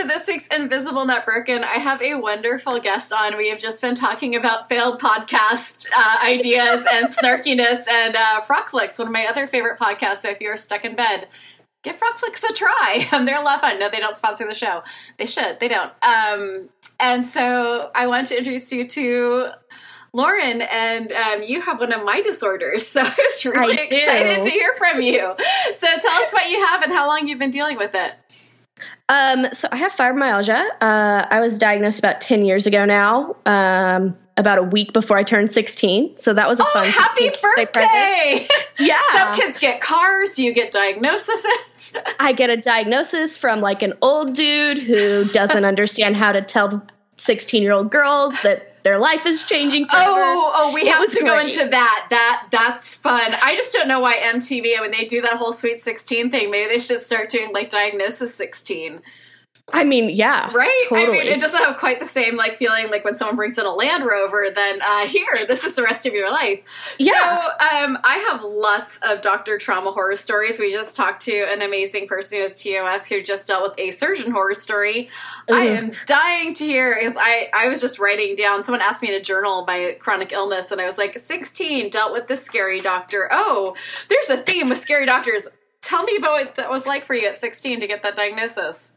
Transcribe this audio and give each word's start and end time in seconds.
to 0.00 0.06
this 0.06 0.26
week's 0.28 0.46
Invisible 0.46 1.04
Not 1.04 1.26
Broken. 1.26 1.62
I 1.62 1.74
have 1.74 2.00
a 2.00 2.14
wonderful 2.14 2.80
guest 2.80 3.12
on. 3.12 3.36
We 3.36 3.50
have 3.50 3.58
just 3.58 3.82
been 3.82 3.94
talking 3.94 4.34
about 4.34 4.66
failed 4.70 4.98
podcast 4.98 5.88
uh, 5.94 6.18
ideas 6.24 6.86
and 6.90 7.08
snarkiness 7.14 7.86
and 7.86 8.16
uh, 8.16 8.40
Frock 8.40 8.70
Flicks, 8.70 8.98
one 8.98 9.08
of 9.08 9.12
my 9.12 9.26
other 9.26 9.46
favorite 9.46 9.78
podcasts. 9.78 10.22
So 10.22 10.30
if 10.30 10.40
you're 10.40 10.56
stuck 10.56 10.86
in 10.86 10.96
bed, 10.96 11.28
give 11.82 11.98
Frock 11.98 12.18
Flicks 12.18 12.42
a 12.42 12.54
try. 12.54 13.08
Um, 13.12 13.24
they're 13.26 13.38
a 13.38 13.44
lot 13.44 13.56
of 13.56 13.60
fun. 13.60 13.78
No, 13.78 13.90
they 13.90 14.00
don't 14.00 14.16
sponsor 14.16 14.46
the 14.46 14.54
show. 14.54 14.82
They 15.18 15.26
should. 15.26 15.60
They 15.60 15.68
don't. 15.68 15.92
Um, 16.02 16.70
and 16.98 17.26
so 17.26 17.90
I 17.94 18.06
want 18.06 18.28
to 18.28 18.38
introduce 18.38 18.72
you 18.72 18.88
to 18.88 19.48
Lauren, 20.14 20.62
and 20.62 21.12
um, 21.12 21.42
you 21.42 21.60
have 21.60 21.78
one 21.78 21.92
of 21.92 22.06
my 22.06 22.22
disorders. 22.22 22.88
So 22.88 23.02
I 23.02 23.14
was 23.18 23.44
really 23.44 23.78
I 23.78 23.82
excited 23.82 24.42
do. 24.42 24.48
to 24.48 24.50
hear 24.50 24.74
from 24.78 25.02
you. 25.02 25.34
So 25.74 25.86
tell 25.86 26.22
us 26.22 26.32
what 26.32 26.48
you 26.48 26.64
have 26.64 26.82
and 26.82 26.90
how 26.90 27.06
long 27.06 27.28
you've 27.28 27.38
been 27.38 27.50
dealing 27.50 27.76
with 27.76 27.94
it. 27.94 28.14
Um, 29.10 29.48
so 29.52 29.66
I 29.72 29.76
have 29.76 29.92
fibromyalgia. 29.92 30.68
Uh, 30.80 31.26
I 31.28 31.40
was 31.40 31.58
diagnosed 31.58 31.98
about 31.98 32.20
10 32.20 32.44
years 32.44 32.66
ago 32.68 32.84
now, 32.84 33.34
um, 33.44 34.16
about 34.36 34.58
a 34.58 34.62
week 34.62 34.92
before 34.92 35.16
I 35.16 35.24
turned 35.24 35.50
16. 35.50 36.16
So 36.16 36.32
that 36.32 36.48
was 36.48 36.60
a 36.60 36.62
Oh, 36.64 36.70
fun 36.72 36.86
happy 36.86 37.30
birthday! 37.42 38.48
Yeah. 38.78 38.98
Some 39.12 39.34
kids 39.34 39.58
get 39.58 39.82
cars, 39.82 40.38
you 40.38 40.54
get 40.54 40.70
diagnoses. 40.72 41.44
I 42.18 42.32
get 42.32 42.48
a 42.48 42.56
diagnosis 42.56 43.36
from 43.36 43.60
like 43.60 43.82
an 43.82 43.92
old 44.00 44.32
dude 44.32 44.78
who 44.78 45.24
doesn't 45.26 45.64
understand 45.72 46.16
how 46.16 46.32
to 46.32 46.40
tell 46.40 46.82
16 47.16 47.62
year 47.62 47.72
old 47.72 47.90
girls 47.90 48.34
that 48.42 48.69
their 48.82 48.98
life 48.98 49.26
is 49.26 49.44
changing. 49.44 49.86
Forever. 49.86 50.08
Oh, 50.08 50.52
oh, 50.54 50.72
we 50.72 50.82
It 50.82 50.88
have 50.88 51.10
to 51.10 51.20
go 51.20 51.38
into 51.38 51.66
that. 51.68 52.06
That 52.10 52.48
that's 52.50 52.96
fun. 52.96 53.34
I 53.42 53.56
just 53.56 53.72
don't 53.72 53.88
know 53.88 54.00
why 54.00 54.16
MTV 54.16 54.80
when 54.80 54.90
they 54.90 55.04
do 55.04 55.20
that 55.22 55.34
whole 55.34 55.52
Sweet 55.52 55.82
Sixteen 55.82 56.30
thing. 56.30 56.50
Maybe 56.50 56.68
they 56.68 56.78
should 56.78 57.02
start 57.02 57.28
doing 57.30 57.52
like 57.52 57.70
Diagnosis 57.70 58.34
Sixteen, 58.34 59.02
I 59.72 59.84
mean, 59.84 60.10
yeah. 60.10 60.50
right? 60.52 60.86
I 60.92 61.06
mean, 61.06 61.26
it 61.26 61.40
doesn't 61.40 61.62
have 61.62 61.76
quite 61.76 62.00
the 62.00 62.06
same 62.06 62.36
like 62.36 62.56
feeling 62.56 62.90
like 62.90 63.04
when 63.04 63.14
someone 63.14 63.36
brings 63.36 63.58
in 63.58 63.66
a 63.66 63.72
Land 63.72 64.04
Rover. 64.04 64.48
Then 64.54 64.80
uh, 64.82 65.06
here, 65.06 65.26
this 65.46 65.64
is 65.64 65.74
the 65.74 65.82
rest 65.82 66.06
of 66.06 66.14
your 66.14 66.30
life. 66.30 66.60
Yeah. 66.98 67.12
So 67.12 67.84
um, 67.84 67.98
I 68.04 68.16
have 68.30 68.42
lots 68.42 68.98
of 69.02 69.20
Doctor 69.20 69.58
Trauma 69.58 69.92
horror 69.92 70.16
stories. 70.16 70.58
We 70.58 70.72
just 70.72 70.96
talked 70.96 71.22
to 71.22 71.32
an 71.52 71.62
amazing 71.62 72.06
person 72.06 72.38
who 72.38 72.42
has 72.42 72.62
TOS 72.62 73.08
who 73.08 73.22
just 73.22 73.48
dealt 73.48 73.62
with 73.62 73.78
a 73.78 73.90
surgeon 73.90 74.32
horror 74.32 74.54
story. 74.54 75.08
I 75.50 75.62
am 75.62 75.92
dying 76.06 76.54
to 76.54 76.64
hear 76.64 76.96
because 76.98 77.16
I, 77.18 77.50
I 77.54 77.68
was 77.68 77.80
just 77.80 77.98
writing 77.98 78.36
down 78.36 78.62
someone 78.62 78.82
asked 78.82 79.02
me 79.02 79.08
to 79.08 79.20
journal 79.20 79.64
my 79.66 79.96
chronic 79.98 80.32
illness 80.32 80.70
and 80.70 80.80
I 80.80 80.86
was 80.86 80.98
like 80.98 81.18
16 81.18 81.90
dealt 81.90 82.12
with 82.12 82.26
this 82.26 82.42
scary 82.42 82.80
doctor. 82.80 83.28
Oh, 83.30 83.74
there's 84.08 84.28
a 84.30 84.42
theme 84.42 84.68
with 84.68 84.78
scary 84.78 85.06
doctors. 85.06 85.48
Tell 85.82 86.04
me 86.04 86.16
about 86.16 86.32
what 86.32 86.54
that 86.56 86.70
was 86.70 86.86
like 86.86 87.04
for 87.04 87.14
you 87.14 87.26
at 87.26 87.36
16 87.36 87.80
to 87.80 87.86
get 87.86 88.02
that 88.02 88.16
diagnosis. 88.16 88.92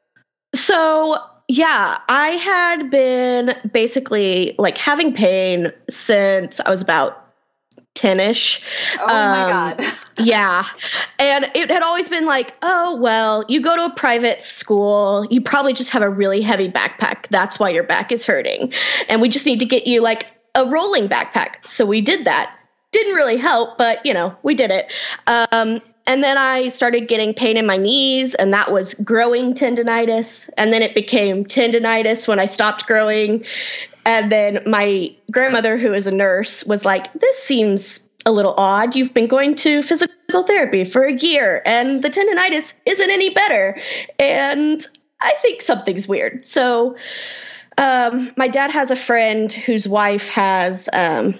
So, 0.55 1.17
yeah, 1.47 1.99
I 2.07 2.29
had 2.29 2.89
been 2.89 3.55
basically 3.71 4.55
like 4.57 4.77
having 4.77 5.13
pain 5.13 5.71
since 5.89 6.59
I 6.59 6.69
was 6.69 6.81
about 6.81 7.19
10 7.95 8.19
ish. 8.19 8.61
Oh 8.99 9.07
my 9.07 9.43
Um, 9.43 9.49
god. 9.49 9.85
yeah. 10.17 10.65
And 11.19 11.49
it 11.53 11.69
had 11.69 11.83
always 11.83 12.09
been 12.09 12.25
like, 12.25 12.55
oh, 12.61 12.97
well, 12.97 13.45
you 13.47 13.61
go 13.61 13.75
to 13.75 13.85
a 13.85 13.95
private 13.95 14.41
school, 14.41 15.25
you 15.29 15.41
probably 15.41 15.73
just 15.73 15.91
have 15.91 16.01
a 16.01 16.09
really 16.09 16.41
heavy 16.41 16.69
backpack. 16.69 17.27
That's 17.29 17.59
why 17.59 17.69
your 17.69 17.83
back 17.83 18.11
is 18.11 18.25
hurting. 18.25 18.73
And 19.09 19.21
we 19.21 19.29
just 19.29 19.45
need 19.45 19.59
to 19.59 19.65
get 19.65 19.85
you 19.85 20.01
like 20.01 20.27
a 20.55 20.65
rolling 20.65 21.07
backpack. 21.07 21.65
So 21.65 21.85
we 21.85 22.01
did 22.01 22.25
that. 22.25 22.55
Didn't 22.91 23.15
really 23.15 23.37
help, 23.37 23.77
but 23.77 24.05
you 24.05 24.13
know, 24.13 24.35
we 24.43 24.53
did 24.53 24.71
it. 24.71 24.91
Um, 25.27 25.81
and 26.05 26.23
then 26.23 26.37
I 26.37 26.67
started 26.67 27.07
getting 27.07 27.33
pain 27.33 27.55
in 27.55 27.65
my 27.65 27.77
knees, 27.77 28.35
and 28.35 28.51
that 28.53 28.71
was 28.71 28.93
growing 28.95 29.53
tendonitis. 29.53 30.49
And 30.57 30.73
then 30.73 30.81
it 30.81 30.93
became 30.93 31.45
tendonitis 31.45 32.27
when 32.27 32.39
I 32.39 32.45
stopped 32.45 32.87
growing. 32.87 33.45
And 34.05 34.31
then 34.31 34.61
my 34.65 35.15
grandmother, 35.31 35.77
who 35.77 35.93
is 35.93 36.07
a 36.07 36.11
nurse, 36.11 36.65
was 36.65 36.83
like, 36.83 37.11
This 37.13 37.39
seems 37.39 38.01
a 38.25 38.31
little 38.31 38.53
odd. 38.57 38.95
You've 38.95 39.13
been 39.13 39.27
going 39.27 39.55
to 39.55 39.81
physical 39.81 40.43
therapy 40.43 40.83
for 40.83 41.03
a 41.03 41.13
year, 41.13 41.61
and 41.65 42.03
the 42.03 42.09
tendonitis 42.09 42.73
isn't 42.85 43.09
any 43.09 43.29
better. 43.29 43.79
And 44.19 44.85
I 45.21 45.33
think 45.41 45.61
something's 45.61 46.07
weird. 46.07 46.43
So, 46.43 46.97
um, 47.77 48.31
my 48.35 48.49
dad 48.49 48.71
has 48.71 48.91
a 48.91 48.95
friend 48.95 49.51
whose 49.51 49.87
wife 49.87 50.27
has 50.29 50.89
um, 50.93 51.39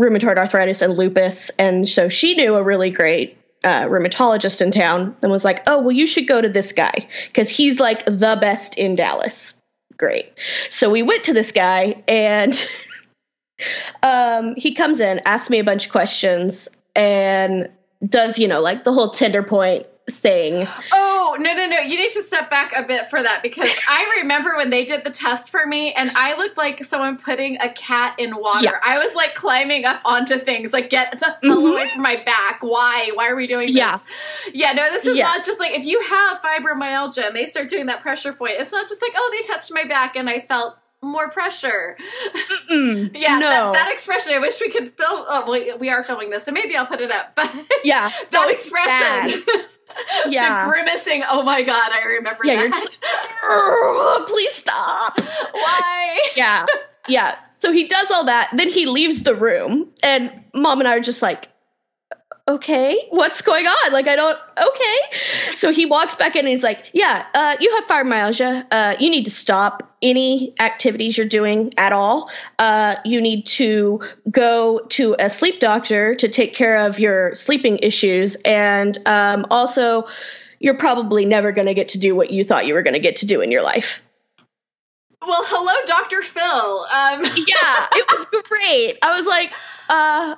rheumatoid 0.00 0.36
arthritis 0.36 0.82
and 0.82 0.96
lupus. 0.96 1.50
And 1.58 1.88
so 1.88 2.08
she 2.08 2.34
knew 2.34 2.54
a 2.54 2.62
really 2.62 2.90
great 2.90 3.36
uh, 3.64 3.86
rheumatologist 3.86 4.60
in 4.60 4.70
town 4.70 5.16
and 5.22 5.30
was 5.30 5.44
like, 5.44 5.62
oh, 5.66 5.80
well, 5.80 5.92
you 5.92 6.06
should 6.06 6.28
go 6.28 6.40
to 6.40 6.48
this 6.48 6.72
guy 6.72 7.08
because 7.28 7.48
he's 7.48 7.80
like 7.80 8.04
the 8.04 8.38
best 8.40 8.76
in 8.76 8.94
Dallas. 8.94 9.54
Great. 9.96 10.32
So 10.70 10.90
we 10.90 11.02
went 11.02 11.24
to 11.24 11.32
this 11.32 11.52
guy 11.52 12.02
and 12.06 12.68
um, 14.02 14.54
he 14.56 14.72
comes 14.74 15.00
in, 15.00 15.20
asks 15.24 15.50
me 15.50 15.58
a 15.58 15.64
bunch 15.64 15.86
of 15.86 15.92
questions, 15.92 16.68
and 16.96 17.70
does, 18.06 18.38
you 18.38 18.48
know, 18.48 18.60
like 18.60 18.84
the 18.84 18.92
whole 18.92 19.10
tender 19.10 19.42
point 19.42 19.86
thing. 20.10 20.66
Oh, 20.92 21.36
no, 21.40 21.54
no, 21.54 21.66
no. 21.66 21.78
You 21.78 21.96
need 21.96 22.10
to 22.12 22.22
step 22.22 22.50
back 22.50 22.74
a 22.76 22.82
bit 22.82 23.08
for 23.08 23.22
that 23.22 23.42
because 23.42 23.70
I 23.88 24.18
remember 24.20 24.56
when 24.56 24.70
they 24.70 24.84
did 24.84 25.02
the 25.04 25.10
test 25.10 25.50
for 25.50 25.66
me 25.66 25.92
and 25.94 26.10
I 26.14 26.36
looked 26.36 26.58
like 26.58 26.84
someone 26.84 27.16
putting 27.16 27.58
a 27.60 27.70
cat 27.70 28.14
in 28.18 28.36
water. 28.36 28.64
Yeah. 28.64 28.78
I 28.84 28.98
was 28.98 29.14
like 29.14 29.34
climbing 29.34 29.84
up 29.86 30.00
onto 30.04 30.38
things, 30.38 30.72
like 30.72 30.90
get 30.90 31.12
the 31.18 31.36
hell 31.42 31.66
away 31.66 31.88
from 31.88 32.02
my 32.02 32.16
back. 32.16 32.58
Why? 32.62 33.10
Why 33.14 33.28
are 33.28 33.36
we 33.36 33.46
doing 33.46 33.68
this? 33.68 33.76
Yeah. 33.76 33.98
Yeah, 34.52 34.72
no, 34.72 34.90
this 34.90 35.06
is 35.06 35.16
Yeah. 35.16 35.24
not 35.24 35.44
just 35.44 35.58
like 35.58 35.72
if 35.72 35.84
you 35.86 36.02
have 36.02 36.40
fibromyalgia 36.42 37.26
and 37.26 37.34
they 37.36 37.46
start 37.46 37.68
doing 37.68 37.86
that 37.86 38.00
pressure 38.00 38.32
point, 38.34 38.52
it's 38.58 38.72
not 38.72 38.88
just 38.88 39.00
like, 39.00 39.12
oh, 39.16 39.30
they 39.32 39.52
touched 39.52 39.72
my 39.72 39.84
back 39.84 40.16
and 40.16 40.28
I 40.28 40.40
felt 40.40 40.76
more 41.02 41.30
pressure. 41.30 41.96
Mm, 42.70 43.10
Yeah, 43.14 43.38
no. 43.38 43.50
that, 43.50 43.72
that 43.74 43.92
expression. 43.92 44.32
I 44.34 44.38
wish 44.38 44.60
we 44.60 44.70
could 44.70 44.88
film. 44.88 45.24
Oh, 45.28 45.50
we, 45.50 45.72
we 45.74 45.90
are 45.90 46.02
filming 46.02 46.30
this, 46.30 46.44
so 46.44 46.52
maybe 46.52 46.76
I'll 46.76 46.86
put 46.86 47.00
it 47.00 47.10
up. 47.10 47.34
But 47.34 47.54
yeah. 47.84 48.10
that 48.30 48.48
it's 48.50 48.68
expression. 48.68 49.42
Yeah. 50.28 50.66
the 50.66 50.70
grimacing. 50.72 51.22
Oh 51.28 51.42
my 51.42 51.62
god, 51.62 51.90
I 51.92 52.02
remember 52.04 52.40
Yeah, 52.44 52.54
you're 52.60 52.70
that. 52.70 52.82
just- 52.82 53.04
"Oh, 53.42 54.24
please 54.28 54.52
stop. 54.52 55.20
Why? 55.20 56.30
yeah 56.36 56.64
yeah 57.06 57.36
so 57.50 57.70
he 57.70 57.86
does 57.86 58.10
all 58.10 58.24
that 58.24 58.48
then 58.54 58.68
he 58.70 58.86
leaves 58.86 59.22
the 59.24 59.34
room 59.34 59.90
and 60.02 60.32
mom 60.54 60.80
and 60.80 60.88
i 60.88 60.94
are 60.96 61.00
just 61.00 61.20
like 61.20 61.48
okay 62.46 63.06
what's 63.08 63.40
going 63.40 63.66
on 63.66 63.92
like 63.92 64.06
i 64.06 64.14
don't 64.14 64.38
okay 64.58 65.54
so 65.54 65.72
he 65.72 65.86
walks 65.86 66.14
back 66.14 66.36
in 66.36 66.40
and 66.40 66.48
he's 66.48 66.62
like 66.62 66.90
yeah 66.92 67.24
uh, 67.32 67.56
you 67.58 67.74
have 67.74 67.86
fibromyalgia 67.86 68.66
uh, 68.70 68.94
you 69.00 69.08
need 69.08 69.24
to 69.24 69.30
stop 69.30 69.96
any 70.02 70.54
activities 70.60 71.16
you're 71.16 71.26
doing 71.26 71.72
at 71.78 71.94
all 71.94 72.30
uh, 72.58 72.96
you 73.06 73.22
need 73.22 73.46
to 73.46 73.98
go 74.30 74.78
to 74.90 75.16
a 75.18 75.30
sleep 75.30 75.58
doctor 75.58 76.14
to 76.14 76.28
take 76.28 76.54
care 76.54 76.86
of 76.86 76.98
your 76.98 77.34
sleeping 77.34 77.78
issues 77.78 78.36
and 78.44 78.98
um, 79.06 79.46
also 79.50 80.06
you're 80.60 80.76
probably 80.76 81.24
never 81.24 81.50
going 81.50 81.66
to 81.66 81.74
get 81.74 81.88
to 81.88 81.98
do 81.98 82.14
what 82.14 82.30
you 82.30 82.44
thought 82.44 82.66
you 82.66 82.74
were 82.74 82.82
going 82.82 82.94
to 82.94 83.00
get 83.00 83.16
to 83.16 83.26
do 83.26 83.40
in 83.40 83.50
your 83.50 83.62
life 83.62 84.00
Well, 85.26 85.42
hello, 85.46 85.72
Dr. 85.86 86.20
Phil. 86.20 86.42
Um, 86.44 87.24
yeah, 87.48 87.86
it 87.92 88.06
was 88.12 88.26
great. 88.44 88.98
I 89.00 89.16
was 89.16 89.26
like, 89.26 89.50
uh, 89.88 90.36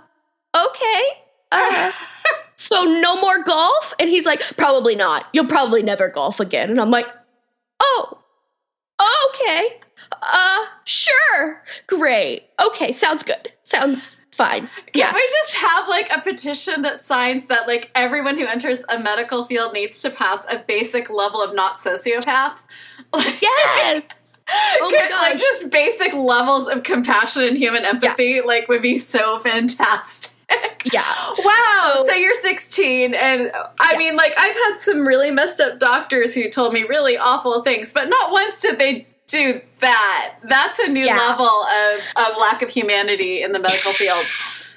okay. 0.54 1.25
Uh, 1.52 1.92
so 2.56 2.82
no 2.84 3.20
more 3.20 3.42
golf? 3.44 3.94
And 4.00 4.08
he's 4.08 4.26
like, 4.26 4.40
probably 4.56 4.94
not. 4.96 5.26
You'll 5.32 5.46
probably 5.46 5.82
never 5.82 6.08
golf 6.08 6.40
again. 6.40 6.70
And 6.70 6.80
I'm 6.80 6.90
like, 6.90 7.06
oh, 7.80 8.18
okay. 9.34 9.68
Uh, 10.22 10.64
sure. 10.84 11.62
Great. 11.86 12.44
Okay, 12.64 12.92
sounds 12.92 13.22
good. 13.22 13.52
Sounds 13.62 14.16
fine. 14.34 14.68
Can 14.92 15.00
Yeah. 15.00 15.14
we 15.14 15.20
just 15.42 15.56
have 15.56 15.88
like 15.88 16.10
a 16.10 16.20
petition 16.20 16.82
that 16.82 17.02
signs 17.02 17.46
that 17.46 17.66
like 17.66 17.90
everyone 17.94 18.36
who 18.38 18.46
enters 18.46 18.80
a 18.88 18.98
medical 18.98 19.46
field 19.46 19.72
needs 19.72 20.00
to 20.02 20.10
pass 20.10 20.44
a 20.50 20.58
basic 20.58 21.08
level 21.10 21.42
of 21.42 21.54
not 21.54 21.76
sociopath? 21.78 22.58
Like, 23.14 23.40
Yes. 23.42 24.02
Oh 24.48 24.90
my 24.92 24.96
could, 25.00 25.10
Like 25.10 25.38
just 25.38 25.70
basic 25.70 26.14
levels 26.14 26.68
of 26.68 26.82
compassion 26.84 27.42
and 27.42 27.56
human 27.58 27.84
empathy, 27.84 28.40
like 28.42 28.68
would 28.68 28.80
be 28.82 28.96
so 28.98 29.38
fantastic. 29.40 30.25
Yeah. 30.92 31.02
Wow. 31.38 32.04
So 32.06 32.14
you're 32.14 32.34
16, 32.34 33.14
and 33.14 33.50
I 33.80 33.92
Yeah. 33.92 33.98
mean, 33.98 34.16
like, 34.16 34.32
I've 34.38 34.54
had 34.54 34.76
some 34.78 35.06
really 35.06 35.30
messed 35.30 35.60
up 35.60 35.78
doctors 35.78 36.34
who 36.34 36.48
told 36.48 36.72
me 36.72 36.84
really 36.84 37.16
awful 37.18 37.62
things, 37.62 37.92
but 37.92 38.08
not 38.08 38.30
once 38.30 38.60
did 38.60 38.78
they 38.78 39.06
do 39.26 39.60
that. 39.80 40.34
That's 40.44 40.78
a 40.78 40.88
new 40.88 41.04
Yeah. 41.04 41.16
level 41.16 41.46
of, 41.46 42.00
of 42.16 42.36
lack 42.38 42.62
of 42.62 42.70
humanity 42.70 43.42
in 43.42 43.52
the 43.52 43.58
medical 43.58 43.92
field. 43.94 44.24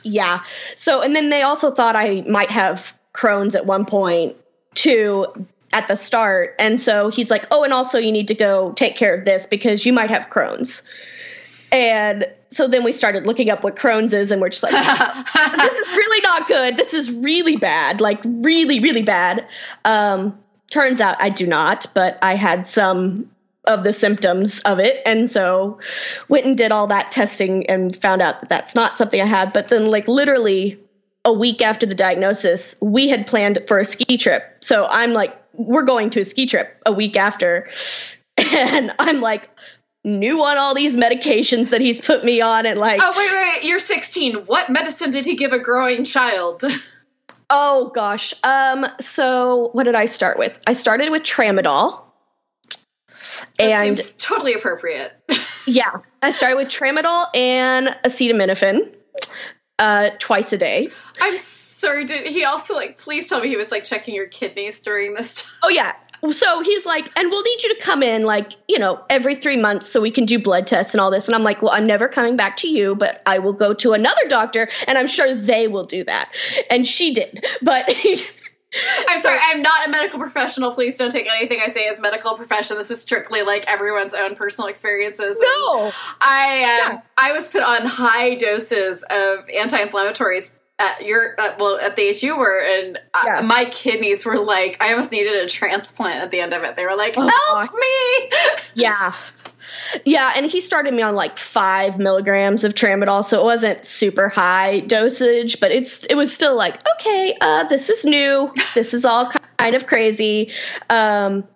Yeah. 0.04 0.40
So, 0.76 1.02
and 1.02 1.16
then 1.16 1.30
they 1.30 1.44
also 1.44 1.72
thought 1.72 1.96
I 1.96 2.22
might 2.28 2.50
have 2.50 2.94
Crohn's 3.14 3.54
at 3.54 3.66
one 3.66 3.86
point 3.86 4.36
too 4.74 5.28
at 5.74 5.88
the 5.88 5.96
start. 5.96 6.56
And 6.58 6.80
so 6.80 7.10
he's 7.10 7.30
like, 7.30 7.46
oh, 7.52 7.64
and 7.64 7.74
also 7.74 8.00
you 8.00 8.12
need 8.12 8.28
to 8.30 8.34
go 8.36 8.72
take 8.74 8.96
care 8.98 9.14
of 9.14 9.26
this 9.26 9.46
because 9.46 9.86
you 9.86 9.94
might 9.94 10.10
have 10.10 10.30
Crohn's. 10.30 10.82
And 11.72 12.26
so 12.50 12.68
then 12.68 12.84
we 12.84 12.92
started 12.92 13.26
looking 13.26 13.50
up 13.50 13.64
what 13.64 13.76
Crohn's 13.76 14.14
is, 14.14 14.32
and 14.32 14.42
we're 14.42 14.50
just 14.50 14.64
like, 14.64 14.72
this 14.74 15.74
is 15.74 15.96
really 15.96 16.22
not 16.22 16.48
good. 16.48 16.78
This 16.78 16.94
is 16.94 17.12
really 17.12 17.56
bad, 17.56 18.02
like 18.02 18.20
really, 18.24 18.80
really 18.80 19.04
bad. 19.04 19.48
Um, 19.86 20.38
turns 20.70 21.00
out 21.02 21.22
I 21.22 21.30
do 21.30 21.46
not, 21.46 21.86
but 21.94 22.18
I 22.22 22.36
had 22.36 22.68
some 22.68 23.30
of 23.66 23.84
the 23.84 23.94
symptoms 23.94 24.60
of 24.62 24.80
it. 24.80 25.02
And 25.06 25.30
so 25.30 25.80
went 26.28 26.46
and 26.46 26.58
did 26.58 26.72
all 26.72 26.88
that 26.88 27.12
testing 27.12 27.68
and 27.68 27.96
found 27.96 28.22
out 28.22 28.42
that 28.42 28.50
that's 28.50 28.76
not 28.76 28.98
something 28.98 29.22
I 29.22 29.26
had. 29.26 29.54
But 29.54 29.68
then, 29.68 29.92
like, 29.92 30.08
literally 30.08 30.80
a 31.26 31.34
week 31.34 31.62
after 31.62 31.86
the 31.86 31.96
diagnosis, 31.96 32.76
we 32.82 33.10
had 33.10 33.28
planned 33.28 33.60
for 33.68 33.80
a 33.80 33.86
ski 33.86 34.18
trip. 34.18 34.58
So 34.62 34.88
I'm 34.90 35.14
like, 35.14 35.36
we're 35.54 35.84
going 35.84 36.10
to 36.12 36.22
a 36.22 36.26
ski 36.26 36.46
trip 36.46 36.82
a 36.86 36.92
week 36.92 37.16
after. 37.16 37.70
And 38.42 38.94
I'm 39.00 39.20
like, 39.20 39.50
new 40.06 40.44
on 40.44 40.58
all 40.58 40.74
these 40.74 40.96
medications 40.96 41.70
that 41.70 41.82
he's 41.82 42.00
put 42.00 42.24
me 42.24 42.40
on 42.40 42.66
and 42.66 42.80
like 42.80 43.00
oh 43.04 43.14
wait 43.18 43.32
wait, 43.32 43.56
wait. 43.56 43.64
you're 43.68 43.80
16 43.80 44.36
what 44.46 44.70
medicine 44.70 45.12
did 45.12 45.26
he 45.26 45.36
give 45.36 45.52
a 45.52 45.60
growing 45.60 46.04
child? 46.06 46.64
Oh 47.52 47.92
gosh. 47.96 48.36
Um 48.44 48.86
so 49.00 49.70
what 49.74 49.86
did 49.86 49.96
i 49.96 50.06
start 50.06 50.38
with? 50.38 50.56
I 50.68 50.74
started 50.74 51.10
with 51.10 51.24
tramadol. 51.24 52.04
That 53.58 53.60
and 53.60 53.98
seems 53.98 54.14
totally 54.16 54.54
appropriate. 54.54 55.14
Yeah 55.66 55.98
i 56.22 56.32
started 56.32 56.58
with 56.58 56.68
tramadol 56.70 57.28
and 57.36 57.90
acetaminophen 58.04 58.94
uh 59.80 60.12
twice 60.20 60.54
a 60.54 60.58
day. 60.58 60.90
I'm 61.22 61.38
sorry 61.40 62.06
did 62.06 62.28
he 62.28 62.44
also 62.44 62.76
like 62.76 63.00
please 63.00 63.28
tell 63.28 63.42
me 63.42 63.48
he 63.50 63.58
was 63.58 63.72
like 63.72 63.84
checking 63.84 64.14
your 64.14 64.28
kidneys 64.28 64.82
during 64.82 65.16
this 65.16 65.42
time? 65.42 65.52
Oh 65.64 65.70
yeah 65.70 65.94
so 66.32 66.62
he's 66.62 66.86
like, 66.86 67.10
and 67.18 67.30
we'll 67.30 67.44
need 67.44 67.64
you 67.64 67.76
to 67.76 67.82
come 67.82 68.04
in 68.04 68.24
like, 68.24 68.54
you 68.68 68.78
know, 68.78 69.04
every 69.10 69.36
three 69.36 69.58
months 69.58 69.88
so 69.88 70.02
we 70.02 70.12
can 70.12 70.26
do 70.26 70.40
blood 70.40 70.68
tests 70.68 70.94
and 70.94 71.02
all 71.02 71.12
this. 71.12 71.28
And 71.28 71.36
I'm 71.36 71.44
like, 71.44 71.62
well, 71.62 71.72
I'm 71.72 71.88
never 71.88 72.08
coming 72.08 72.36
back 72.36 72.58
to 72.58 72.68
you, 72.68 72.96
but 72.96 73.22
I 73.26 73.40
will 73.40 73.54
go 73.54 73.74
to 73.76 73.94
another 73.94 74.28
doctor 74.28 74.70
and 74.88 74.98
I'm 74.98 75.08
sure 75.08 75.34
they 75.34 75.68
will 75.68 75.86
do 75.86 76.04
that. 76.04 76.32
And 76.70 76.88
she 76.88 77.14
did. 77.14 77.46
But 77.62 77.90
I'm 79.08 79.20
sorry, 79.22 79.40
I'm 79.42 79.62
not 79.62 79.88
a 79.88 79.90
medical 79.90 80.20
professional. 80.20 80.72
Please 80.74 80.98
don't 80.98 81.12
take 81.12 81.28
anything 81.28 81.60
I 81.66 81.70
say 81.70 81.88
as 81.88 82.00
medical 82.00 82.36
profession. 82.36 82.78
This 82.78 82.92
is 82.92 83.02
strictly 83.02 83.42
like 83.42 83.66
everyone's 83.68 84.14
own 84.14 84.36
personal 84.36 84.68
experiences. 84.68 85.38
No. 85.40 85.92
I 86.22 86.84
uh, 86.88 86.94
yeah. 86.94 87.02
I 87.18 87.32
was 87.32 87.48
put 87.48 87.64
on 87.64 87.86
high 87.86 88.36
doses 88.36 89.04
of 89.10 89.50
anti-inflammatories 89.50 90.56
at 90.80 91.06
your 91.06 91.40
uh, 91.40 91.56
well 91.60 91.78
at 91.78 91.96
the 91.96 92.04
issue 92.04 92.36
were 92.36 92.60
and 92.60 92.98
uh, 93.14 93.24
yeah. 93.26 93.42
my 93.42 93.66
kidneys 93.66 94.26
were 94.26 94.40
like 94.40 94.78
I 94.82 94.92
almost 94.94 95.12
needed 95.12 95.34
a 95.36 95.48
transplant 95.48 96.22
at 96.22 96.32
the 96.32 96.40
end 96.40 96.54
of 96.54 96.64
it. 96.64 96.76
They 96.76 96.86
were 96.86 96.96
like, 96.96 97.16
oh, 97.18 97.28
"Help 97.28 97.74
me!" 97.74 98.40
Yeah. 98.74 99.14
Yeah, 100.06 100.34
and 100.36 100.46
he 100.46 100.62
started 100.62 100.94
me 100.94 101.02
on 101.02 101.16
like 101.16 101.38
five 101.38 102.00
milligrams 102.00 102.64
of 102.64 102.74
tramadol, 102.74 103.24
so 103.26 103.40
it 103.40 103.44
wasn't 103.44 103.86
super 103.86 104.30
high 104.30 104.82
dosage, 104.82 105.60
but 105.60 105.72
it's 105.72 106.06
it 106.06 106.16
was 106.16 106.34
still 106.34 106.56
like, 106.56 106.80
okay, 106.96 107.36
uh, 107.42 107.64
this 107.66 107.90
is 107.90 108.06
new, 108.06 108.54
this 108.76 108.94
is 108.94 109.06
all 109.06 109.32
kind 109.58 109.76
of 109.76 109.88
crazy, 109.88 110.52
um, 110.90 111.48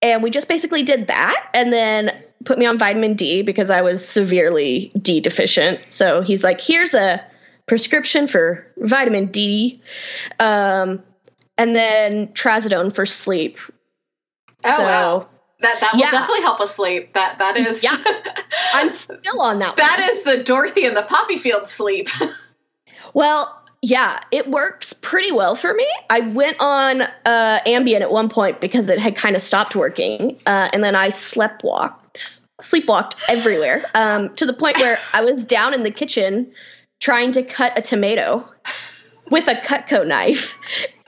and 0.00 0.22
we 0.22 0.30
just 0.30 0.48
basically 0.48 0.82
did 0.82 1.08
that, 1.08 1.50
and 1.54 1.72
then 1.72 2.10
put 2.44 2.58
me 2.58 2.66
on 2.66 2.78
vitamin 2.78 3.14
D 3.14 3.42
because 3.42 3.68
I 3.68 3.82
was 3.82 4.06
severely 4.06 4.90
D 5.00 5.20
deficient. 5.20 5.80
So 5.88 6.22
he's 6.22 6.42
like, 6.42 6.60
here's 6.60 6.94
a 6.94 7.24
prescription 7.70 8.26
for 8.26 8.66
vitamin 8.78 9.26
D, 9.26 9.80
um, 10.40 11.00
and 11.56 11.76
then 11.76 12.26
trazodone 12.32 12.92
for 12.92 13.06
sleep. 13.06 13.58
Oh 14.64 14.76
so, 14.76 14.82
wow. 14.82 15.28
That 15.60 15.78
that 15.80 15.92
will 15.92 16.00
yeah. 16.00 16.10
definitely 16.10 16.42
help 16.42 16.60
us 16.60 16.74
sleep. 16.74 17.12
That 17.12 17.38
that 17.38 17.56
is 17.56 17.80
Yeah. 17.84 17.96
I'm 18.74 18.90
still 18.90 19.40
on 19.40 19.60
that 19.60 19.76
That 19.76 20.00
is 20.00 20.24
the 20.24 20.42
Dorothy 20.42 20.84
and 20.84 20.96
the 20.96 21.04
poppy 21.04 21.38
field 21.38 21.68
sleep. 21.68 22.08
well, 23.14 23.62
yeah, 23.82 24.18
it 24.32 24.50
works 24.50 24.92
pretty 24.92 25.30
well 25.30 25.54
for 25.54 25.72
me. 25.72 25.86
I 26.10 26.20
went 26.22 26.56
on 26.58 27.02
uh, 27.02 27.60
Ambien 27.66 28.00
at 28.00 28.10
one 28.10 28.28
point 28.28 28.60
because 28.60 28.88
it 28.88 28.98
had 28.98 29.14
kind 29.14 29.36
of 29.36 29.42
stopped 29.42 29.76
working, 29.76 30.40
uh, 30.44 30.70
and 30.72 30.82
then 30.82 30.96
I 30.96 31.10
slept 31.10 31.62
walked, 31.62 32.42
sleepwalked 32.60 33.14
everywhere 33.28 33.88
um, 33.94 34.34
to 34.34 34.44
the 34.44 34.54
point 34.54 34.78
where 34.78 34.98
I 35.14 35.22
was 35.22 35.44
down 35.44 35.72
in 35.72 35.84
the 35.84 35.92
kitchen 35.92 36.50
trying 37.00 37.32
to 37.32 37.42
cut 37.42 37.78
a 37.78 37.82
tomato 37.82 38.48
with 39.30 39.48
a 39.48 39.54
Cutco 39.54 40.06
knife. 40.06 40.54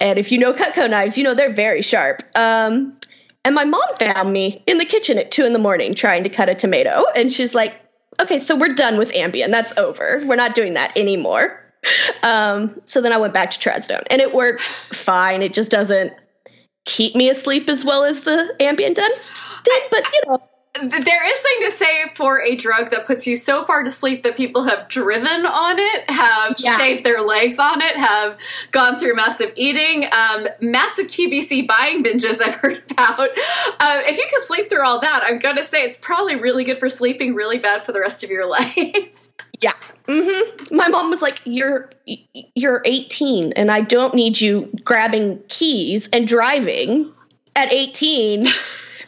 And 0.01 0.19
if 0.19 0.33
you 0.33 0.39
know 0.39 0.53
Cutco 0.53 0.89
knives, 0.91 1.17
you 1.17 1.25
know 1.25 1.35
they're 1.35 1.53
very 1.53 1.83
sharp. 1.83 2.23
Um, 2.35 2.99
and 3.45 3.55
my 3.55 3.65
mom 3.65 3.83
found 3.99 4.33
me 4.33 4.63
in 4.67 4.79
the 4.79 4.85
kitchen 4.85 5.19
at 5.19 5.31
two 5.31 5.45
in 5.45 5.53
the 5.53 5.59
morning 5.59 5.95
trying 5.95 6.25
to 6.25 6.29
cut 6.29 6.49
a 6.49 6.55
tomato. 6.55 7.05
And 7.15 7.33
she's 7.33 7.55
like, 7.55 7.75
okay, 8.21 8.39
so 8.39 8.57
we're 8.57 8.75
done 8.75 8.99
with 8.99 9.13
Ambien. 9.13 9.51
That's 9.51 9.77
over. 9.77 10.23
We're 10.25 10.37
not 10.37 10.55
doing 10.55 10.75
that 10.75 10.97
anymore. 10.97 11.59
Um, 12.23 12.81
so 12.85 13.01
then 13.01 13.13
I 13.13 13.17
went 13.17 13.35
back 13.35 13.51
to 13.51 13.59
Trazodone 13.59 14.05
and 14.09 14.21
it 14.21 14.33
works 14.33 14.83
fine. 14.83 15.43
It 15.43 15.53
just 15.53 15.71
doesn't 15.71 16.13
keep 16.85 17.17
me 17.17 17.29
asleep 17.29 17.69
as 17.69 17.85
well 17.85 18.05
as 18.05 18.23
the 18.23 18.55
Ambien 18.61 18.95
did. 18.95 19.13
But, 19.91 20.13
you 20.13 20.21
know, 20.27 20.43
there 20.75 21.27
is 21.29 21.39
something 21.39 21.71
to 21.71 21.77
say 21.77 22.15
for 22.15 22.41
a 22.41 22.57
drug 22.57 22.91
that 22.91 23.07
puts 23.07 23.27
you 23.27 23.37
so 23.37 23.63
far 23.65 23.83
to 23.83 23.91
sleep 23.91 24.23
that 24.23 24.37
people 24.37 24.65
have 24.65 24.89
driven 24.89 25.45
on 25.45 25.79
it, 25.79 26.11
have 26.11 26.55
yeah. 26.59 26.79
shaved 26.79 27.05
their 27.05 27.21
legs 27.21 27.59
on 27.59 27.83
it, 27.83 27.95
have 27.97 28.39
gone 28.71 28.99
through 28.99 29.15
massive 29.15 29.53
eating, 29.55 30.07
um, 30.07 30.49
massive 30.63 31.09
QVC 31.09 31.67
buying 31.67 32.03
binges 32.03 32.41
I've 32.45 32.55
heard 32.55 32.83
about. 32.91 33.21
Uh, 33.21 34.03
if 34.05 34.17
you 34.17 34.27
can 34.31 34.43
sleep 34.47 34.71
through 34.71 34.87
all 34.87 34.99
that, 35.01 35.23
I'm 35.27 35.39
going 35.39 35.57
to 35.57 35.65
say 35.65 35.85
it's 35.85 35.99
probably 35.99 36.37
really 36.37 36.65
good 36.65 36.81
for 36.81 36.89
sleeping, 36.89 37.35
really 37.35 37.59
bad 37.59 37.85
for 37.85 37.93
the 37.93 38.01
rest 38.01 38.25
of 38.25 38.31
your 38.31 38.47
life. 38.49 39.29
yeah. 39.61 39.73
Mm-hmm. 40.09 40.75
My 40.75 40.89
mom 40.89 41.11
was 41.11 41.23
like, 41.23 41.41
"You're 41.45 41.91
you're 42.57 42.83
18, 42.85 43.53
and 43.53 43.71
I 43.71 43.83
don't 43.83 44.15
need 44.15 44.41
you 44.41 44.73
grabbing 44.83 45.41
keys 45.49 46.09
and 46.09 46.27
driving 46.27 47.13
at 47.55 47.73
18." 47.73 48.47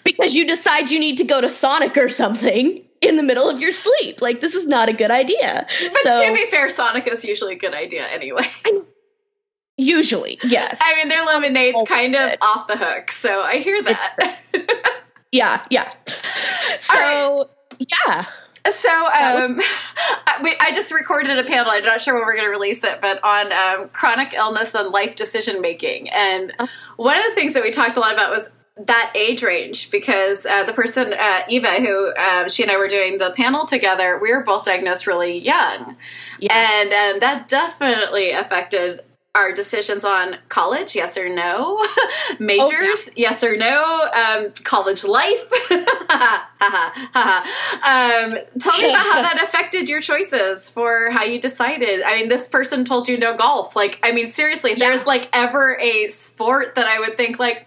because 0.05 0.35
you 0.35 0.47
decide 0.47 0.91
you 0.91 1.01
need 1.01 1.19
to 1.19 1.25
go 1.25 1.41
to 1.41 1.51
Sonic 1.51 1.97
or 1.97 2.09
something 2.09 2.83
in 3.01 3.17
the 3.17 3.23
middle 3.23 3.49
of 3.49 3.61
your 3.61 3.73
sleep. 3.73 4.23
Like 4.23 4.41
this 4.41 4.55
is 4.55 4.67
not 4.67 4.89
a 4.89 4.93
good 4.93 5.11
idea. 5.11 5.67
But 5.83 6.03
so, 6.03 6.27
to 6.27 6.35
be 6.35 6.47
fair, 6.51 6.71
Sonic 6.71 7.07
is 7.07 7.25
usually 7.25 7.55
a 7.55 7.59
good 7.59 7.75
idea 7.75 8.07
anyway. 8.07 8.47
usually, 9.77 10.39
yes. 10.45 10.79
I 10.83 10.97
mean, 10.97 11.09
their 11.09 11.25
lemonade's 11.25 11.83
kind 11.87 12.15
of 12.15 12.35
off 12.41 12.67
the 12.67 12.77
hook, 12.77 13.11
so 13.11 13.43
I 13.43 13.59
hear 13.59 13.83
that. 13.83 15.01
yeah, 15.33 15.65
yeah. 15.71 15.93
So, 16.79 16.95
right. 16.95 17.89
yeah. 18.07 18.27
So, 18.71 18.89
um, 18.89 19.57
we, 20.43 20.57
I 20.59 20.73
just 20.73 20.93
recorded 20.93 21.39
a 21.39 21.45
panel. 21.45 21.71
I'm 21.71 21.85
not 21.85 22.01
sure 22.01 22.15
when 22.15 22.23
we're 22.25 22.35
going 22.35 22.47
to 22.47 22.51
release 22.51 22.83
it, 22.83 23.01
but 23.01 23.23
on 23.23 23.53
um, 23.53 23.89
chronic 23.91 24.33
illness 24.33 24.75
and 24.75 24.91
life 24.91 25.17
decision 25.17 25.61
making. 25.61 26.09
And 26.11 26.53
uh-huh. 26.59 26.67
one 26.97 27.17
of 27.19 27.25
the 27.25 27.35
things 27.35 27.53
that 27.55 27.63
we 27.63 27.71
talked 27.71 27.99
a 27.99 28.01
lot 28.01 28.15
about 28.15 28.31
was 28.31 28.49
that 28.77 29.13
age 29.15 29.43
range 29.43 29.91
because 29.91 30.47
uh, 30.47 30.65
the 30.65 30.73
person 30.73 31.13
uh, 31.13 31.41
Eva, 31.49 31.81
who 31.81 32.15
um, 32.17 32.49
she 32.49 32.63
and 32.63 32.73
I 32.73 32.77
were 32.77 32.89
doing 32.89 33.19
the 33.19 33.31
panel 33.31 33.67
together, 33.67 34.19
we 34.21 34.33
were 34.33 34.43
both 34.43 34.65
diagnosed 34.65 35.07
really 35.07 35.39
young, 35.39 35.97
yeah. 36.41 36.53
and 36.53 36.93
and 36.93 37.23
that 37.23 37.49
definitely 37.49 38.31
affected 38.31 39.03
our 39.37 39.53
decisions 39.53 40.05
on 40.05 40.37
college, 40.49 40.95
yes 40.95 41.19
or 41.19 41.29
no, 41.29 41.85
majors, 42.39 42.61
oh, 43.09 43.13
yeah. 43.17 43.31
yes 43.31 43.43
or 43.43 43.57
no, 43.57 44.09
um, 44.15 44.53
college 44.63 45.05
life. 45.05 45.43
um, 45.71 45.81
tell 48.61 48.79
me 48.79 48.91
about 48.91 49.03
how 49.03 49.23
that 49.23 49.41
affected 49.43 49.89
your 49.89 50.01
choices 50.01 50.71
for 50.71 51.11
how 51.11 51.25
you 51.25 51.41
decided. 51.41 52.03
I 52.03 52.17
mean, 52.17 52.29
this 52.29 52.47
person 52.47 52.85
told 52.85 53.09
you 53.09 53.19
no 53.19 53.37
golf. 53.37 53.75
Like, 53.75 53.99
I 54.05 54.13
mean, 54.13 54.31
seriously, 54.31 54.73
yeah. 54.73 54.91
there's 54.91 55.05
like 55.05 55.29
ever 55.33 55.79
a 55.81 56.09
sport 56.09 56.77
that 56.77 56.87
I 56.87 57.01
would 57.01 57.17
think 57.17 57.41
like 57.41 57.67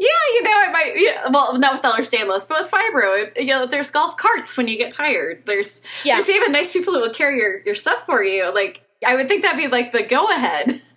yeah, 0.00 0.06
you 0.32 0.42
know, 0.42 0.62
it 0.62 0.72
might. 0.72 0.92
Yeah, 0.96 1.28
well, 1.28 1.58
not 1.58 1.74
with 1.74 1.82
Ehlers-Danlos, 1.82 2.48
but 2.48 2.62
with 2.62 2.70
fibro, 2.70 3.36
you 3.38 3.48
know, 3.48 3.66
there's 3.66 3.90
golf 3.90 4.16
carts 4.16 4.56
when 4.56 4.66
you 4.66 4.78
get 4.78 4.90
tired. 4.90 5.42
There's 5.44 5.82
yeah. 6.04 6.14
there's 6.14 6.30
even 6.30 6.52
nice 6.52 6.72
people 6.72 6.94
who 6.94 7.00
will 7.00 7.12
carry 7.12 7.36
your 7.36 7.60
your 7.66 7.74
stuff 7.74 8.06
for 8.06 8.24
you. 8.24 8.50
Like 8.52 8.82
I 9.06 9.14
would 9.14 9.28
think 9.28 9.44
that'd 9.44 9.60
be 9.60 9.68
like 9.68 9.92
the 9.92 10.02
go 10.02 10.26
ahead. 10.30 10.80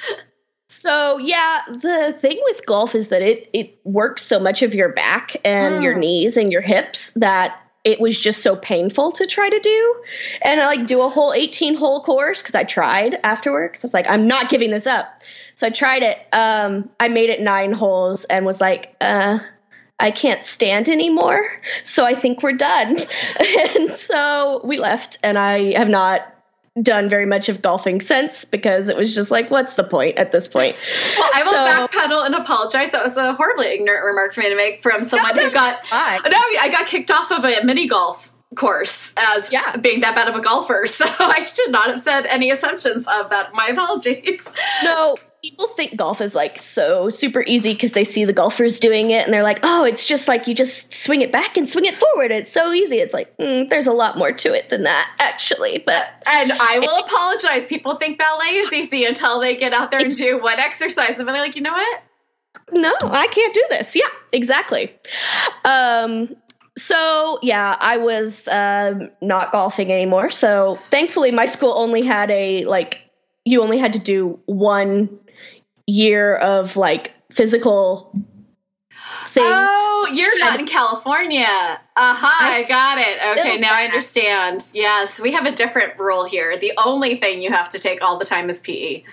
So 0.69 1.19
yeah, 1.19 1.61
the 1.67 2.17
thing 2.19 2.41
with 2.45 2.65
golf 2.65 2.95
is 2.95 3.09
that 3.09 3.21
it 3.21 3.47
it 3.53 3.77
works 3.83 4.23
so 4.23 4.39
much 4.39 4.63
of 4.63 4.73
your 4.73 4.91
back 4.91 5.37
and 5.45 5.75
mm. 5.75 5.83
your 5.83 5.93
knees 5.93 6.35
and 6.35 6.51
your 6.51 6.61
hips 6.61 7.11
that 7.11 7.63
it 7.83 7.99
was 7.99 8.17
just 8.17 8.41
so 8.41 8.55
painful 8.55 9.11
to 9.11 9.27
try 9.27 9.49
to 9.49 9.59
do 9.59 10.03
and 10.41 10.59
I 10.59 10.65
like 10.65 10.87
do 10.87 11.01
a 11.01 11.09
whole 11.09 11.31
18 11.31 11.75
hole 11.75 12.01
course 12.01 12.41
because 12.41 12.55
I 12.55 12.63
tried 12.63 13.19
afterwards. 13.23 13.83
I 13.83 13.87
was 13.87 13.93
like, 13.93 14.09
I'm 14.09 14.25
not 14.25 14.49
giving 14.49 14.71
this 14.71 14.87
up. 14.87 15.21
So 15.55 15.67
I 15.67 15.69
tried 15.69 16.03
it. 16.03 16.17
Um, 16.33 16.89
I 16.99 17.07
made 17.07 17.29
it 17.29 17.41
nine 17.41 17.71
holes 17.71 18.25
and 18.25 18.45
was 18.45 18.59
like, 18.59 18.95
uh, 19.01 19.39
I 19.99 20.11
can't 20.11 20.43
stand 20.43 20.89
anymore. 20.89 21.47
So 21.83 22.05
I 22.05 22.15
think 22.15 22.43
we're 22.43 22.53
done. 22.53 22.97
and 23.75 23.91
so 23.91 24.61
we 24.63 24.77
left, 24.77 25.17
and 25.23 25.37
I 25.37 25.77
have 25.77 25.89
not 25.89 26.29
done 26.81 27.07
very 27.07 27.25
much 27.25 27.49
of 27.49 27.61
golfing 27.61 28.01
since 28.01 28.45
because 28.45 28.89
it 28.89 28.97
was 28.97 29.13
just 29.13 29.29
like, 29.29 29.51
what's 29.51 29.75
the 29.75 29.83
point 29.83 30.17
at 30.17 30.31
this 30.31 30.47
point? 30.47 30.75
Well, 31.17 31.29
I 31.33 31.43
will 31.43 31.51
so, 31.51 31.87
backpedal 31.87 32.25
and 32.25 32.35
apologize. 32.35 32.91
That 32.91 33.03
was 33.03 33.15
a 33.17 33.33
horribly 33.33 33.67
ignorant 33.67 34.03
remark 34.03 34.33
for 34.33 34.41
me 34.41 34.49
to 34.49 34.55
make 34.55 34.81
from 34.81 35.03
someone 35.03 35.35
no, 35.35 35.43
who 35.43 35.51
got. 35.51 35.85
Fine. 35.85 36.21
No, 36.23 36.37
I 36.59 36.69
got 36.71 36.87
kicked 36.87 37.11
off 37.11 37.31
of 37.31 37.45
a 37.45 37.63
mini 37.63 37.87
golf 37.87 38.31
course 38.55 39.13
as 39.15 39.51
yeah. 39.51 39.77
being 39.77 40.01
that 40.01 40.15
bad 40.15 40.27
of 40.27 40.35
a 40.35 40.41
golfer. 40.41 40.85
So 40.93 41.05
I 41.07 41.45
should 41.45 41.71
not 41.71 41.87
have 41.89 41.99
said 41.99 42.25
any 42.25 42.51
assumptions 42.51 43.07
of 43.07 43.29
that. 43.29 43.53
My 43.53 43.67
apologies. 43.67 44.47
No, 44.83 45.15
people 45.43 45.67
think 45.67 45.97
golf 45.97 46.21
is 46.21 46.33
like 46.33 46.57
so 46.57 47.09
super 47.09 47.43
easy 47.45 47.73
because 47.73 47.91
they 47.91 48.05
see 48.05 48.23
the 48.23 48.31
golfers 48.31 48.79
doing 48.79 49.11
it 49.11 49.25
and 49.25 49.33
they're 49.33 49.43
like, 49.43 49.59
oh, 49.63 49.83
it's 49.83 50.05
just 50.05 50.29
like 50.29 50.47
you 50.47 50.55
just 50.55 50.93
swing 50.93 51.21
it 51.21 51.33
back 51.33 51.57
and 51.57 51.67
swing 51.67 51.83
it 51.83 51.95
forward. 51.95 52.31
It's 52.31 52.49
so 52.49 52.71
easy. 52.71 52.95
It's 52.99 53.13
like, 53.13 53.37
mm, 53.37 53.69
there's 53.69 53.87
a 53.87 53.91
lot 53.91 54.17
more 54.17 54.31
to 54.31 54.53
it 54.53 54.69
than 54.69 54.83
that, 54.83 55.11
actually. 55.19 55.83
But 55.85 56.07
and 56.25 56.53
I 56.53 56.79
will 56.79 57.03
apologize. 57.03 57.67
People 57.67 57.95
think 57.95 58.17
ballet 58.17 58.55
is 58.55 58.71
easy 58.71 59.03
until 59.03 59.41
they 59.41 59.57
get 59.57 59.73
out 59.73 59.91
there 59.91 59.99
and 59.99 60.15
do 60.15 60.41
one 60.41 60.59
exercise, 60.59 61.19
and 61.19 61.27
they're 61.27 61.35
like, 61.35 61.57
you 61.57 61.61
know 61.61 61.73
what? 61.73 62.03
No, 62.71 62.93
I 63.01 63.27
can't 63.27 63.53
do 63.53 63.65
this. 63.69 63.97
Yeah, 63.97 64.07
exactly. 64.31 64.95
Um, 65.65 66.37
so 66.77 67.39
yeah, 67.41 67.75
I 67.81 67.97
was 67.97 68.47
um, 68.47 69.11
not 69.21 69.51
golfing 69.51 69.91
anymore. 69.91 70.29
So 70.29 70.79
thankfully, 70.89 71.31
my 71.31 71.47
school 71.47 71.73
only 71.73 72.01
had 72.01 72.31
a 72.31 72.63
like 72.63 73.01
you 73.45 73.61
only 73.61 73.77
had 73.77 73.91
to 73.93 73.99
do 73.99 74.39
one 74.45 75.19
year 75.87 76.35
of 76.37 76.77
like 76.77 77.13
physical 77.31 78.13
thing. 79.27 79.43
Oh, 79.45 80.11
you're 80.13 80.39
not 80.39 80.59
in 80.59 80.65
California. 80.65 81.45
Aha, 81.45 82.37
I, 82.41 82.57
I 82.57 82.63
got 82.63 82.97
it. 82.97 83.39
Okay, 83.39 83.57
now 83.57 83.73
I 83.73 83.85
understand. 83.85 84.69
Yes, 84.73 85.19
we 85.19 85.31
have 85.31 85.45
a 85.45 85.51
different 85.51 85.99
rule 85.99 86.25
here. 86.25 86.57
The 86.57 86.73
only 86.83 87.15
thing 87.15 87.41
you 87.41 87.51
have 87.51 87.69
to 87.69 87.79
take 87.79 88.01
all 88.03 88.17
the 88.17 88.25
time 88.25 88.49
is 88.49 88.61
PE. 88.61 89.03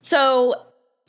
So 0.00 0.64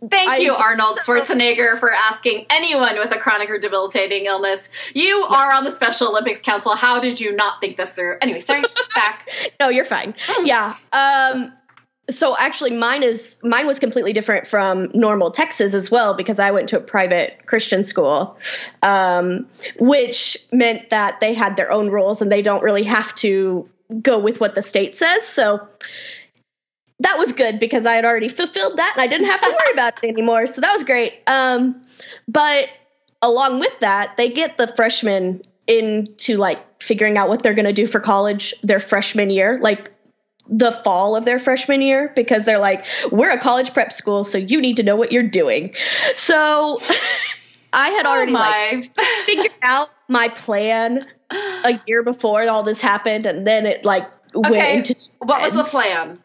Thank 0.09 0.29
I, 0.29 0.37
you, 0.37 0.53
Arnold 0.53 0.99
Schwarzenegger, 0.99 1.79
for 1.79 1.91
asking 1.91 2.45
anyone 2.49 2.97
with 2.97 3.11
a 3.13 3.17
chronic 3.17 3.49
or 3.49 3.57
debilitating 3.57 4.25
illness. 4.25 4.69
You 4.93 5.25
are 5.29 5.53
on 5.53 5.63
the 5.63 5.71
Special 5.71 6.09
Olympics 6.09 6.41
Council. 6.41 6.75
How 6.75 6.99
did 6.99 7.19
you 7.19 7.33
not 7.33 7.61
think 7.61 7.77
this 7.77 7.93
through? 7.93 8.17
Anyway, 8.21 8.41
sorry, 8.41 8.63
back. 8.95 9.29
no, 9.59 9.69
you're 9.69 9.85
fine. 9.85 10.13
Yeah. 10.43 10.75
Um, 10.91 11.53
so 12.09 12.35
actually 12.37 12.71
mine 12.71 13.01
is 13.03 13.39
mine 13.43 13.65
was 13.65 13.79
completely 13.79 14.13
different 14.13 14.45
from 14.47 14.89
normal 14.93 15.31
texas 15.31 15.73
as 15.73 15.89
well 15.89 16.13
because 16.13 16.39
i 16.39 16.51
went 16.51 16.69
to 16.69 16.77
a 16.77 16.81
private 16.81 17.45
christian 17.45 17.83
school 17.83 18.37
um, 18.83 19.47
which 19.79 20.37
meant 20.51 20.89
that 20.89 21.19
they 21.19 21.33
had 21.33 21.55
their 21.55 21.71
own 21.71 21.89
rules 21.89 22.21
and 22.21 22.31
they 22.31 22.41
don't 22.41 22.63
really 22.63 22.83
have 22.83 23.13
to 23.15 23.67
go 24.01 24.19
with 24.19 24.39
what 24.39 24.55
the 24.55 24.63
state 24.63 24.95
says. 24.95 25.25
So 25.25 25.67
that 26.99 27.17
was 27.17 27.33
good 27.33 27.59
because 27.59 27.85
i 27.85 27.93
had 27.93 28.05
already 28.05 28.29
fulfilled 28.29 28.77
that 28.77 28.93
and 28.95 29.01
i 29.01 29.07
didn't 29.07 29.27
have 29.27 29.41
to 29.41 29.47
worry 29.47 29.73
about 29.73 30.01
it 30.01 30.07
anymore. 30.07 30.47
So 30.47 30.61
that 30.61 30.73
was 30.73 30.85
great. 30.85 31.13
Um, 31.27 31.81
but 32.27 32.69
along 33.21 33.59
with 33.59 33.77
that 33.81 34.15
they 34.17 34.29
get 34.29 34.57
the 34.57 34.67
freshmen 34.67 35.41
into 35.67 36.37
like 36.37 36.81
figuring 36.81 37.17
out 37.17 37.27
what 37.27 37.43
they're 37.43 37.53
going 37.53 37.65
to 37.65 37.73
do 37.73 37.87
for 37.87 37.99
college 37.99 38.53
their 38.61 38.79
freshman 38.79 39.29
year. 39.29 39.59
Like 39.61 39.91
the 40.47 40.71
fall 40.71 41.15
of 41.15 41.25
their 41.25 41.39
freshman 41.39 41.81
year 41.81 42.11
because 42.15 42.45
they're 42.45 42.59
like, 42.59 42.85
we're 43.11 43.31
a 43.31 43.39
college 43.39 43.73
prep 43.73 43.91
school, 43.91 44.23
so 44.23 44.37
you 44.37 44.61
need 44.61 44.77
to 44.77 44.83
know 44.83 44.95
what 44.95 45.11
you're 45.11 45.23
doing. 45.23 45.73
So 46.13 46.79
I 47.73 47.89
had 47.89 48.05
oh 48.05 48.11
already 48.11 48.33
oh 48.33 48.35
like 48.35 48.99
figured 49.25 49.53
out 49.63 49.89
my 50.07 50.27
plan 50.29 51.05
a 51.31 51.79
year 51.87 52.03
before 52.03 52.47
all 52.47 52.63
this 52.63 52.81
happened, 52.81 53.25
and 53.25 53.45
then 53.45 53.65
it 53.65 53.83
like 53.83 54.09
okay. 54.35 54.49
went 54.49 54.89
into. 54.89 54.95
What 55.19 55.41
was 55.41 55.53
the 55.53 55.63
plan? 55.63 56.19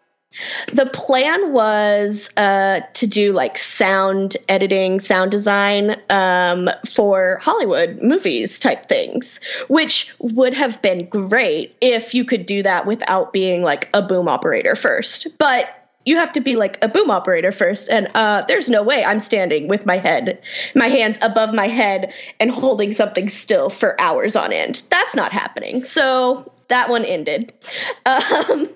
The 0.72 0.87
plan 0.87 1.52
was 1.52 2.30
uh, 2.37 2.80
to 2.94 3.06
do 3.06 3.32
like 3.32 3.58
sound 3.58 4.37
editing, 4.49 5.00
sound 5.00 5.30
design 5.30 5.96
um, 6.08 6.70
for 6.88 7.38
Hollywood 7.42 7.99
movies 8.02 8.58
type 8.58 8.87
things, 8.88 9.40
which 9.68 10.14
would 10.18 10.54
have 10.54 10.80
been 10.80 11.08
great 11.08 11.76
if 11.80 12.14
you 12.14 12.25
could 12.25 12.46
do 12.46 12.62
that 12.62 12.87
without 12.87 13.32
being 13.32 13.62
like 13.62 13.88
a 13.92 14.02
boom 14.02 14.28
operator 14.28 14.76
first. 14.76 15.26
But 15.38 15.76
you 16.06 16.16
have 16.16 16.32
to 16.32 16.40
be 16.40 16.56
like 16.56 16.82
a 16.82 16.88
boom 16.88 17.10
operator 17.10 17.52
first 17.52 17.90
and 17.90 18.10
uh, 18.14 18.42
there's 18.49 18.70
no 18.70 18.82
way 18.82 19.04
i'm 19.04 19.20
standing 19.20 19.68
with 19.68 19.84
my 19.84 19.99
head 19.99 20.40
my 20.75 20.87
hands 20.87 21.18
above 21.20 21.52
my 21.52 21.68
head 21.68 22.12
and 22.40 22.50
holding 22.50 22.92
something 22.94 23.28
still 23.28 23.68
for 23.68 24.00
hours 24.00 24.34
on 24.34 24.50
end. 24.50 24.80
That's 24.88 25.14
not 25.14 25.30
happening. 25.30 25.84
So 25.84 26.50
that 26.68 26.88
one 26.88 27.04
ended. 27.04 27.52
Um, 28.06 28.68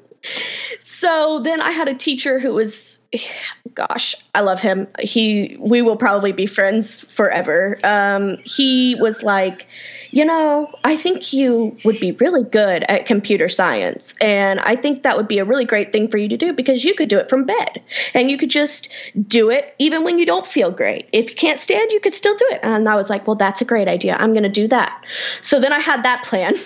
so 0.81 1.41
then 1.41 1.61
I 1.61 1.71
had 1.71 1.89
a 1.89 1.95
teacher 1.95 2.39
who 2.39 2.53
was 2.53 3.01
gosh, 3.75 4.15
I 4.35 4.41
love 4.41 4.61
him. 4.61 4.87
He 5.01 5.57
we 5.59 5.83
will 5.83 5.97
probably 5.97 6.33
be 6.33 6.47
friends 6.47 7.01
forever. 7.01 7.79
Um, 7.85 8.39
he 8.39 8.97
was 8.97 9.23
like, 9.23 9.67
you 10.11 10.25
know, 10.25 10.73
I 10.85 10.97
think 10.97 11.33
you 11.33 11.77
would 11.85 11.99
be 11.99 12.13
really 12.13 12.45
good 12.45 12.85
at 12.89 13.07
computer 13.07 13.49
science. 13.49 14.15
And 14.21 14.61
I 14.61 14.77
think 14.77 15.03
that 15.03 15.17
would 15.17 15.29
be 15.29 15.39
a 15.39 15.45
really 15.45 15.65
great 15.65 15.93
thing 15.93 16.09
for 16.09 16.19
you 16.19 16.29
to 16.29 16.37
do 16.37 16.53
because 16.53 16.85
you 16.85 16.95
could 16.95 17.09
do 17.09 17.19
it 17.19 17.29
from 17.29 17.45
bed. 17.45 17.83
And 18.15 18.31
you 18.31 18.39
could 18.39 18.51
just 18.51 18.89
do 19.27 19.51
it 19.51 19.75
even 19.79 20.05
when 20.05 20.19
you 20.19 20.27
don't 20.27 20.47
feel 20.47 20.71
great. 20.71 21.09
If 21.13 21.31
you 21.31 21.37
can't 21.37 21.59
stand, 21.59 21.91
you 21.91 22.01
could 22.01 22.15
still 22.15 22.37
do 22.37 22.47
it. 22.53 22.61
And 22.63 22.89
I 22.89 22.97
was 22.97 23.11
like, 23.11 23.27
well, 23.27 23.37
that's 23.37 23.61
a 23.61 23.65
great 23.65 23.89
idea. 23.89 24.17
I'm 24.19 24.33
going 24.33 24.45
to 24.45 24.49
do 24.49 24.69
that. 24.69 25.05
So 25.41 25.61
then 25.61 25.73
I 25.73 25.81
had 25.81 26.05
that 26.05 26.25
plan. 26.25 26.55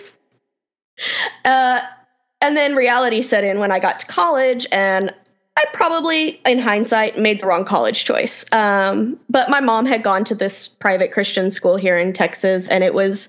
Uh, 1.45 1.79
and 2.41 2.57
then 2.57 2.77
reality 2.77 3.23
set 3.23 3.45
in 3.45 3.59
when 3.59 3.73
I 3.73 3.79
got 3.79 3.99
to 4.01 4.07
college, 4.07 4.67
and 4.71 5.13
I 5.57 5.65
probably, 5.73 6.41
in 6.47 6.59
hindsight, 6.59 7.19
made 7.19 7.41
the 7.41 7.47
wrong 7.47 7.65
college 7.65 8.05
choice. 8.05 8.45
Um, 8.53 9.19
but 9.29 9.51
my 9.51 9.61
mom 9.61 9.87
had 9.87 10.05
gone 10.05 10.25
to 10.27 10.35
this 10.35 10.69
private 10.69 11.13
Christian 11.13 11.51
school 11.51 11.77
here 11.77 11.97
in 11.97 12.13
Texas, 12.13 12.69
and 12.69 12.85
it 12.85 12.95
was 12.95 13.29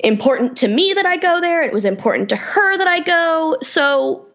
important 0.00 0.58
to 0.58 0.68
me 0.68 0.92
that 0.92 1.06
I 1.06 1.16
go 1.16 1.40
there. 1.40 1.62
It 1.62 1.72
was 1.72 1.86
important 1.86 2.28
to 2.28 2.36
her 2.36 2.76
that 2.76 2.86
I 2.86 3.00
go. 3.00 3.56
So 3.62 4.26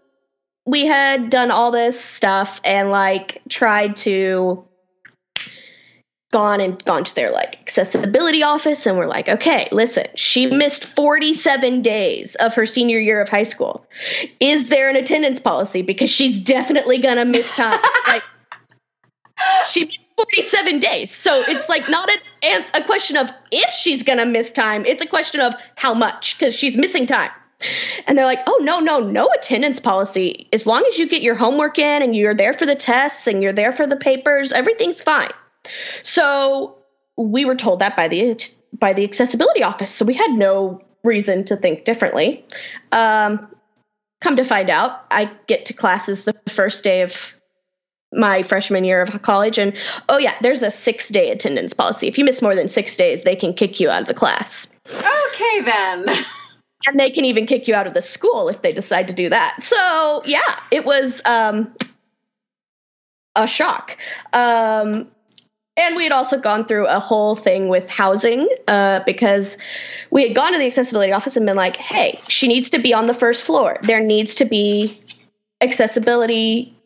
we 0.66 0.86
had 0.86 1.30
done 1.30 1.52
all 1.52 1.72
this 1.72 2.00
stuff 2.00 2.60
and 2.64 2.90
like 2.90 3.42
tried 3.50 3.96
to 3.98 4.66
gone 6.32 6.62
and 6.62 6.84
gone 6.86 7.04
to 7.04 7.16
their 7.16 7.32
like 7.32 7.60
accessibility 7.62 8.44
office 8.44 8.86
and 8.86 8.98
we're 8.98 9.08
like 9.08 9.28
okay 9.28 9.68
listen 9.72 10.06
she 10.16 10.46
missed 10.46 10.84
47 10.84 11.82
days 11.82 12.36
of 12.36 12.54
her 12.56 12.66
senior 12.66 13.00
year 13.00 13.22
of 13.22 13.30
high 13.30 13.44
school. 13.44 13.86
Is 14.40 14.70
there 14.70 14.90
an 14.90 14.96
attendance 14.96 15.40
policy? 15.40 15.82
Because 15.82 16.10
she's 16.10 16.42
definitely 16.42 16.98
gonna 16.98 17.26
miss 17.26 17.50
time. 17.56 17.80
Like 18.08 18.24
she 19.70 19.86
missed 19.86 20.00
47 20.18 20.80
days. 20.80 21.16
So 21.16 21.44
it's 21.48 21.70
like 21.70 21.88
not 21.90 22.10
a, 22.44 22.66
a 22.74 22.84
question 22.84 23.16
of 23.16 23.30
if 23.52 23.70
she's 23.70 24.04
gonna 24.04 24.26
miss 24.26 24.52
time 24.52 24.86
it's 24.86 25.02
a 25.02 25.08
question 25.08 25.40
of 25.40 25.54
how 25.76 25.94
much 25.94 26.38
because 26.38 26.54
she's 26.56 26.76
missing 26.76 27.06
time. 27.06 27.32
And 28.08 28.18
they're 28.18 28.26
like, 28.26 28.40
oh, 28.48 28.60
no, 28.62 28.80
no, 28.80 29.00
no 29.00 29.30
attendance 29.38 29.82
policy. 29.82 30.48
As 30.54 30.66
long 30.66 30.86
as 30.90 30.98
you 30.98 31.10
get 31.10 31.22
your 31.22 31.36
homework 31.36 31.78
in 31.78 32.02
and 32.02 32.16
you're 32.16 32.34
there 32.34 32.54
for 32.54 32.66
the 32.66 32.76
tests 32.76 33.28
and 33.28 33.44
you're 33.44 33.52
there 33.52 33.74
for 33.74 33.86
the 33.86 33.98
papers, 33.98 34.54
everything's 34.54 35.02
fine. 35.02 35.30
So 36.04 36.78
we 37.18 37.46
were 37.46 37.56
told 37.56 37.80
that 37.80 37.96
by 37.96 38.08
the 38.08 38.40
by 38.74 38.94
the 38.94 39.04
accessibility 39.04 39.64
office. 39.64 39.92
So 39.92 40.06
we 40.06 40.14
had 40.14 40.32
no 40.32 40.82
reason 41.04 41.46
to 41.46 41.56
think 41.56 41.86
differently. 41.86 42.46
Um, 42.92 43.48
come 44.22 44.36
to 44.36 44.44
find 44.44 44.70
out, 44.70 45.06
I 45.12 45.32
get 45.48 45.66
to 45.66 45.74
classes 45.74 46.26
the 46.26 46.36
first 46.50 46.84
day 46.84 47.02
of 47.02 47.36
my 48.12 48.42
freshman 48.42 48.84
year 48.84 49.02
of 49.02 49.22
college. 49.22 49.58
And 49.58 49.74
oh 50.08 50.18
yeah 50.18 50.36
there's 50.42 50.64
a 50.64 50.72
six 50.72 51.10
day 51.10 51.30
attendance 51.30 51.74
policy. 51.74 52.08
If 52.08 52.18
you 52.18 52.26
miss 52.26 52.42
more 52.42 52.56
than 52.56 52.68
six 52.68 52.96
days 52.96 53.24
they 53.24 53.36
can 53.36 53.54
kick 53.54 53.80
you 53.80 53.90
out 53.90 54.02
of 54.02 54.08
the 54.08 54.14
class. 54.14 54.74
Okay 54.88 55.62
then. 55.62 56.06
And 56.88 56.98
they 56.98 57.10
can 57.10 57.26
even 57.26 57.46
kick 57.46 57.68
you 57.68 57.76
out 57.76 57.88
of 57.88 57.94
the 57.94 58.02
school 58.02 58.48
if 58.48 58.62
they 58.62 58.72
decide 58.72 59.10
to 59.10 59.14
do 59.14 59.30
that. 59.30 59.62
So 59.62 60.24
yeah 60.26 60.60
it 60.72 60.86
was 60.86 61.22
um, 61.26 61.76
a 63.36 63.46
shock. 63.46 63.98
Um, 64.32 65.10
and 65.80 65.96
we 65.96 66.04
had 66.04 66.12
also 66.12 66.38
gone 66.38 66.66
through 66.66 66.88
a 66.88 67.00
whole 67.00 67.36
thing 67.36 67.70
with 67.70 67.90
housing 67.90 68.48
uh, 68.68 69.00
because 69.06 69.58
we 70.12 70.28
had 70.28 70.36
gone 70.36 70.52
to 70.52 70.60
the 70.60 70.66
accessibility 70.66 71.14
office 71.14 71.38
and 71.38 71.46
been 71.46 71.56
like, 71.56 71.78
hey, 71.78 72.20
she 72.28 72.50
needs 72.50 72.72
to 72.72 72.80
be 72.80 72.94
on 72.94 73.06
the 73.06 73.14
first 73.14 73.44
floor. 73.44 73.78
There 73.82 74.02
needs 74.02 74.36
to 74.36 74.46
be 74.46 75.00
accessibility, 75.62 76.78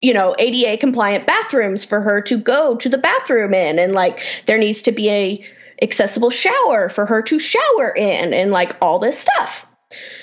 you 0.00 0.14
know, 0.14 0.36
ADA 0.38 0.78
compliant 0.78 1.26
bathrooms 1.26 1.84
for 1.84 2.00
her 2.00 2.20
to 2.22 2.38
go 2.38 2.76
to 2.76 2.88
the 2.88 2.98
bathroom 2.98 3.52
in. 3.52 3.80
And 3.80 3.92
like, 3.92 4.22
there 4.46 4.58
needs 4.58 4.82
to 4.82 4.92
be 4.92 5.10
a 5.10 5.46
accessible 5.82 6.30
shower 6.30 6.88
for 6.88 7.04
her 7.04 7.22
to 7.22 7.38
shower 7.38 7.92
in 7.96 8.32
and 8.32 8.52
like 8.52 8.76
all 8.80 9.00
this 9.00 9.18
stuff. 9.18 9.66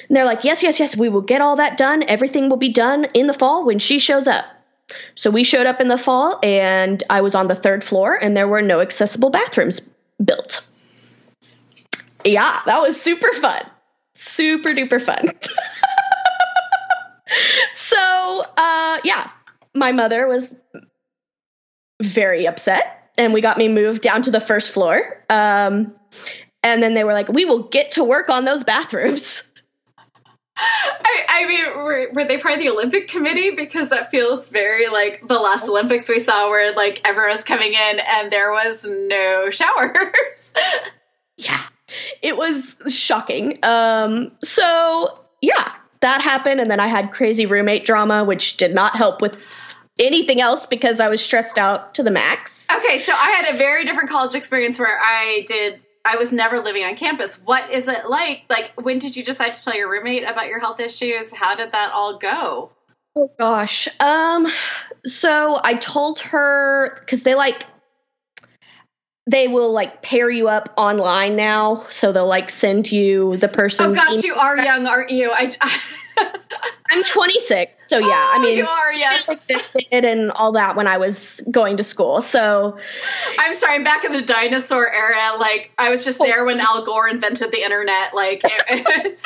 And 0.08 0.16
they're 0.16 0.26
like, 0.26 0.46
yes, 0.46 0.64
yes, 0.64 0.80
yes, 0.80 0.96
we 0.96 1.10
will 1.10 1.22
get 1.22 1.42
all 1.42 1.58
that 1.58 1.78
done. 1.78 2.04
Everything 2.08 2.50
will 2.50 2.58
be 2.58 2.70
done 2.70 3.06
in 3.14 3.28
the 3.28 3.34
fall 3.34 3.66
when 3.66 3.80
she 3.80 4.00
shows 4.00 4.28
up. 4.28 4.46
So 5.16 5.32
we 5.32 5.44
showed 5.44 5.66
up 5.66 5.82
in 5.82 5.88
the 5.88 5.98
fall, 5.98 6.40
and 6.44 7.02
I 7.10 7.22
was 7.22 7.36
on 7.36 7.48
the 7.48 7.56
third 7.56 7.84
floor, 7.84 8.16
and 8.16 8.36
there 8.36 8.48
were 8.48 8.62
no 8.62 8.82
accessible 8.82 9.30
bathrooms 9.30 9.82
built. 10.24 10.64
Yeah, 12.24 12.60
that 12.66 12.82
was 12.82 13.00
super 13.00 13.32
fun. 13.34 13.62
Super 14.14 14.70
duper 14.70 15.02
fun. 15.02 15.26
so, 17.74 18.44
uh, 18.58 19.00
yeah, 19.04 19.30
my 19.74 19.92
mother 19.92 20.28
was 20.28 20.56
very 22.02 22.48
upset, 22.48 23.12
and 23.18 23.34
we 23.34 23.42
got 23.42 23.58
me 23.58 23.68
moved 23.68 24.02
down 24.02 24.24
to 24.24 24.32
the 24.32 24.40
first 24.40 24.72
floor. 24.72 25.24
Um, 25.30 25.94
and 26.64 26.82
then 26.82 26.94
they 26.94 27.04
were 27.04 27.14
like, 27.14 27.30
we 27.30 27.46
will 27.46 27.64
get 27.64 27.92
to 27.92 28.04
work 28.04 28.30
on 28.30 28.46
those 28.46 28.64
bathrooms. 28.64 29.44
I, 30.58 31.26
I 31.28 31.46
mean, 31.48 31.66
were, 31.78 32.08
were 32.14 32.26
they 32.26 32.38
part 32.38 32.54
of 32.54 32.60
the 32.60 32.70
Olympic 32.70 33.08
Committee? 33.08 33.52
Because 33.52 33.90
that 33.90 34.10
feels 34.10 34.48
very 34.48 34.88
like 34.88 35.28
the 35.28 35.40
last 35.40 35.68
Olympics 35.68 36.08
we 36.08 36.20
saw, 36.20 36.50
where 36.50 36.74
like 36.74 37.02
everyone 37.06 37.36
was 37.36 37.44
coming 37.44 37.74
in 37.74 38.00
and 38.00 38.32
there 38.32 38.52
was 38.52 38.88
no 38.88 39.50
showers. 39.52 40.54
yeah, 41.38 41.62
it 42.22 42.38
was 42.38 42.78
shocking. 42.90 43.60
Um, 43.64 44.32
so 44.44 45.20
yeah, 45.42 45.74
that 46.00 46.22
happened, 46.22 46.62
and 46.62 46.72
then 46.72 46.80
I 46.80 46.88
had 46.88 47.12
crazy 47.12 47.46
roommate 47.46 47.86
drama, 47.86 48.24
which 48.24 48.56
did 48.58 48.74
not 48.74 48.96
help 48.96 49.22
with 49.22 49.36
anything 50.00 50.42
else 50.42 50.66
because 50.66 51.00
I 51.00 51.10
was 51.10 51.22
stressed 51.22 51.58
out 51.58 51.96
to 51.96 52.04
the 52.04 52.12
max. 52.12 52.68
Okay, 52.74 53.02
so 53.02 53.14
I 53.14 53.32
had 53.32 53.56
a 53.56 53.58
very 53.58 53.86
different 53.86 54.10
college 54.10 54.36
experience 54.36 54.80
where 54.80 55.00
I 55.00 55.44
did 55.48 55.82
I 56.06 56.16
was 56.18 56.32
never 56.32 56.60
living 56.60 56.84
on 56.84 56.96
campus. 56.96 57.42
What 57.44 57.70
is 57.72 57.88
it 57.88 58.08
like? 58.08 58.44
Like 58.50 58.74
when 58.82 59.00
did 59.00 59.18
you 59.18 59.24
decide 59.24 59.56
to 59.56 59.64
tell 59.64 59.76
your 59.76 59.90
roommate 59.90 60.24
about 60.24 60.48
your 60.48 60.60
health 60.60 60.80
issues? 60.80 61.34
How 61.34 61.56
did 61.56 61.72
that 61.72 61.92
all 61.94 62.18
go? 62.18 62.72
Oh 63.16 63.32
gosh. 63.40 63.88
Um 64.00 64.48
so 65.06 65.60
I 65.64 65.76
told 65.76 66.20
her 66.20 67.04
cuz 67.08 67.24
they 67.24 67.34
like 67.36 67.66
they 69.28 69.48
will 69.48 69.72
like 69.72 70.04
pair 70.04 70.30
you 70.30 70.48
up 70.48 70.72
online 70.78 71.36
now 71.36 71.88
so 71.90 72.12
they'll 72.12 72.28
like 72.28 72.52
send 72.52 72.92
you 72.92 73.38
the 73.38 73.48
person 73.48 73.88
Oh 73.88 73.94
gosh, 73.96 74.24
you 74.24 74.36
are 74.36 74.58
young, 74.58 74.86
aren't 74.86 75.10
you? 75.10 75.32
I, 75.32 75.52
I 75.60 75.80
I'm 76.92 77.04
26, 77.04 77.90
so 77.90 77.98
yeah. 77.98 78.08
Oh, 78.10 78.32
I 78.36 78.40
mean, 78.40 78.58
you 78.58 78.66
are 78.66 78.94
yes, 78.94 79.28
existed 79.28 79.86
and 79.92 80.32
all 80.32 80.52
that 80.54 80.76
when 80.76 80.88
I 80.88 80.98
was 80.98 81.42
going 81.50 81.78
to 81.78 81.84
school. 81.84 82.22
So 82.22 82.78
I'm 83.40 83.54
sorry, 83.54 83.76
I'm 83.76 83.84
back 83.84 84.06
in 84.06 84.12
the 84.14 84.22
dinosaur 84.22 84.94
era. 84.94 85.38
Like 85.38 85.72
I 85.78 85.90
was 85.90 86.06
just 86.06 86.20
there 86.20 86.46
when 86.46 86.60
Al 86.60 86.86
Gore 86.86 87.10
invented 87.10 87.52
the 87.52 87.64
internet. 87.64 88.14
Like, 88.14 88.44
I 88.70 89.18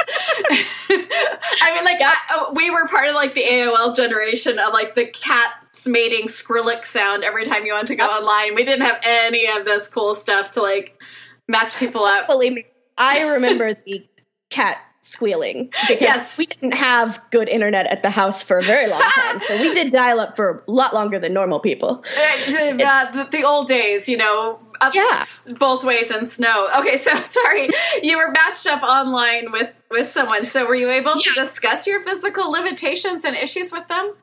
mean, 1.76 1.84
like 1.84 2.00
yeah. 2.00 2.14
I, 2.30 2.52
we 2.54 2.70
were 2.72 2.88
part 2.88 3.10
of 3.10 3.16
like 3.16 3.36
the 3.36 3.44
AOL 3.44 3.96
generation 3.96 4.58
of 4.58 4.74
like 4.74 4.96
the 4.96 5.06
cat 5.06 5.54
mating 5.86 6.28
Skrillex 6.28 6.86
sound 6.86 7.24
every 7.24 7.46
time 7.46 7.66
you 7.66 7.74
went 7.74 7.90
to 7.90 7.96
go 7.96 8.06
online. 8.06 8.56
We 8.56 8.64
didn't 8.64 8.86
have 8.86 9.00
any 9.04 9.48
of 9.48 9.66
this 9.66 9.90
cool 9.90 10.16
stuff 10.16 10.52
to 10.52 10.62
like 10.62 11.00
match 11.48 11.78
people 11.78 12.06
up. 12.06 12.28
Believe 12.28 12.54
me, 12.54 12.66
I 12.98 13.22
remember 13.22 13.74
the 13.74 14.08
cat 14.50 14.82
squealing 15.10 15.70
because 15.88 16.02
yes. 16.02 16.38
we 16.38 16.46
didn't 16.46 16.74
have 16.74 17.22
good 17.32 17.50
internet 17.50 17.88
at 17.88 18.04
the 18.04 18.10
house 18.10 18.42
for 18.42 18.60
a 18.60 18.64
very 18.64 18.90
long 18.90 19.02
time. 19.16 19.42
so 19.48 19.60
we 19.60 19.74
did 19.74 19.92
dial 19.92 20.20
up 20.20 20.36
for 20.36 20.64
a 20.68 20.72
lot 20.72 20.94
longer 20.94 21.20
than 21.20 21.34
normal 21.34 21.60
people. 21.60 22.04
Uh, 22.18 23.12
the, 23.12 23.28
the, 23.32 23.44
old 23.44 23.68
days, 23.68 24.08
you 24.08 24.18
know, 24.18 24.60
up 24.82 24.94
yeah. 24.94 25.24
both 25.58 25.84
ways 25.84 26.12
in 26.12 26.26
snow. 26.26 26.70
Okay, 26.80 26.98
so 26.98 27.12
sorry, 27.24 27.70
you 28.04 28.18
were 28.18 28.32
matched 28.32 28.68
up 28.68 28.84
online 28.84 29.52
with 29.52 29.70
with 29.90 30.08
someone. 30.08 30.46
So 30.46 30.66
were 30.66 30.76
you 30.76 30.90
able 30.90 31.14
to 31.14 31.32
discuss 31.34 31.88
your 31.88 32.02
physical 32.04 32.52
limitations 32.52 33.26
and 33.26 33.36
issues 33.36 33.72
with 33.72 33.88
them? 33.88 34.14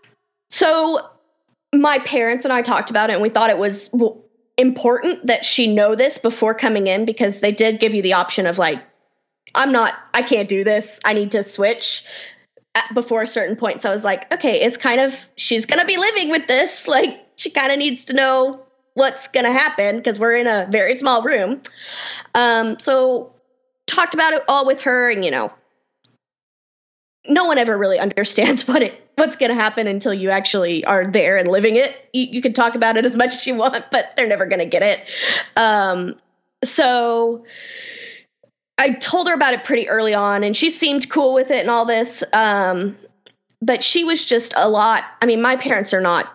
So 0.49 1.01
my 1.75 1.99
parents 1.99 2.45
and 2.45 2.53
I 2.53 2.63
talked 2.63 2.91
about 2.91 3.11
it, 3.11 3.15
and 3.15 3.23
we 3.23 3.29
thought 3.29 3.51
it 3.51 3.59
was 3.59 3.91
important 4.57 5.27
that 5.27 5.45
she 5.45 5.67
know 5.67 5.95
this 5.95 6.19
before 6.19 6.55
coming 6.55 6.87
in 6.87 7.05
because 7.05 7.41
they 7.41 7.53
did 7.53 7.81
give 7.81 7.95
you 7.95 8.03
the 8.03 8.15
option 8.15 8.47
of 8.47 8.59
like 8.59 8.83
I'm 9.57 9.73
not, 9.73 9.99
I 10.15 10.23
can't 10.23 10.49
do 10.49 10.63
this. 10.63 11.01
I 11.05 11.15
need 11.15 11.33
to 11.33 11.43
switch 11.43 12.05
at, 12.75 12.93
before 12.95 13.23
a 13.23 13.27
certain 13.27 13.57
point. 13.57 13.83
So 13.83 13.91
I 13.91 13.93
was 13.93 14.05
like, 14.05 14.33
okay, 14.33 14.61
it's 14.61 14.77
kind 14.77 15.01
of, 15.01 15.19
she's 15.37 15.67
going 15.67 15.81
to 15.81 15.87
be 15.87 15.97
living 15.97 16.31
with 16.31 16.47
this. 16.47 16.87
Like, 16.97 17.21
she 17.37 17.51
kind 17.51 17.71
of 17.71 17.79
needs 17.79 18.07
to 18.07 18.15
know 18.15 18.65
what's 18.95 19.29
going 19.29 19.45
to 19.45 19.53
happen 19.53 19.97
because 19.97 20.19
we're 20.19 20.37
in 20.37 20.47
a 20.47 20.67
very 20.71 20.97
small 20.97 21.23
room. 21.23 21.61
Um, 22.35 22.79
so 22.79 23.35
talked 23.87 24.15
about 24.15 24.33
it 24.33 24.43
all 24.49 24.67
with 24.67 24.83
her 24.83 25.11
and, 25.11 25.25
you 25.25 25.31
know, 25.31 25.53
no 27.29 27.45
one 27.45 27.59
ever 27.59 27.77
really 27.77 27.99
understands 28.07 28.67
what 28.67 28.83
it 28.83 29.03
what's 29.17 29.37
going 29.37 29.49
to 29.49 29.55
happen 29.55 29.87
until 29.87 30.13
you 30.13 30.29
actually 30.29 30.85
are 30.85 31.11
there 31.11 31.39
and 31.39 31.49
living 31.49 31.77
it. 31.77 31.97
You, 32.13 32.27
you, 32.33 32.43
can 32.43 32.53
talk 32.53 32.75
about 32.75 32.99
it 32.99 33.07
as 33.07 33.17
much 33.17 33.33
as 33.33 33.47
you 33.47 33.55
want, 33.55 33.87
but 33.91 34.13
they're 34.15 34.27
never 34.27 34.45
going 34.45 34.59
to 34.59 34.67
get 34.67 34.83
it. 34.83 35.01
Um, 35.57 36.17
so 36.63 37.45
I 38.79 38.91
told 38.91 39.29
her 39.29 39.35
about 39.35 39.55
it 39.55 39.65
pretty 39.65 39.89
early 39.89 40.15
on, 40.15 40.43
and 40.43 40.57
she 40.57 40.71
seemed 40.71 41.09
cool 41.11 41.33
with 41.33 41.51
it 41.51 41.61
and 41.61 41.71
all 41.71 41.87
this. 41.87 42.23
Um, 42.33 42.97
but 43.63 43.83
she 43.83 44.05
was 44.05 44.25
just 44.25 44.53
a 44.57 44.69
lot. 44.69 45.05
I 45.23 45.27
mean, 45.27 45.41
my 45.41 45.57
parents 45.57 45.95
are 45.95 46.01
not 46.01 46.33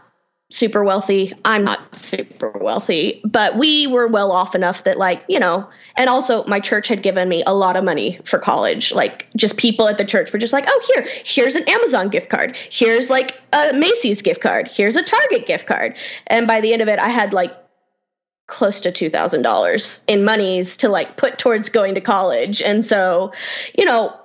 super 0.49 0.83
wealthy. 0.83 1.33
I'm 1.45 1.63
not 1.63 1.97
super 1.97 2.51
wealthy, 2.59 3.21
but 3.23 3.57
we 3.57 3.87
were 3.87 4.07
well 4.07 4.31
off 4.31 4.53
enough 4.53 4.83
that, 4.83 4.97
like, 4.97 5.23
you 5.29 5.39
know, 5.39 5.69
and 5.95 6.09
also 6.09 6.43
my 6.45 6.59
church 6.59 6.87
had 6.87 7.03
given 7.03 7.29
me 7.29 7.43
a 7.47 7.53
lot 7.53 7.77
of 7.77 7.83
money 7.83 8.19
for 8.25 8.37
college. 8.37 8.91
Like, 8.91 9.27
just 9.35 9.55
people 9.55 9.87
at 9.87 9.97
the 9.97 10.03
church 10.03 10.33
were 10.33 10.39
just 10.39 10.51
like, 10.51 10.65
oh, 10.67 10.91
here, 10.93 11.07
here's 11.23 11.55
an 11.55 11.63
Amazon 11.69 12.09
gift 12.09 12.29
card. 12.29 12.57
Here's 12.69 13.09
like 13.09 13.39
a 13.53 13.71
Macy's 13.73 14.21
gift 14.21 14.41
card. 14.41 14.69
Here's 14.73 14.97
a 14.97 15.03
Target 15.03 15.47
gift 15.47 15.67
card. 15.67 15.95
And 16.27 16.47
by 16.47 16.59
the 16.59 16.73
end 16.73 16.81
of 16.81 16.89
it, 16.89 16.99
I 16.99 17.09
had 17.09 17.33
like 17.33 17.55
close 18.51 18.81
to 18.81 18.91
$2,000 18.91 20.03
in 20.07 20.23
monies 20.23 20.77
to 20.77 20.89
like 20.89 21.17
put 21.17 21.39
towards 21.39 21.69
going 21.69 21.95
to 21.95 22.01
college. 22.01 22.61
And 22.61 22.85
so, 22.85 23.33
you 23.77 23.85
know, 23.85 24.15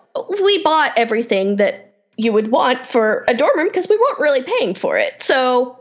we 0.43 0.63
bought 0.63 0.93
everything 0.97 1.57
that 1.57 1.95
you 2.17 2.33
would 2.33 2.51
want 2.51 2.87
for 2.87 3.25
a 3.29 3.35
dorm 3.35 3.57
room 3.59 3.69
because 3.69 3.89
we 3.89 3.97
weren't 3.97 4.19
really 4.19 4.43
paying 4.43 4.75
for 4.75 4.99
it. 4.99 5.23
So 5.23 5.79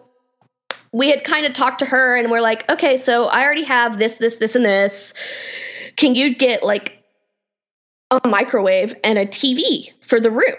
we 0.91 1.09
had 1.09 1.23
kind 1.23 1.45
of 1.45 1.53
talked 1.53 1.79
to 1.79 1.85
her 1.85 2.15
and 2.15 2.31
we're 2.31 2.41
like, 2.41 2.69
okay, 2.71 2.95
so 2.95 3.25
I 3.25 3.43
already 3.43 3.63
have 3.65 3.97
this, 3.97 4.15
this, 4.15 4.37
this, 4.37 4.55
and 4.55 4.63
this. 4.63 5.13
Can 5.97 6.15
you 6.15 6.35
get 6.35 6.63
like 6.63 7.03
a 8.11 8.27
microwave 8.27 8.95
and 9.03 9.17
a 9.17 9.25
TV 9.25 9.91
for 10.05 10.19
the 10.19 10.31
room? 10.31 10.55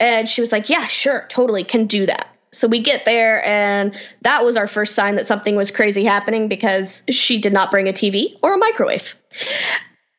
And 0.00 0.28
she 0.28 0.40
was 0.40 0.52
like, 0.52 0.68
yeah, 0.68 0.86
sure, 0.86 1.26
totally 1.28 1.64
can 1.64 1.86
do 1.86 2.06
that. 2.06 2.28
So 2.52 2.66
we 2.66 2.80
get 2.80 3.04
there, 3.04 3.44
and 3.44 3.94
that 4.22 4.44
was 4.44 4.56
our 4.56 4.66
first 4.66 4.94
sign 4.94 5.16
that 5.16 5.26
something 5.26 5.54
was 5.54 5.70
crazy 5.70 6.04
happening 6.04 6.48
because 6.48 7.02
she 7.10 7.40
did 7.40 7.52
not 7.52 7.70
bring 7.70 7.88
a 7.88 7.92
TV 7.92 8.38
or 8.42 8.54
a 8.54 8.58
microwave. 8.58 9.14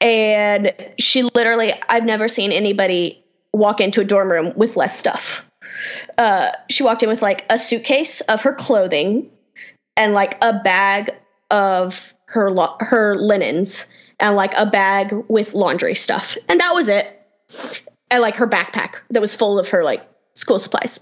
And 0.01 0.73
she 0.97 1.23
literally, 1.23 1.73
I've 1.89 2.05
never 2.05 2.27
seen 2.27 2.51
anybody 2.51 3.23
walk 3.51 3.81
into 3.81 4.01
a 4.01 4.05
dorm 4.05 4.31
room 4.31 4.53
with 4.55 4.77
less 4.77 4.97
stuff. 4.97 5.45
Uh, 6.17 6.51
she 6.69 6.83
walked 6.83 7.03
in 7.03 7.09
with 7.09 7.21
like 7.21 7.45
a 7.49 7.57
suitcase 7.57 8.21
of 8.21 8.41
her 8.41 8.53
clothing 8.53 9.29
and 9.97 10.13
like 10.13 10.37
a 10.41 10.59
bag 10.59 11.11
of 11.49 12.13
her 12.25 12.51
lo- 12.51 12.75
her 12.79 13.15
linens 13.15 13.85
and 14.19 14.35
like 14.35 14.53
a 14.55 14.65
bag 14.65 15.13
with 15.27 15.53
laundry 15.53 15.95
stuff, 15.95 16.37
and 16.47 16.59
that 16.59 16.73
was 16.73 16.87
it. 16.87 17.15
And 18.11 18.21
like 18.21 18.35
her 18.35 18.47
backpack 18.47 18.95
that 19.11 19.21
was 19.21 19.35
full 19.35 19.59
of 19.59 19.69
her 19.69 19.83
like 19.83 20.08
school 20.39 20.59
supplies. 20.59 20.99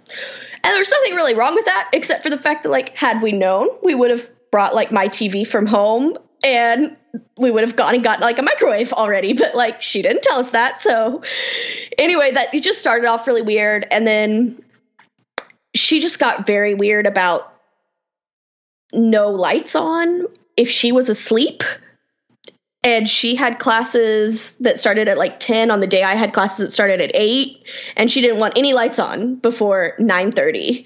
And 0.63 0.73
there's 0.73 0.89
nothing 0.89 1.13
really 1.13 1.35
wrong 1.35 1.55
with 1.55 1.65
that, 1.65 1.89
except 1.93 2.23
for 2.23 2.29
the 2.29 2.37
fact 2.37 2.63
that, 2.63 2.69
like, 2.69 2.89
had 2.95 3.21
we 3.21 3.31
known, 3.31 3.69
we 3.83 3.95
would 3.95 4.09
have 4.09 4.29
brought 4.51 4.73
like 4.73 4.91
my 4.91 5.07
TV 5.07 5.45
from 5.45 5.65
home 5.65 6.17
and 6.43 6.95
we 7.37 7.51
would 7.51 7.63
have 7.63 7.75
gone 7.75 7.93
and 7.93 8.03
gotten 8.03 8.21
like 8.21 8.39
a 8.39 8.43
microwave 8.43 8.93
already. 8.93 9.33
But 9.33 9.55
like, 9.55 9.81
she 9.81 10.01
didn't 10.01 10.23
tell 10.23 10.39
us 10.39 10.51
that. 10.51 10.81
So, 10.81 11.23
anyway, 11.97 12.31
that 12.31 12.53
it 12.53 12.63
just 12.63 12.79
started 12.79 13.07
off 13.07 13.27
really 13.27 13.41
weird. 13.41 13.85
And 13.91 14.07
then 14.07 14.59
she 15.75 15.99
just 15.99 16.19
got 16.19 16.47
very 16.47 16.73
weird 16.73 17.05
about 17.05 17.53
no 18.93 19.29
lights 19.31 19.75
on 19.75 20.27
if 20.55 20.69
she 20.69 20.91
was 20.91 21.09
asleep 21.09 21.63
and 22.83 23.09
she 23.09 23.35
had 23.35 23.59
classes 23.59 24.53
that 24.59 24.79
started 24.79 25.07
at 25.07 25.17
like 25.17 25.39
10 25.39 25.71
on 25.71 25.79
the 25.79 25.87
day 25.87 26.03
i 26.03 26.15
had 26.15 26.33
classes 26.33 26.57
that 26.59 26.71
started 26.71 27.01
at 27.01 27.11
8 27.13 27.63
and 27.95 28.11
she 28.11 28.21
didn't 28.21 28.39
want 28.39 28.57
any 28.57 28.73
lights 28.73 28.99
on 28.99 29.35
before 29.35 29.95
9.30 29.99 30.85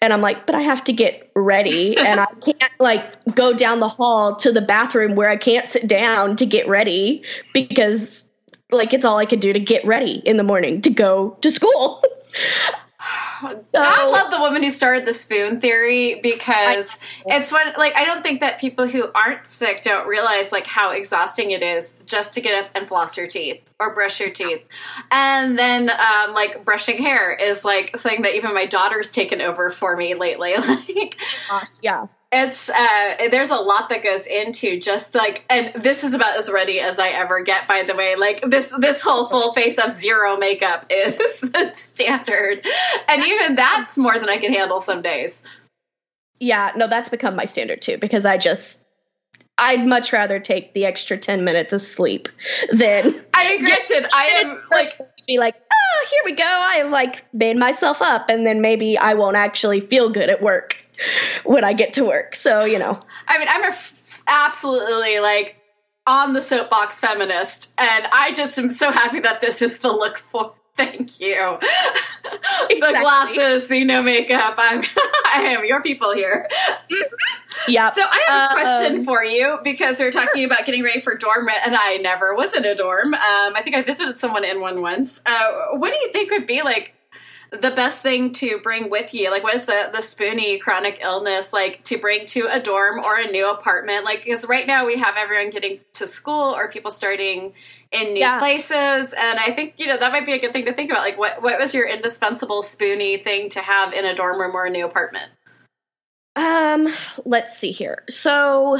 and 0.00 0.12
i'm 0.12 0.20
like 0.20 0.46
but 0.46 0.54
i 0.54 0.60
have 0.60 0.84
to 0.84 0.92
get 0.92 1.30
ready. 1.34 1.96
And 2.10 2.20
i 2.20 2.26
can't 2.44 2.72
like 2.78 3.34
go 3.34 3.52
down 3.52 3.80
the 3.80 3.88
hall 3.88 4.36
to 4.36 4.52
the 4.52 4.62
bathroom 4.62 5.14
where 5.14 5.28
i 5.28 5.36
can't 5.36 5.68
sit 5.68 5.86
down 5.86 6.36
to 6.36 6.46
get 6.46 6.68
ready 6.68 7.22
because 7.52 8.24
like 8.70 8.92
it's 8.92 9.04
all 9.04 9.18
i 9.18 9.26
could 9.26 9.40
do 9.40 9.52
to 9.52 9.60
get 9.60 9.84
ready 9.84 10.22
in 10.24 10.36
the 10.36 10.44
morning 10.44 10.82
to 10.82 10.90
go 10.90 11.30
to 11.40 11.50
school 11.50 12.02
so, 13.62 13.78
I 13.80 14.08
love 14.10 14.30
the 14.30 14.40
woman 14.40 14.62
who 14.62 14.70
started 14.70 15.06
the 15.06 15.12
spoon 15.12 15.60
theory 15.60 16.16
because 16.16 16.98
I, 17.28 17.36
it's 17.36 17.52
when 17.52 17.72
like 17.78 17.94
I 17.96 18.04
don't 18.04 18.22
think 18.22 18.40
that 18.40 18.60
people 18.60 18.86
who 18.86 19.10
aren't 19.14 19.46
sick 19.46 19.82
don't 19.82 20.06
realize 20.06 20.52
like 20.52 20.66
how 20.66 20.90
exhausting 20.90 21.50
it 21.50 21.62
is 21.62 21.96
just 22.06 22.34
to 22.34 22.40
get 22.40 22.62
up 22.62 22.70
and 22.74 22.88
floss 22.88 23.16
your 23.16 23.26
teeth 23.26 23.60
or 23.78 23.94
brush 23.94 24.20
your 24.20 24.30
teeth, 24.30 24.62
and 25.10 25.58
then 25.58 25.90
um, 25.90 26.34
like 26.34 26.64
brushing 26.64 26.98
hair 26.98 27.32
is 27.32 27.64
like 27.64 27.96
something 27.96 28.22
that 28.22 28.34
even 28.34 28.54
my 28.54 28.66
daughter's 28.66 29.10
taken 29.10 29.40
over 29.40 29.70
for 29.70 29.96
me 29.96 30.14
lately. 30.14 30.54
Like, 30.70 31.16
Gosh, 31.48 31.68
yeah, 31.82 32.06
it's 32.32 32.68
uh 32.68 33.28
there's 33.30 33.50
a 33.50 33.56
lot 33.56 33.88
that 33.88 34.04
goes 34.04 34.26
into 34.26 34.78
just 34.78 35.14
like 35.16 35.44
and 35.50 35.72
this 35.82 36.04
is 36.04 36.14
about 36.14 36.38
as 36.38 36.48
ready 36.48 36.78
as 36.78 37.00
i 37.00 37.08
ever 37.08 37.42
get 37.42 37.66
by 37.66 37.82
the 37.82 37.94
way. 37.94 38.14
Like 38.14 38.40
this 38.42 38.72
this 38.78 39.02
whole 39.02 39.28
full 39.28 39.52
face 39.52 39.78
of 39.78 39.90
zero 39.90 40.36
makeup 40.36 40.86
is 40.90 41.40
the 41.40 41.72
standard. 41.74 42.64
And 43.08 43.24
even 43.24 43.56
that's 43.56 43.98
more 43.98 44.18
than 44.18 44.28
i 44.28 44.38
can 44.38 44.52
handle 44.52 44.80
some 44.80 45.02
days. 45.02 45.42
Yeah 46.38 46.70
no 46.76 46.86
that's 46.86 47.08
become 47.08 47.34
my 47.34 47.46
standard 47.46 47.82
too 47.82 47.98
because 47.98 48.24
i 48.24 48.36
just 48.38 48.84
I'd 49.58 49.86
much 49.86 50.12
rather 50.12 50.40
take 50.40 50.72
the 50.72 50.86
extra 50.86 51.18
10 51.18 51.44
minutes 51.44 51.74
of 51.74 51.82
sleep 51.82 52.28
than 52.72 53.22
I 53.34 53.58
granted 53.58 54.08
I 54.12 54.24
am 54.42 54.62
like 54.70 54.98
be 55.26 55.38
like 55.38 55.56
oh 55.72 56.06
here 56.10 56.22
we 56.24 56.32
go. 56.32 56.44
I 56.46 56.82
like 56.82 57.24
made 57.34 57.56
myself 57.56 58.00
up, 58.02 58.28
and 58.28 58.46
then 58.46 58.60
maybe 58.60 58.96
I 58.96 59.14
won't 59.14 59.36
actually 59.36 59.80
feel 59.80 60.08
good 60.08 60.30
at 60.30 60.42
work 60.42 60.76
when 61.44 61.64
I 61.64 61.72
get 61.72 61.94
to 61.94 62.04
work. 62.04 62.34
So 62.34 62.64
you 62.64 62.78
know, 62.78 63.02
I 63.28 63.38
mean, 63.38 63.48
I'm 63.50 63.64
a 63.64 63.68
f- 63.68 64.22
absolutely 64.26 65.20
like 65.20 65.56
on 66.06 66.32
the 66.32 66.42
soapbox 66.42 67.00
feminist, 67.00 67.74
and 67.78 68.06
I 68.12 68.32
just 68.34 68.58
am 68.58 68.70
so 68.70 68.90
happy 68.90 69.20
that 69.20 69.40
this 69.40 69.62
is 69.62 69.78
the 69.78 69.92
look 69.92 70.18
for. 70.18 70.54
Thank 70.76 71.20
you. 71.20 71.58
Exactly. 72.70 72.80
the 72.80 73.00
glasses, 73.00 73.68
the 73.68 73.84
no 73.84 74.02
makeup. 74.02 74.54
I'm 74.56 74.82
I 75.34 75.56
am 75.56 75.64
your 75.64 75.82
people 75.82 76.14
here. 76.14 76.48
Yeah. 77.66 77.90
So 77.90 78.02
I 78.02 78.24
have 78.28 78.50
a 78.50 78.54
question 78.54 78.98
um, 79.00 79.04
for 79.04 79.24
you 79.24 79.58
because 79.64 79.98
we 79.98 80.04
are 80.04 80.10
talking 80.10 80.44
about 80.44 80.64
getting 80.64 80.82
ready 80.82 81.00
for 81.00 81.14
dorm, 81.16 81.48
and 81.64 81.74
I 81.74 81.96
never 81.96 82.34
was 82.34 82.54
in 82.54 82.64
a 82.64 82.74
dorm. 82.74 83.14
Um, 83.14 83.20
I 83.56 83.62
think 83.62 83.74
I 83.74 83.82
visited 83.82 84.20
someone 84.20 84.44
in 84.44 84.60
one 84.60 84.80
once. 84.80 85.20
Uh, 85.26 85.50
what 85.72 85.90
do 85.90 85.98
you 85.98 86.12
think 86.12 86.30
would 86.30 86.46
be 86.46 86.62
like 86.62 86.94
the 87.50 87.70
best 87.70 88.00
thing 88.00 88.32
to 88.32 88.58
bring 88.58 88.90
with 88.90 89.12
you? 89.12 89.30
Like, 89.30 89.42
what 89.42 89.54
is 89.54 89.66
the 89.66 89.90
the 89.92 90.02
spoony 90.02 90.58
chronic 90.58 91.00
illness 91.02 91.52
like 91.52 91.82
to 91.84 91.98
bring 91.98 92.26
to 92.26 92.48
a 92.50 92.60
dorm 92.60 92.98
or 93.00 93.18
a 93.18 93.26
new 93.26 93.50
apartment? 93.50 94.04
Like, 94.04 94.24
because 94.24 94.46
right 94.46 94.66
now 94.66 94.86
we 94.86 94.98
have 94.98 95.16
everyone 95.16 95.50
getting 95.50 95.80
to 95.94 96.06
school 96.06 96.54
or 96.54 96.68
people 96.68 96.90
starting 96.90 97.52
in 97.90 98.14
new 98.14 98.20
yeah. 98.20 98.38
places, 98.38 99.12
and 99.12 99.38
I 99.38 99.52
think 99.52 99.74
you 99.78 99.86
know 99.86 99.96
that 99.96 100.12
might 100.12 100.26
be 100.26 100.32
a 100.32 100.38
good 100.38 100.52
thing 100.52 100.66
to 100.66 100.72
think 100.72 100.90
about. 100.90 101.02
Like, 101.02 101.18
what 101.18 101.42
what 101.42 101.58
was 101.58 101.74
your 101.74 101.88
indispensable 101.88 102.62
spoony 102.62 103.16
thing 103.16 103.48
to 103.50 103.60
have 103.60 103.92
in 103.92 104.04
a 104.04 104.14
dorm 104.14 104.40
room 104.40 104.54
or 104.54 104.66
a 104.66 104.70
new 104.70 104.86
apartment? 104.86 105.30
Um, 106.36 106.88
let's 107.24 107.58
see 107.58 107.72
here. 107.72 108.04
So 108.08 108.78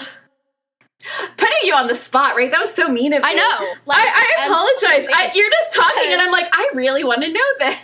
putting 1.36 1.58
you 1.64 1.74
on 1.74 1.86
the 1.86 1.94
spot, 1.94 2.36
right? 2.36 2.50
That 2.50 2.60
was 2.60 2.74
so 2.74 2.88
mean 2.88 3.12
of 3.12 3.22
me. 3.22 3.28
I 3.28 3.32
know. 3.34 3.72
Like, 3.86 3.98
I, 3.98 4.34
I 4.38 4.46
apologize. 4.46 5.08
I, 5.12 5.30
you're 5.34 5.50
just 5.50 5.74
talking, 5.74 6.12
and 6.12 6.20
I'm 6.20 6.32
like, 6.32 6.48
I 6.52 6.70
really 6.74 7.04
want 7.04 7.22
to 7.22 7.32
know 7.32 7.40
this. 7.58 7.82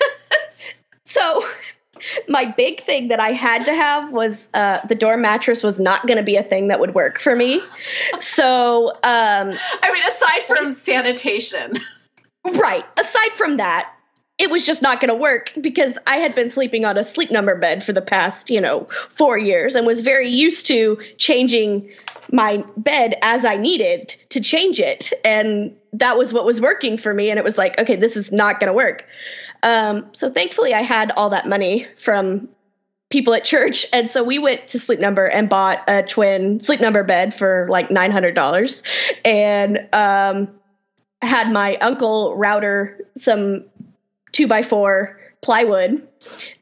So, 1.05 1.42
my 2.29 2.44
big 2.44 2.83
thing 2.85 3.09
that 3.09 3.20
I 3.20 3.31
had 3.31 3.64
to 3.66 3.74
have 3.74 4.12
was 4.12 4.50
uh, 4.52 4.81
the 4.87 4.94
dorm 4.94 5.22
mattress 5.22 5.62
was 5.62 5.81
not 5.81 6.07
going 6.07 6.18
to 6.18 6.22
be 6.22 6.37
a 6.37 6.42
thing 6.42 6.68
that 6.68 6.79
would 6.81 6.94
work 6.94 7.20
for 7.20 7.35
me. 7.35 7.62
So, 8.18 8.90
um, 8.90 8.98
I 9.02 9.92
mean, 9.92 10.02
aside 10.07 10.42
from 10.46 10.72
sanitation, 10.72 11.79
right? 12.44 12.85
Aside 12.98 13.33
from 13.37 13.57
that, 13.59 13.92
it 14.38 14.50
was 14.50 14.66
just 14.66 14.83
not 14.83 15.00
going 15.00 15.09
to 15.09 15.14
work 15.14 15.52
because 15.59 15.96
I 16.07 16.16
had 16.16 16.35
been 16.35 16.50
sleeping 16.50 16.85
on 16.85 16.98
a 16.98 17.05
sleep 17.05 17.31
number 17.31 17.57
bed 17.57 17.83
for 17.83 17.94
the 17.94 18.02
past, 18.02 18.50
you 18.50 18.61
know, 18.61 18.88
four 19.11 19.38
years 19.38 19.74
and 19.74 19.87
was 19.87 20.00
very 20.02 20.29
used 20.29 20.66
to 20.66 20.98
changing 21.16 21.90
my 22.32 22.64
bed 22.76 23.14
as 23.22 23.44
I 23.44 23.56
needed 23.56 24.14
to 24.30 24.40
change 24.40 24.80
it. 24.80 25.12
And 25.24 25.76
that 25.92 26.18
was 26.18 26.32
what 26.32 26.44
was 26.44 26.60
working 26.60 26.98
for 26.98 27.12
me. 27.12 27.30
And 27.30 27.38
it 27.38 27.44
was 27.44 27.58
like, 27.58 27.78
okay, 27.78 27.96
this 27.96 28.16
is 28.16 28.32
not 28.32 28.60
going 28.60 28.68
to 28.68 28.74
work. 28.74 29.06
Um, 29.62 30.06
so 30.12 30.30
thankfully, 30.30 30.74
I 30.74 30.82
had 30.82 31.12
all 31.12 31.30
that 31.30 31.48
money 31.48 31.86
from 31.96 32.48
people 33.10 33.34
at 33.34 33.44
church. 33.44 33.86
And 33.92 34.10
so 34.10 34.22
we 34.22 34.38
went 34.38 34.68
to 34.68 34.78
Sleep 34.78 35.00
Number 35.00 35.26
and 35.26 35.48
bought 35.48 35.84
a 35.88 36.02
twin 36.02 36.60
Sleep 36.60 36.80
Number 36.80 37.04
bed 37.04 37.34
for 37.34 37.66
like 37.70 37.88
$900 37.88 38.82
and 39.24 39.88
um, 39.92 40.48
had 41.22 41.52
my 41.52 41.76
uncle 41.76 42.36
router 42.36 43.00
some 43.16 43.64
two 44.32 44.48
by 44.48 44.62
four 44.62 45.20
plywood 45.40 46.06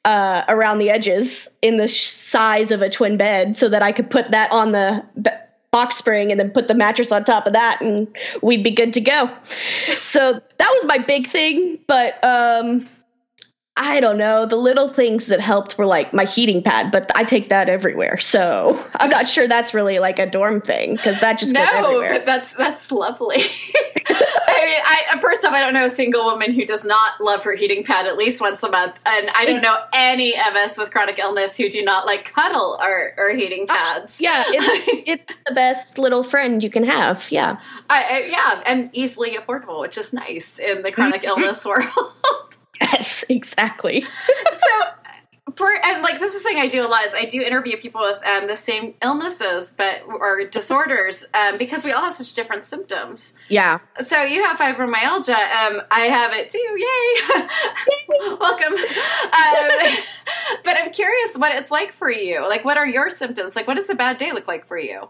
uh, 0.05 0.43
around 0.49 0.79
the 0.79 0.91
edges 0.91 1.49
in 1.63 1.79
the 1.79 1.89
size 1.89 2.71
of 2.71 2.83
a 2.83 2.91
twin 2.91 3.17
bed 3.17 3.57
so 3.57 3.69
that 3.69 3.83
I 3.83 3.93
could 3.93 4.11
put 4.11 4.31
that 4.33 4.53
on 4.53 4.73
the 4.73 5.05
box 5.75 5.97
spring 5.97 6.31
and 6.31 6.39
then 6.39 6.51
put 6.51 6.69
the 6.69 6.75
mattress 6.75 7.11
on 7.11 7.25
top 7.25 7.49
of 7.49 7.53
that 7.55 7.81
and 7.81 8.07
we'd 8.43 8.63
be 8.63 8.71
good 8.71 8.93
to 8.93 9.01
go. 9.01 9.29
so 10.01 10.33
that 10.33 10.71
was 10.73 10.85
my 10.85 10.99
big 10.99 11.27
thing. 11.27 11.81
But 11.89 12.23
um, 12.23 12.89
I 13.77 13.99
don't 13.99 14.17
know. 14.17 14.47
The 14.47 14.55
little 14.55 14.89
things 14.89 15.27
that 15.27 15.41
helped 15.41 15.77
were 15.77 15.85
like 15.85 16.15
my 16.15 16.27
heating 16.27 16.63
pad, 16.63 16.93
but 16.93 17.11
I 17.17 17.25
take 17.25 17.49
that 17.49 17.69
everywhere. 17.69 18.19
So 18.19 18.81
I'm 18.95 19.11
not 19.11 19.27
sure 19.27 19.49
that's 19.49 19.75
really 19.75 19.99
like 19.99 20.21
a 20.21 20.27
dorm 20.27 20.61
thing 20.61 20.95
because 20.95 21.19
that 21.19 21.41
just 21.41 21.53
no, 21.53 21.65
goes 21.65 21.75
everywhere. 21.75 22.13
but 22.19 22.27
that's 22.27 22.55
that's 22.55 22.93
lovely. 22.93 23.43
I 24.47 24.65
mean, 24.65 25.17
I 25.17 25.21
first 25.21 25.45
off, 25.45 25.53
I 25.53 25.61
don't 25.61 25.75
know 25.75 25.87
a 25.87 25.91
single 25.91 26.25
woman 26.25 26.53
who 26.53 26.65
does 26.65 26.85
not 26.85 27.21
love 27.21 27.43
her 27.45 27.55
heating 27.55 27.85
pad 27.85 28.07
at 28.07 28.17
least 28.17 28.41
once 28.41 28.63
a 28.63 28.71
month, 28.71 28.99
and 29.07 29.31
I 29.31 29.45
don't 29.45 29.63
know 29.63 29.77
any 29.93 30.35
of 30.35 30.55
us 30.55 30.77
with 30.77 30.91
chronic 30.91 31.19
illness 31.19 31.57
who 31.57 31.69
do 31.69 31.83
not 31.83 32.07
like 32.07 32.33
cuddle 32.33 32.77
our, 32.81 33.15
our 33.17 33.31
heating 33.31 33.67
uh, 33.69 33.75
pads. 33.75 34.21
Uh, 34.21 34.25
yeah, 34.25 34.45
it's, 34.49 35.09
it's 35.09 35.35
the 35.47 35.55
best 35.55 35.99
little 35.99 36.23
friend 36.23 36.63
you 36.63 36.71
can 36.71 36.85
have. 36.85 37.31
Yeah, 37.31 37.61
I, 37.89 38.05
I, 38.05 38.31
yeah, 38.31 38.63
and 38.67 38.91
easily 38.93 39.37
affordable, 39.37 39.81
which 39.81 39.99
is 39.99 40.13
nice 40.13 40.59
in 40.59 40.83
the 40.83 40.93
chronic 40.93 41.25
illness 41.25 41.65
world. 41.65 41.87
Yes, 42.81 43.25
exactly. 43.29 44.01
so 44.03 44.87
for 45.57 45.71
and 45.85 46.03
like 46.03 46.21
this 46.21 46.35
is 46.35 46.43
something 46.43 46.61
I 46.61 46.69
do 46.69 46.87
a 46.87 46.89
lot 46.89 47.05
is 47.05 47.15
I 47.15 47.25
do 47.25 47.41
interview 47.41 47.77
people 47.77 48.01
with 48.01 48.25
um, 48.27 48.47
the 48.47 48.57
same 48.57 48.95
illnesses 49.03 49.73
but 49.77 50.03
or 50.07 50.45
disorders 50.45 51.25
um, 51.35 51.59
because 51.59 51.85
we 51.85 51.93
all 51.93 52.03
have 52.03 52.15
such 52.15 52.35
different 52.35 52.65
symptoms. 52.65 53.35
Yeah. 53.49 53.79
So 54.01 54.23
you 54.23 54.45
have 54.45 54.59
fibromyalgia. 54.59 55.35
Um, 55.35 55.83
I 55.91 56.09
have 56.11 56.33
it 56.33 56.49
too. 56.49 56.59
Yay! 56.59 57.49
Welcome. 58.41 58.75
Um, 58.75 59.95
but 60.65 60.77
I'm 60.79 60.91
curious 60.93 61.37
what 61.37 61.55
it's 61.55 61.71
like 61.71 61.93
for 61.93 62.11
you. 62.11 62.47
Like, 62.49 62.65
what 62.65 62.77
are 62.77 62.87
your 62.87 63.11
symptoms? 63.11 63.57
Like, 63.57 63.67
what 63.67 63.75
does 63.75 63.91
a 63.91 63.95
bad 63.95 64.19
day 64.19 64.33
look 64.33 64.49
like 64.49 64.67
for 64.67 64.79
you? 64.79 65.09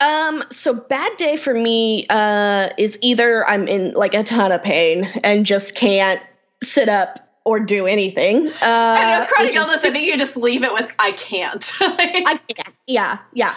Um, 0.00 0.44
so 0.50 0.74
bad 0.74 1.16
day 1.16 1.36
for 1.36 1.54
me 1.54 2.06
uh, 2.10 2.70
is 2.76 2.98
either 3.00 3.46
I'm 3.48 3.68
in 3.68 3.92
like 3.92 4.14
a 4.14 4.22
ton 4.22 4.52
of 4.52 4.62
pain 4.62 5.04
and 5.22 5.46
just 5.46 5.76
can't 5.76 6.20
sit 6.62 6.88
up 6.88 7.23
or 7.44 7.60
do 7.60 7.86
anything. 7.86 8.48
Uh, 8.48 8.52
I 8.62 9.18
know 9.18 9.26
chronic 9.26 9.54
illness. 9.54 9.84
I 9.84 9.90
think 9.90 10.06
you 10.06 10.16
just 10.16 10.36
leave 10.36 10.62
it 10.62 10.72
with 10.72 10.94
"I 10.98 11.12
can't." 11.12 11.72
I 11.80 12.40
can't. 12.48 12.74
Yeah, 12.86 13.18
yeah, 13.32 13.52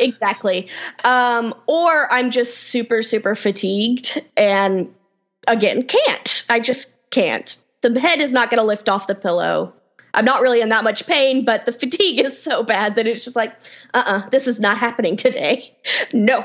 exactly. 0.00 0.68
Um, 1.04 1.54
or 1.66 2.12
I'm 2.12 2.30
just 2.30 2.56
super, 2.56 3.02
super 3.02 3.34
fatigued, 3.34 4.22
and 4.36 4.94
again, 5.46 5.84
can't. 5.84 6.44
I 6.48 6.60
just 6.60 6.94
can't. 7.10 7.56
The 7.82 7.98
head 7.98 8.20
is 8.20 8.32
not 8.32 8.50
going 8.50 8.60
to 8.60 8.66
lift 8.66 8.88
off 8.88 9.06
the 9.06 9.14
pillow. 9.14 9.74
I'm 10.14 10.24
not 10.24 10.42
really 10.42 10.60
in 10.60 10.68
that 10.68 10.84
much 10.84 11.06
pain, 11.06 11.44
but 11.44 11.64
the 11.64 11.72
fatigue 11.72 12.20
is 12.20 12.40
so 12.40 12.62
bad 12.62 12.96
that 12.96 13.06
it's 13.06 13.24
just 13.24 13.34
like, 13.34 13.54
uh 13.94 14.02
uh-uh, 14.06 14.18
uh 14.18 14.28
this 14.28 14.46
is 14.46 14.60
not 14.60 14.76
happening 14.76 15.16
today. 15.16 15.74
no. 16.12 16.40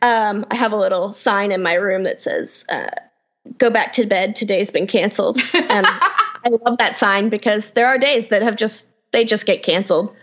Um, 0.00 0.46
I 0.50 0.54
have 0.54 0.72
a 0.72 0.76
little 0.76 1.12
sign 1.12 1.50
in 1.50 1.62
my 1.62 1.74
room 1.74 2.04
that 2.04 2.20
says, 2.20 2.64
uh, 2.68 2.88
go 3.58 3.70
back 3.70 3.92
to 3.94 4.06
bed. 4.06 4.36
Today's 4.36 4.70
been 4.70 4.86
canceled. 4.86 5.38
And 5.54 5.86
I 6.44 6.48
love 6.64 6.78
that 6.78 6.96
sign 6.96 7.28
because 7.28 7.72
there 7.72 7.86
are 7.86 7.98
days 7.98 8.28
that 8.28 8.42
have 8.42 8.56
just, 8.56 8.90
they 9.12 9.24
just 9.24 9.46
get 9.46 9.62
canceled. 9.62 10.14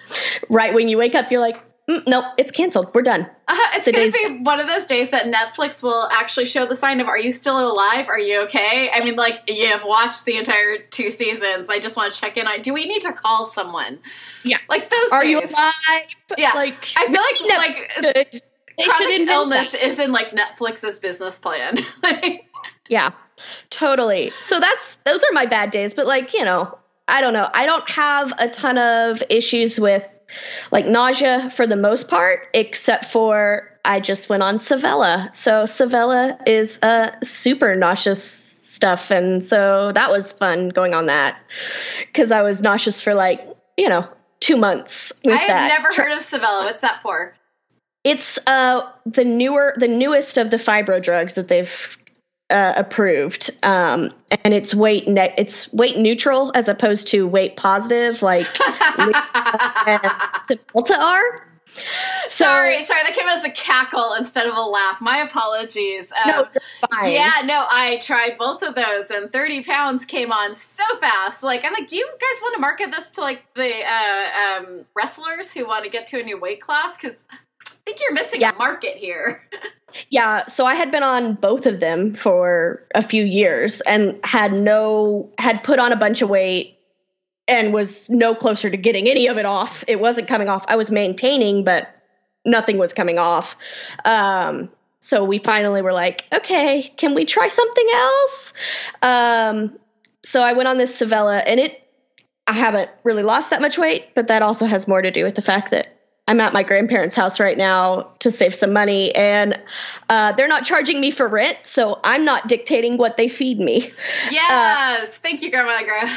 Right 0.49 0.73
when 0.73 0.89
you 0.89 0.97
wake 0.97 1.15
up, 1.15 1.31
you're 1.31 1.41
like, 1.41 1.57
mm, 1.89 2.05
nope, 2.07 2.25
it's 2.37 2.51
canceled. 2.51 2.93
We're 2.93 3.03
done. 3.03 3.27
Uh, 3.49 3.55
it's 3.75 3.89
going 3.89 4.11
to 4.11 4.27
be 4.27 4.43
one 4.43 4.59
of 4.59 4.67
those 4.67 4.85
days 4.85 5.11
that 5.11 5.23
Netflix 5.25 5.81
will 5.81 6.09
actually 6.11 6.43
show 6.43 6.65
the 6.65 6.75
sign 6.75 6.99
of, 6.99 7.07
are 7.07 7.17
you 7.17 7.31
still 7.31 7.71
alive? 7.71 8.09
Are 8.09 8.19
you 8.19 8.41
okay? 8.41 8.89
I 8.93 9.01
mean, 9.05 9.15
like, 9.15 9.49
you 9.49 9.67
have 9.67 9.85
watched 9.85 10.25
the 10.25 10.35
entire 10.35 10.79
two 10.79 11.09
seasons. 11.11 11.69
I 11.69 11.79
just 11.79 11.95
want 11.95 12.13
to 12.13 12.19
check 12.19 12.35
in 12.35 12.45
on, 12.45 12.61
do 12.61 12.73
we 12.73 12.85
need 12.85 13.03
to 13.03 13.13
call 13.13 13.45
someone? 13.45 13.99
Yeah. 14.43 14.57
Like 14.67 14.89
those 14.89 15.11
Are 15.13 15.21
days. 15.23 15.31
you 15.31 15.39
alive? 15.39 16.07
Yeah. 16.37 16.51
Like, 16.55 16.89
I 16.97 17.05
feel 17.05 17.47
like, 17.47 18.13
like. 18.13 18.33
They 18.77 18.85
chronic 18.85 19.27
illness 19.27 19.71
that. 19.71 19.87
is 19.87 19.99
in 19.99 20.11
like 20.11 20.31
Netflix's 20.31 20.99
business 20.99 21.39
plan. 21.39 21.77
Yeah, 22.89 23.11
totally. 23.69 24.31
So 24.39 24.59
that's 24.59 24.97
those 24.97 25.23
are 25.23 25.33
my 25.33 25.45
bad 25.45 25.71
days, 25.71 25.93
but 25.93 26.05
like, 26.05 26.33
you 26.33 26.43
know, 26.45 26.77
I 27.07 27.21
don't 27.21 27.33
know. 27.33 27.49
I 27.53 27.65
don't 27.65 27.89
have 27.89 28.33
a 28.37 28.49
ton 28.49 28.77
of 28.77 29.23
issues 29.29 29.79
with 29.79 30.07
like 30.71 30.85
nausea 30.85 31.49
for 31.49 31.65
the 31.65 31.75
most 31.75 32.09
part, 32.09 32.47
except 32.53 33.05
for 33.05 33.71
I 33.85 33.99
just 33.99 34.29
went 34.29 34.43
on 34.43 34.57
Savella. 34.57 35.33
So 35.35 35.63
Savella 35.63 36.37
is 36.45 36.79
a 36.81 37.13
super 37.23 37.75
nauseous 37.75 38.23
stuff, 38.23 39.11
and 39.11 39.43
so 39.43 39.91
that 39.93 40.11
was 40.11 40.31
fun 40.31 40.69
going 40.69 40.93
on 40.93 41.05
that 41.05 41.39
because 42.07 42.31
I 42.31 42.41
was 42.41 42.61
nauseous 42.61 43.01
for 43.01 43.13
like 43.13 43.41
you 43.77 43.87
know 43.89 44.07
two 44.39 44.57
months. 44.57 45.13
With 45.23 45.35
I 45.35 45.37
have 45.39 45.47
that. 45.47 45.67
never 45.69 45.93
heard 45.93 46.11
of 46.11 46.19
Savella. 46.19 46.65
What's 46.65 46.81
that 46.81 47.01
for? 47.01 47.35
It's 48.03 48.37
uh 48.47 48.89
the 49.05 49.25
newer, 49.25 49.73
the 49.77 49.87
newest 49.87 50.37
of 50.37 50.49
the 50.49 50.57
fibro 50.57 51.01
drugs 51.01 51.35
that 51.35 51.47
they've 51.47 51.96
uh, 52.49 52.73
approved, 52.75 53.51
um, 53.63 54.11
and 54.43 54.53
it's 54.53 54.73
weight 54.73 55.07
ne- 55.07 55.33
it's 55.37 55.71
weight 55.73 55.97
neutral 55.97 56.51
as 56.55 56.67
opposed 56.67 57.07
to 57.09 57.27
weight 57.27 57.57
positive, 57.57 58.21
like 58.21 58.45
Cymbalta 60.47 60.97
are. 60.97 61.43
So, 62.27 62.45
sorry, 62.45 62.83
sorry, 62.83 63.03
that 63.03 63.13
came 63.13 63.27
as 63.27 63.43
a 63.43 63.51
cackle 63.51 64.13
instead 64.13 64.47
of 64.47 64.57
a 64.57 64.61
laugh. 64.61 64.99
My 64.99 65.17
apologies. 65.17 66.11
Um, 66.11 66.31
no, 66.31 66.47
fine. 66.89 67.11
Yeah, 67.11 67.41
no, 67.45 67.65
I 67.69 67.97
tried 68.01 68.37
both 68.37 68.63
of 68.63 68.73
those, 68.75 69.11
and 69.11 69.31
thirty 69.31 69.63
pounds 69.63 70.05
came 70.05 70.31
on 70.31 70.55
so 70.55 70.83
fast. 70.99 71.43
Like, 71.43 71.65
I'm 71.65 71.73
like, 71.73 71.87
do 71.87 71.95
you 71.97 72.07
guys 72.07 72.41
want 72.41 72.55
to 72.55 72.61
market 72.61 72.91
this 72.91 73.11
to 73.11 73.21
like 73.21 73.43
the 73.53 73.71
uh, 73.85 74.59
um, 74.59 74.85
wrestlers 74.95 75.53
who 75.53 75.67
want 75.67 75.83
to 75.83 75.89
get 75.89 76.07
to 76.07 76.19
a 76.19 76.23
new 76.23 76.39
weight 76.39 76.61
class? 76.61 76.97
Because 76.99 77.17
think 77.87 78.01
you're 78.01 78.13
missing 78.13 78.41
yeah. 78.41 78.51
a 78.53 78.57
market 78.57 78.97
here. 78.97 79.47
Yeah, 80.09 80.45
so 80.47 80.65
I 80.65 80.75
had 80.75 80.91
been 80.91 81.01
on 81.01 81.35
both 81.35 81.65
of 81.65 81.79
them 81.79 82.13
for 82.13 82.85
a 82.93 83.01
few 83.01 83.23
years 83.23 83.81
and 83.81 84.19
had 84.23 84.53
no 84.53 85.31
had 85.39 85.63
put 85.63 85.79
on 85.79 85.91
a 85.91 85.95
bunch 85.95 86.21
of 86.21 86.29
weight 86.29 86.77
and 87.47 87.73
was 87.73 88.09
no 88.09 88.35
closer 88.35 88.69
to 88.69 88.77
getting 88.77 89.07
any 89.07 89.27
of 89.27 89.37
it 89.37 89.45
off. 89.45 89.85
It 89.87 89.99
wasn't 89.99 90.27
coming 90.27 90.49
off. 90.49 90.65
I 90.67 90.75
was 90.75 90.91
maintaining, 90.91 91.63
but 91.63 91.89
nothing 92.45 92.77
was 92.77 92.93
coming 92.93 93.17
off. 93.17 93.55
Um, 94.03 94.69
so 94.99 95.23
we 95.23 95.39
finally 95.39 95.81
were 95.81 95.93
like, 95.93 96.25
okay, 96.33 96.93
can 96.97 97.15
we 97.15 97.25
try 97.25 97.47
something 97.47 97.87
else? 97.91 98.53
Um, 99.01 99.79
so 100.23 100.41
I 100.41 100.53
went 100.53 100.67
on 100.67 100.77
this 100.77 100.99
Savella, 100.99 101.41
and 101.45 101.59
it. 101.61 101.81
I 102.45 102.53
haven't 102.53 102.89
really 103.03 103.23
lost 103.23 103.49
that 103.49 103.61
much 103.61 103.77
weight, 103.77 104.13
but 104.15 104.27
that 104.27 104.41
also 104.41 104.65
has 104.65 104.87
more 104.87 105.01
to 105.01 105.11
do 105.11 105.23
with 105.23 105.35
the 105.35 105.41
fact 105.41 105.71
that 105.71 105.96
I'm 106.27 106.41
at 106.41 106.51
my 106.51 106.63
grandparents' 106.63 107.15
house 107.15 107.39
right 107.39 107.57
now 107.57 108.09
to 108.19 108.31
save 108.31 108.53
some 108.53 108.73
money, 108.73 109.15
and 109.15 109.57
uh, 110.09 110.33
they're 110.33 110.49
not 110.49 110.65
charging 110.65 110.99
me 110.99 111.09
for 111.09 111.27
rent, 111.27 111.59
so 111.63 111.99
I'm 112.03 112.25
not 112.25 112.47
dictating 112.47 112.97
what 112.97 113.15
they 113.15 113.29
feed 113.29 113.59
me. 113.59 113.93
Yes, 114.29 115.09
uh, 115.09 115.11
thank 115.23 115.41
you, 115.41 115.49
Grandma. 115.49 115.81
Grandma. 115.83 116.11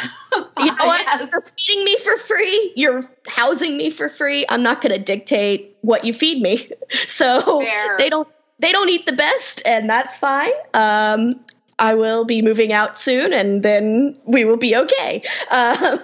you 0.58 0.76
know 0.76 0.86
what? 0.86 1.00
Yes. 1.20 1.30
You're 1.32 1.42
feeding 1.58 1.84
me 1.84 1.96
for 1.98 2.16
free. 2.16 2.72
You're 2.76 3.10
housing 3.26 3.76
me 3.76 3.90
for 3.90 4.08
free. 4.08 4.46
I'm 4.48 4.62
not 4.62 4.80
going 4.80 4.92
to 4.92 4.98
dictate 4.98 5.76
what 5.82 6.04
you 6.04 6.12
feed 6.12 6.42
me. 6.42 6.70
So 7.06 7.60
Fair. 7.60 7.96
they 7.98 8.08
don't 8.08 8.28
they 8.58 8.72
don't 8.72 8.88
eat 8.88 9.06
the 9.06 9.12
best, 9.12 9.62
and 9.64 9.88
that's 9.88 10.16
fine. 10.16 10.50
Um, 10.74 11.40
I 11.78 11.94
will 11.94 12.24
be 12.24 12.42
moving 12.42 12.72
out 12.72 12.98
soon, 12.98 13.32
and 13.32 13.62
then 13.62 14.16
we 14.24 14.44
will 14.44 14.56
be 14.56 14.76
okay. 14.76 15.22
Um, 15.50 16.00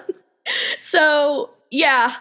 so 0.79 1.51
yeah, 1.71 2.15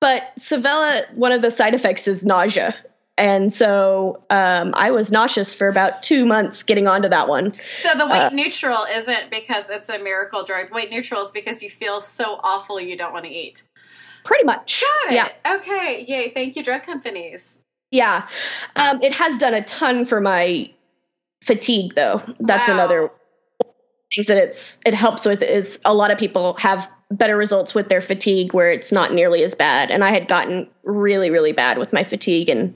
but 0.00 0.22
Savella, 0.38 1.12
one 1.14 1.32
of 1.32 1.42
the 1.42 1.50
side 1.50 1.74
effects 1.74 2.08
is 2.08 2.24
nausea. 2.24 2.74
And 3.18 3.52
so 3.52 4.24
um, 4.30 4.72
I 4.74 4.92
was 4.92 5.10
nauseous 5.10 5.52
for 5.52 5.68
about 5.68 6.02
two 6.02 6.24
months 6.24 6.62
getting 6.62 6.88
onto 6.88 7.08
that 7.10 7.28
one. 7.28 7.52
So 7.82 7.92
the 7.94 8.06
weight 8.06 8.18
uh, 8.18 8.30
neutral 8.30 8.86
isn't 8.90 9.30
because 9.30 9.68
it's 9.68 9.90
a 9.90 9.98
miracle 9.98 10.42
drug. 10.42 10.70
Weight 10.72 10.90
neutral 10.90 11.20
is 11.22 11.30
because 11.30 11.62
you 11.62 11.68
feel 11.68 12.00
so 12.00 12.40
awful 12.42 12.80
you 12.80 12.96
don't 12.96 13.12
want 13.12 13.26
to 13.26 13.30
eat. 13.30 13.62
Pretty 14.24 14.44
much. 14.44 14.80
Got 14.80 15.12
it. 15.12 15.14
Yeah. 15.16 15.56
Okay. 15.56 16.06
Yay. 16.08 16.30
Thank 16.30 16.56
you, 16.56 16.64
drug 16.64 16.82
companies. 16.84 17.58
Yeah. 17.90 18.26
Um, 18.76 19.02
it 19.02 19.12
has 19.12 19.36
done 19.36 19.52
a 19.52 19.62
ton 19.64 20.06
for 20.06 20.20
my 20.22 20.70
fatigue, 21.42 21.94
though. 21.96 22.22
That's 22.38 22.68
wow. 22.68 22.74
another 22.74 23.10
things 24.14 24.28
that 24.28 24.38
it's 24.38 24.80
it 24.86 24.94
helps 24.94 25.26
with 25.26 25.42
is 25.42 25.80
a 25.84 25.92
lot 25.92 26.10
of 26.10 26.18
people 26.18 26.54
have 26.54 26.90
better 27.10 27.36
results 27.36 27.74
with 27.74 27.88
their 27.88 28.00
fatigue 28.00 28.54
where 28.54 28.70
it's 28.70 28.92
not 28.92 29.12
nearly 29.12 29.42
as 29.42 29.54
bad. 29.54 29.90
And 29.90 30.04
I 30.04 30.10
had 30.10 30.28
gotten 30.28 30.68
really, 30.84 31.30
really 31.30 31.52
bad 31.52 31.78
with 31.78 31.92
my 31.92 32.04
fatigue, 32.04 32.48
and 32.48 32.74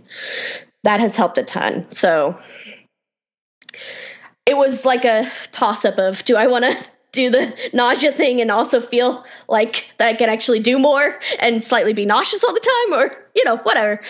that 0.83 1.01
has 1.01 1.16
helped 1.16 1.38
a 1.38 1.42
ton. 1.42 1.87
So 1.90 2.38
it 4.47 4.57
was 4.57 4.85
like 4.85 5.05
a 5.05 5.31
toss 5.53 5.85
up 5.85 5.99
of 5.99 6.25
do 6.25 6.37
I 6.37 6.49
want 6.49 6.64
to 6.64 6.87
do 7.12 7.31
the 7.31 7.57
nausea 7.73 8.11
thing 8.11 8.40
and 8.40 8.51
also 8.51 8.81
feel 8.81 9.25
like 9.49 9.88
that 9.99 10.09
I 10.09 10.14
can 10.14 10.29
actually 10.29 10.59
do 10.59 10.79
more 10.81 11.20
and 11.38 11.62
slightly 11.62 11.92
be 11.92 12.05
nauseous 12.05 12.42
all 12.42 12.53
the 12.53 12.85
time, 12.88 13.01
or, 13.01 13.16
you 13.37 13.44
know, 13.44 13.57
whatever. 13.59 14.01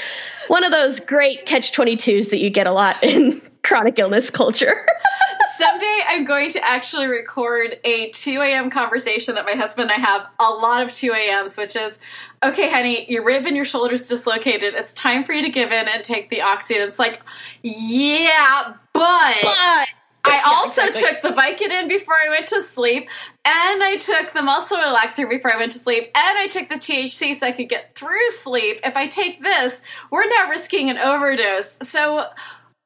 One 0.49 0.65
of 0.65 0.71
those 0.71 1.01
great 1.01 1.45
catch 1.45 1.73
22s 1.73 2.31
that 2.31 2.39
you 2.39 2.49
get 2.49 2.67
a 2.67 2.73
lot 2.73 2.97
in 3.05 3.43
chronic 3.65 3.99
illness 3.99 4.31
culture. 4.31 4.87
Someday 5.57 6.01
I'm 6.09 6.25
going 6.25 6.51
to 6.51 6.65
actually 6.65 7.07
record 7.07 7.79
a 7.85 8.11
2 8.11 8.41
a.m. 8.41 8.71
conversation 8.71 9.35
that 9.37 9.45
my 9.45 9.53
husband 9.53 9.91
and 9.91 10.03
I 10.03 10.07
have 10.07 10.27
a 10.39 10.51
lot 10.51 10.85
of 10.85 10.93
2 10.93 11.13
a.m.s, 11.13 11.57
which 11.57 11.75
is 11.75 11.99
okay, 12.43 12.71
honey, 12.71 13.11
your 13.11 13.25
rib 13.25 13.47
and 13.47 13.57
your 13.57 13.65
shoulders 13.65 14.09
dislocated. 14.09 14.75
It's 14.75 14.93
time 14.93 15.25
for 15.25 15.33
you 15.33 15.43
to 15.43 15.49
give 15.49 15.73
in 15.73 15.89
and 15.89 16.05
take 16.05 16.29
the 16.29 16.43
oxy. 16.43 16.75
And 16.75 16.85
it's 16.85 16.99
like, 16.99 17.23
yeah, 17.63 18.75
but. 18.93 19.37
but. 19.43 19.89
I 20.27 20.41
also 20.47 20.81
yeah, 20.81 20.89
exactly. 20.89 21.21
took 21.21 21.37
the 21.37 21.41
Vicodin 21.41 21.87
before 21.89 22.15
I 22.15 22.31
went 22.31 22.47
to 22.49 22.63
sleep, 22.63 23.11
and 23.45 23.83
I 23.83 23.97
took 23.99 24.33
the 24.33 24.41
muscle 24.41 24.79
relaxer 24.79 25.29
before 25.29 25.53
I 25.53 25.59
went 25.59 25.73
to 25.73 25.79
sleep, 25.79 26.05
and 26.05 26.39
I 26.39 26.47
took 26.47 26.71
the 26.71 26.77
THC 26.77 27.35
so 27.35 27.47
I 27.47 27.53
could 27.53 27.69
get 27.69 27.95
through 27.95 28.31
sleep. 28.31 28.81
If 28.85 28.97
I 28.97 29.07
take 29.07 29.43
this, 29.43 29.83
we're 30.11 30.27
now 30.27 30.49
risking 30.49 30.89
an 30.89 30.97
overdose. 30.97 31.79
So 31.83 32.27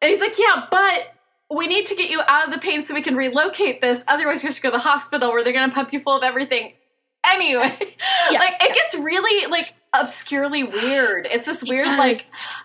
he's 0.00 0.20
like, 0.20 0.38
yeah, 0.38 0.66
but 0.70 1.14
we 1.50 1.66
need 1.66 1.86
to 1.86 1.94
get 1.94 2.10
you 2.10 2.20
out 2.28 2.46
of 2.46 2.54
the 2.54 2.60
pain 2.60 2.82
so 2.82 2.94
we 2.94 3.02
can 3.02 3.16
relocate 3.16 3.80
this. 3.80 4.04
Otherwise, 4.06 4.42
you 4.42 4.48
have 4.48 4.56
to 4.56 4.62
go 4.62 4.70
to 4.70 4.76
the 4.76 4.82
hospital 4.82 5.30
where 5.30 5.42
they're 5.42 5.52
going 5.52 5.68
to 5.68 5.74
pump 5.74 5.92
you 5.92 6.00
full 6.00 6.16
of 6.16 6.22
everything. 6.22 6.72
Anyway, 7.26 7.76
yeah. 8.30 8.38
like 8.38 8.54
it 8.60 8.74
gets 8.74 9.02
really 9.02 9.50
like 9.50 9.74
obscurely 9.92 10.62
weird. 10.62 11.26
It's 11.30 11.46
this 11.46 11.64
weird, 11.64 11.86
like, 11.98 12.22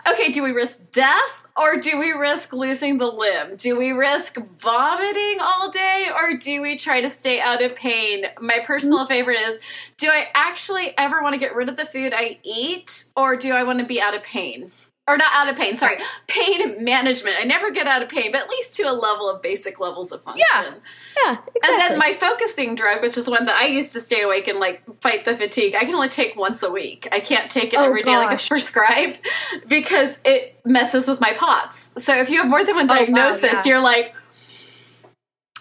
okay, 0.08 0.32
do 0.32 0.44
we 0.44 0.52
risk 0.52 0.80
death 0.92 1.44
or 1.56 1.78
do 1.78 1.98
we 1.98 2.12
risk 2.12 2.52
losing 2.54 2.98
the 2.98 3.08
limb? 3.08 3.56
Do 3.56 3.78
we 3.78 3.92
risk 3.92 4.38
vomiting 4.60 5.38
all 5.42 5.70
day 5.70 6.10
or 6.14 6.36
do 6.36 6.62
we 6.62 6.78
try 6.78 7.02
to 7.02 7.10
stay 7.10 7.40
out 7.40 7.64
of 7.64 7.76
pain? 7.76 8.26
My 8.40 8.60
personal 8.66 9.00
mm-hmm. 9.00 9.08
favorite 9.08 9.40
is 9.40 9.60
do 9.98 10.10
I 10.10 10.28
actually 10.34 10.98
ever 10.98 11.22
want 11.22 11.34
to 11.34 11.40
get 11.40 11.56
rid 11.56 11.70
of 11.70 11.78
the 11.78 11.86
food 11.86 12.14
I 12.16 12.40
eat 12.44 13.06
or 13.16 13.36
do 13.36 13.54
I 13.54 13.64
want 13.64 13.80
to 13.80 13.86
be 13.86 14.02
out 14.02 14.16
of 14.16 14.24
pain? 14.24 14.72
Or 15.06 15.18
not 15.18 15.34
out 15.34 15.50
of 15.50 15.58
pain 15.58 15.76
sorry 15.76 15.98
pain 16.28 16.82
management 16.82 17.36
i 17.38 17.44
never 17.44 17.72
get 17.72 17.88
out 17.88 18.02
of 18.02 18.08
pain 18.08 18.32
but 18.32 18.44
at 18.44 18.50
least 18.50 18.74
to 18.76 18.84
a 18.84 18.94
level 18.94 19.30
of 19.30 19.42
basic 19.42 19.82
levels 19.82 20.14
of 20.14 20.24
function 20.24 20.46
yeah 20.54 20.64
yeah 20.64 21.32
exactly. 21.32 21.62
and 21.66 21.80
then 21.80 22.00
my 22.00 22.14
focusing 22.14 22.74
drug 22.74 23.02
which 23.02 23.18
is 23.18 23.28
one 23.28 23.46
that 23.46 23.58
i 23.58 23.66
used 23.66 23.92
to 23.92 24.00
stay 24.00 24.22
awake 24.22 24.48
and 24.48 24.60
like 24.60 24.82
fight 25.02 25.26
the 25.26 25.36
fatigue 25.36 25.76
i 25.76 25.84
can 25.84 25.94
only 25.94 26.08
take 26.08 26.38
once 26.38 26.64
a 26.64 26.72
week 26.72 27.06
i 27.12 27.20
can't 27.20 27.52
take 27.52 27.74
it 27.74 27.80
oh, 27.80 27.84
every 27.84 28.02
day 28.02 28.14
gosh. 28.14 28.26
like 28.26 28.38
it's 28.38 28.48
prescribed 28.48 29.22
because 29.68 30.18
it 30.24 30.58
messes 30.64 31.10
with 31.10 31.20
my 31.20 31.34
POTS 31.34 31.92
so 31.98 32.18
if 32.18 32.30
you 32.30 32.38
have 32.38 32.48
more 32.48 32.64
than 32.64 32.76
one 32.76 32.88
diagnosis 32.88 33.44
oh, 33.44 33.48
wow, 33.48 33.54
yeah. 33.54 33.64
you're 33.66 33.84
like 33.84 34.16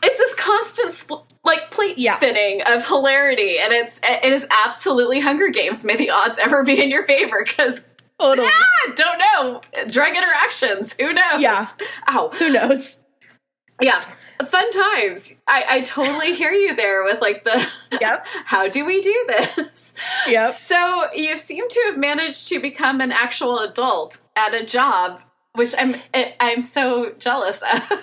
it's 0.04 0.18
this 0.18 0.34
constant 0.34 1.20
like 1.44 1.70
plate 1.70 1.98
yeah. 1.98 2.14
spinning 2.16 2.62
of 2.62 2.86
hilarity 2.86 3.58
and 3.58 3.72
it's 3.72 4.00
it 4.04 4.32
is 4.32 4.46
absolutely 4.64 5.20
hunger 5.20 5.48
games 5.48 5.84
may 5.84 5.96
the 5.96 6.10
odds 6.10 6.38
ever 6.38 6.64
be 6.64 6.80
in 6.80 6.90
your 6.90 7.04
favor 7.06 7.44
because 7.44 7.84
Totally. 8.20 8.48
Yeah, 8.48 8.94
don't 8.94 9.18
know. 9.18 9.60
Drug 9.88 10.16
interactions. 10.16 10.94
Who 10.94 11.12
knows? 11.12 11.40
Yeah. 11.40 11.68
Ow. 12.08 12.30
Who 12.34 12.52
knows? 12.52 12.98
Yeah. 13.80 14.04
Fun 14.48 14.70
times. 14.72 15.34
I, 15.46 15.64
I 15.68 15.80
totally 15.82 16.34
hear 16.36 16.52
you 16.52 16.74
there 16.74 17.04
with 17.04 17.20
like 17.20 17.44
the 17.44 17.68
yep. 18.00 18.26
how 18.44 18.68
do 18.68 18.84
we 18.84 19.00
do 19.00 19.24
this? 19.28 19.94
Yep. 20.26 20.54
So 20.54 21.06
you 21.14 21.36
seem 21.38 21.68
to 21.68 21.82
have 21.86 21.98
managed 21.98 22.48
to 22.48 22.60
become 22.60 23.00
an 23.00 23.12
actual 23.12 23.58
adult 23.60 24.22
at 24.36 24.54
a 24.54 24.64
job, 24.64 25.20
which 25.54 25.74
I'm 25.78 25.96
eh, 26.14 26.32
I'm 26.40 26.60
so 26.60 27.12
jealous 27.18 27.62
of. 27.62 28.02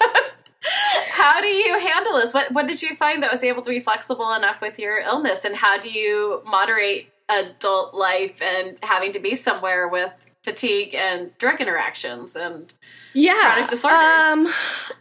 how 1.12 1.42
do 1.42 1.48
you 1.48 1.80
handle 1.80 2.14
this? 2.14 2.34
What 2.34 2.52
what 2.52 2.68
did 2.68 2.82
you 2.82 2.96
find 2.96 3.24
that 3.24 3.32
was 3.32 3.44
able 3.44 3.62
to 3.64 3.70
be 3.70 3.80
flexible 3.80 4.34
enough 4.34 4.62
with 4.62 4.80
your 4.80 5.00
illness 5.00 5.44
and 5.44 5.56
how 5.56 5.78
do 5.78 5.90
you 5.90 6.42
moderate 6.46 7.12
adult 7.30 7.94
life 7.94 8.42
and 8.42 8.78
having 8.84 9.14
to 9.14 9.20
be 9.20 9.36
somewhere 9.36 9.88
with 9.88 10.12
fatigue 10.44 10.96
and 10.96 11.38
drug 11.38 11.62
interactions 11.62 12.36
and 12.36 12.74
yeah 13.14 13.54
chronic 13.54 13.70
disorders. 13.70 14.24
Um, 14.24 14.54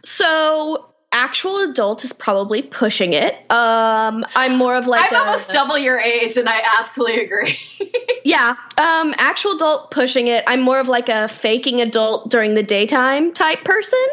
so 0.03 0.89
actual 1.11 1.57
adult 1.69 2.03
is 2.03 2.13
probably 2.13 2.61
pushing 2.61 3.13
it. 3.13 3.33
Um, 3.51 4.25
I'm 4.35 4.57
more 4.57 4.75
of 4.75 4.87
like 4.87 5.11
I'm 5.11 5.19
a, 5.19 5.25
almost 5.25 5.51
double 5.51 5.77
your 5.77 5.99
age, 5.99 6.37
and 6.37 6.47
I 6.47 6.61
absolutely 6.77 7.23
agree. 7.23 7.57
yeah, 8.23 8.55
um, 8.77 9.13
actual 9.17 9.53
adult 9.53 9.91
pushing 9.91 10.27
it. 10.27 10.43
I'm 10.47 10.61
more 10.61 10.79
of 10.79 10.87
like 10.87 11.09
a 11.09 11.27
faking 11.27 11.81
adult 11.81 12.29
during 12.29 12.53
the 12.53 12.63
daytime 12.63 13.33
type 13.33 13.63
person. 13.63 14.05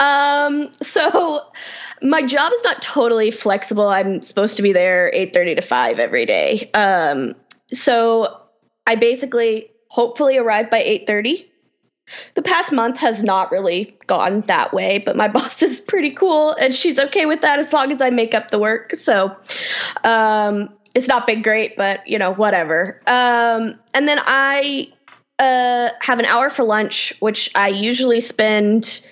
Um, 0.00 0.72
so 0.82 1.40
my 2.02 2.22
job 2.22 2.52
is 2.52 2.64
not 2.64 2.82
totally 2.82 3.30
flexible. 3.30 3.88
I'm 3.88 4.22
supposed 4.22 4.56
to 4.56 4.62
be 4.62 4.72
there 4.72 5.10
8:30 5.14 5.56
to 5.56 5.62
5 5.62 5.98
every 5.98 6.26
day. 6.26 6.70
Um, 6.74 7.34
so 7.72 8.40
I 8.86 8.96
basically 8.96 9.70
hopefully 9.88 10.38
arrive 10.38 10.70
by 10.70 10.82
8:30. 10.82 11.46
The 12.34 12.42
past 12.42 12.72
month 12.72 12.98
has 12.98 13.22
not 13.22 13.52
really 13.52 13.96
gone 14.06 14.42
that 14.42 14.72
way, 14.72 14.98
but 14.98 15.16
my 15.16 15.28
boss 15.36 15.62
is 15.62 15.80
pretty 15.80 16.10
cool 16.10 16.52
and 16.52 16.74
she's 16.74 16.98
okay 16.98 17.26
with 17.26 17.42
that 17.42 17.58
as 17.58 17.72
long 17.72 17.92
as 17.92 18.00
I 18.00 18.10
make 18.10 18.34
up 18.34 18.50
the 18.50 18.58
work. 18.58 18.94
So 18.96 19.36
um, 20.04 20.68
it's 20.94 21.08
not 21.08 21.26
been 21.26 21.42
great, 21.42 21.76
but 21.76 22.06
you 22.06 22.18
know, 22.18 22.32
whatever. 22.32 23.00
Um, 23.06 23.78
and 23.94 24.08
then 24.08 24.18
I 24.20 24.92
uh, 25.38 25.90
have 26.00 26.18
an 26.18 26.26
hour 26.26 26.50
for 26.50 26.64
lunch, 26.64 27.14
which 27.20 27.50
I 27.54 27.68
usually 27.68 28.20
spend 28.20 29.02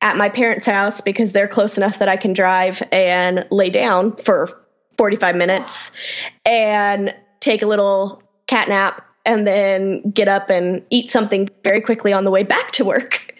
at 0.00 0.16
my 0.16 0.28
parents' 0.28 0.66
house 0.66 1.00
because 1.00 1.32
they're 1.32 1.48
close 1.48 1.76
enough 1.76 1.98
that 1.98 2.08
I 2.08 2.16
can 2.16 2.32
drive 2.32 2.82
and 2.92 3.46
lay 3.50 3.70
down 3.70 4.16
for 4.16 4.48
45 4.96 5.36
minutes. 5.36 5.90
And 6.44 7.14
take 7.40 7.62
a 7.62 7.66
little 7.66 8.22
cat 8.46 8.68
nap, 8.68 9.04
and 9.24 9.46
then 9.46 10.10
get 10.10 10.28
up 10.28 10.48
and 10.48 10.82
eat 10.90 11.10
something 11.10 11.48
very 11.62 11.80
quickly 11.80 12.12
on 12.12 12.24
the 12.24 12.30
way 12.30 12.42
back 12.42 12.72
to 12.72 12.84
work 12.84 13.34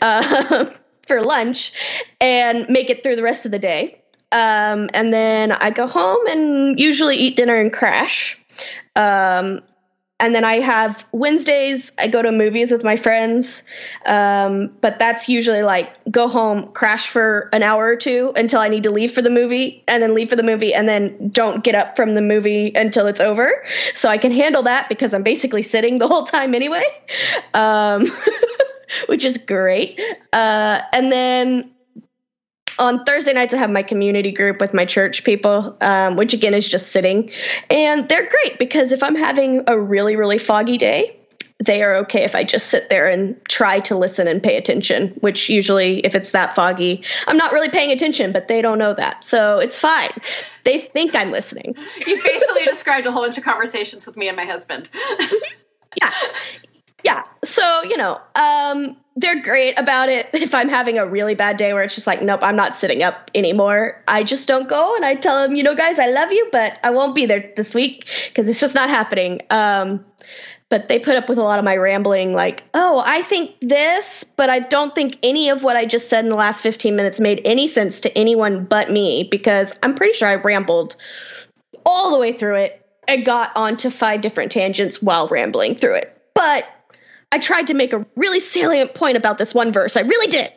uh, 0.00 0.66
for 1.06 1.22
lunch 1.22 1.72
and 2.20 2.66
make 2.68 2.88
it 2.88 3.02
through 3.02 3.16
the 3.16 3.22
rest 3.22 3.44
of 3.44 3.52
the 3.52 3.58
day. 3.58 4.00
Um, 4.32 4.88
and 4.94 5.12
then 5.12 5.52
I 5.52 5.70
go 5.70 5.86
home 5.86 6.26
and 6.26 6.80
usually 6.80 7.16
eat 7.16 7.36
dinner 7.36 7.54
and 7.54 7.72
crash. 7.72 8.42
Um, 8.96 9.60
and 10.18 10.34
then 10.34 10.44
I 10.44 10.60
have 10.60 11.06
Wednesdays, 11.12 11.92
I 11.98 12.08
go 12.08 12.22
to 12.22 12.32
movies 12.32 12.72
with 12.72 12.82
my 12.82 12.96
friends. 12.96 13.62
Um, 14.06 14.72
but 14.80 14.98
that's 14.98 15.28
usually 15.28 15.62
like 15.62 15.92
go 16.10 16.26
home, 16.26 16.72
crash 16.72 17.06
for 17.06 17.50
an 17.52 17.62
hour 17.62 17.84
or 17.84 17.96
two 17.96 18.32
until 18.34 18.60
I 18.60 18.68
need 18.68 18.84
to 18.84 18.90
leave 18.90 19.12
for 19.12 19.20
the 19.20 19.28
movie, 19.28 19.84
and 19.86 20.02
then 20.02 20.14
leave 20.14 20.30
for 20.30 20.36
the 20.36 20.42
movie, 20.42 20.72
and 20.72 20.88
then 20.88 21.28
don't 21.28 21.62
get 21.62 21.74
up 21.74 21.96
from 21.96 22.14
the 22.14 22.22
movie 22.22 22.72
until 22.74 23.06
it's 23.06 23.20
over. 23.20 23.62
So 23.94 24.08
I 24.08 24.16
can 24.16 24.32
handle 24.32 24.62
that 24.62 24.88
because 24.88 25.12
I'm 25.12 25.22
basically 25.22 25.62
sitting 25.62 25.98
the 25.98 26.08
whole 26.08 26.24
time 26.24 26.54
anyway, 26.54 26.84
um, 27.52 28.10
which 29.08 29.22
is 29.22 29.36
great. 29.36 30.00
Uh, 30.32 30.80
and 30.94 31.12
then 31.12 31.70
on 32.78 33.04
Thursday 33.04 33.32
nights, 33.32 33.54
I 33.54 33.58
have 33.58 33.70
my 33.70 33.82
community 33.82 34.32
group 34.32 34.60
with 34.60 34.74
my 34.74 34.84
church 34.84 35.24
people, 35.24 35.76
um, 35.80 36.16
which 36.16 36.32
again 36.34 36.54
is 36.54 36.68
just 36.68 36.92
sitting. 36.92 37.30
And 37.70 38.08
they're 38.08 38.28
great 38.28 38.58
because 38.58 38.92
if 38.92 39.02
I'm 39.02 39.16
having 39.16 39.64
a 39.66 39.78
really, 39.78 40.16
really 40.16 40.38
foggy 40.38 40.78
day, 40.78 41.16
they 41.58 41.82
are 41.82 41.94
okay 41.96 42.22
if 42.22 42.34
I 42.34 42.44
just 42.44 42.66
sit 42.66 42.90
there 42.90 43.08
and 43.08 43.42
try 43.46 43.80
to 43.80 43.96
listen 43.96 44.28
and 44.28 44.42
pay 44.42 44.56
attention, 44.56 45.08
which 45.20 45.48
usually, 45.48 46.00
if 46.00 46.14
it's 46.14 46.32
that 46.32 46.54
foggy, 46.54 47.02
I'm 47.26 47.38
not 47.38 47.52
really 47.52 47.70
paying 47.70 47.90
attention, 47.90 48.32
but 48.32 48.46
they 48.46 48.60
don't 48.60 48.78
know 48.78 48.92
that. 48.92 49.24
So 49.24 49.58
it's 49.58 49.78
fine. 49.78 50.10
They 50.64 50.80
think 50.80 51.14
I'm 51.14 51.30
listening. 51.30 51.74
You 52.06 52.22
basically 52.22 52.64
described 52.64 53.06
a 53.06 53.12
whole 53.12 53.22
bunch 53.22 53.38
of 53.38 53.44
conversations 53.44 54.06
with 54.06 54.16
me 54.16 54.28
and 54.28 54.36
my 54.36 54.44
husband. 54.44 54.88
yeah. 56.00 56.10
Yeah. 57.06 57.22
So, 57.44 57.84
you 57.84 57.96
know, 57.96 58.20
um, 58.34 58.96
they're 59.14 59.40
great 59.40 59.78
about 59.78 60.08
it. 60.08 60.28
If 60.34 60.56
I'm 60.56 60.68
having 60.68 60.98
a 60.98 61.06
really 61.06 61.36
bad 61.36 61.56
day 61.56 61.72
where 61.72 61.84
it's 61.84 61.94
just 61.94 62.08
like, 62.08 62.20
nope, 62.20 62.40
I'm 62.42 62.56
not 62.56 62.74
sitting 62.74 63.04
up 63.04 63.30
anymore, 63.32 64.02
I 64.08 64.24
just 64.24 64.48
don't 64.48 64.68
go 64.68 64.96
and 64.96 65.04
I 65.04 65.14
tell 65.14 65.40
them, 65.40 65.54
you 65.54 65.62
know, 65.62 65.76
guys, 65.76 66.00
I 66.00 66.08
love 66.08 66.32
you, 66.32 66.48
but 66.50 66.80
I 66.82 66.90
won't 66.90 67.14
be 67.14 67.26
there 67.26 67.52
this 67.54 67.74
week 67.74 68.08
because 68.26 68.48
it's 68.48 68.58
just 68.58 68.74
not 68.74 68.88
happening. 68.88 69.40
Um, 69.50 70.04
but 70.68 70.88
they 70.88 70.98
put 70.98 71.14
up 71.14 71.28
with 71.28 71.38
a 71.38 71.44
lot 71.44 71.60
of 71.60 71.64
my 71.64 71.76
rambling, 71.76 72.32
like, 72.32 72.64
oh, 72.74 73.00
I 73.06 73.22
think 73.22 73.52
this, 73.60 74.24
but 74.24 74.50
I 74.50 74.58
don't 74.58 74.92
think 74.92 75.16
any 75.22 75.48
of 75.48 75.62
what 75.62 75.76
I 75.76 75.86
just 75.86 76.08
said 76.08 76.24
in 76.24 76.28
the 76.28 76.34
last 76.34 76.60
15 76.60 76.96
minutes 76.96 77.20
made 77.20 77.40
any 77.44 77.68
sense 77.68 78.00
to 78.00 78.18
anyone 78.18 78.64
but 78.64 78.90
me 78.90 79.28
because 79.30 79.78
I'm 79.84 79.94
pretty 79.94 80.14
sure 80.14 80.26
I 80.26 80.34
rambled 80.34 80.96
all 81.84 82.10
the 82.10 82.18
way 82.18 82.32
through 82.32 82.56
it 82.56 82.84
and 83.06 83.24
got 83.24 83.52
onto 83.54 83.90
five 83.90 84.22
different 84.22 84.50
tangents 84.50 85.00
while 85.00 85.28
rambling 85.28 85.76
through 85.76 85.94
it. 85.94 86.12
But 86.34 86.68
I 87.32 87.38
tried 87.38 87.66
to 87.68 87.74
make 87.74 87.92
a 87.92 88.06
really 88.16 88.40
salient 88.40 88.94
point 88.94 89.16
about 89.16 89.38
this 89.38 89.54
one 89.54 89.72
verse. 89.72 89.96
I 89.96 90.00
really 90.00 90.30
did. 90.30 90.52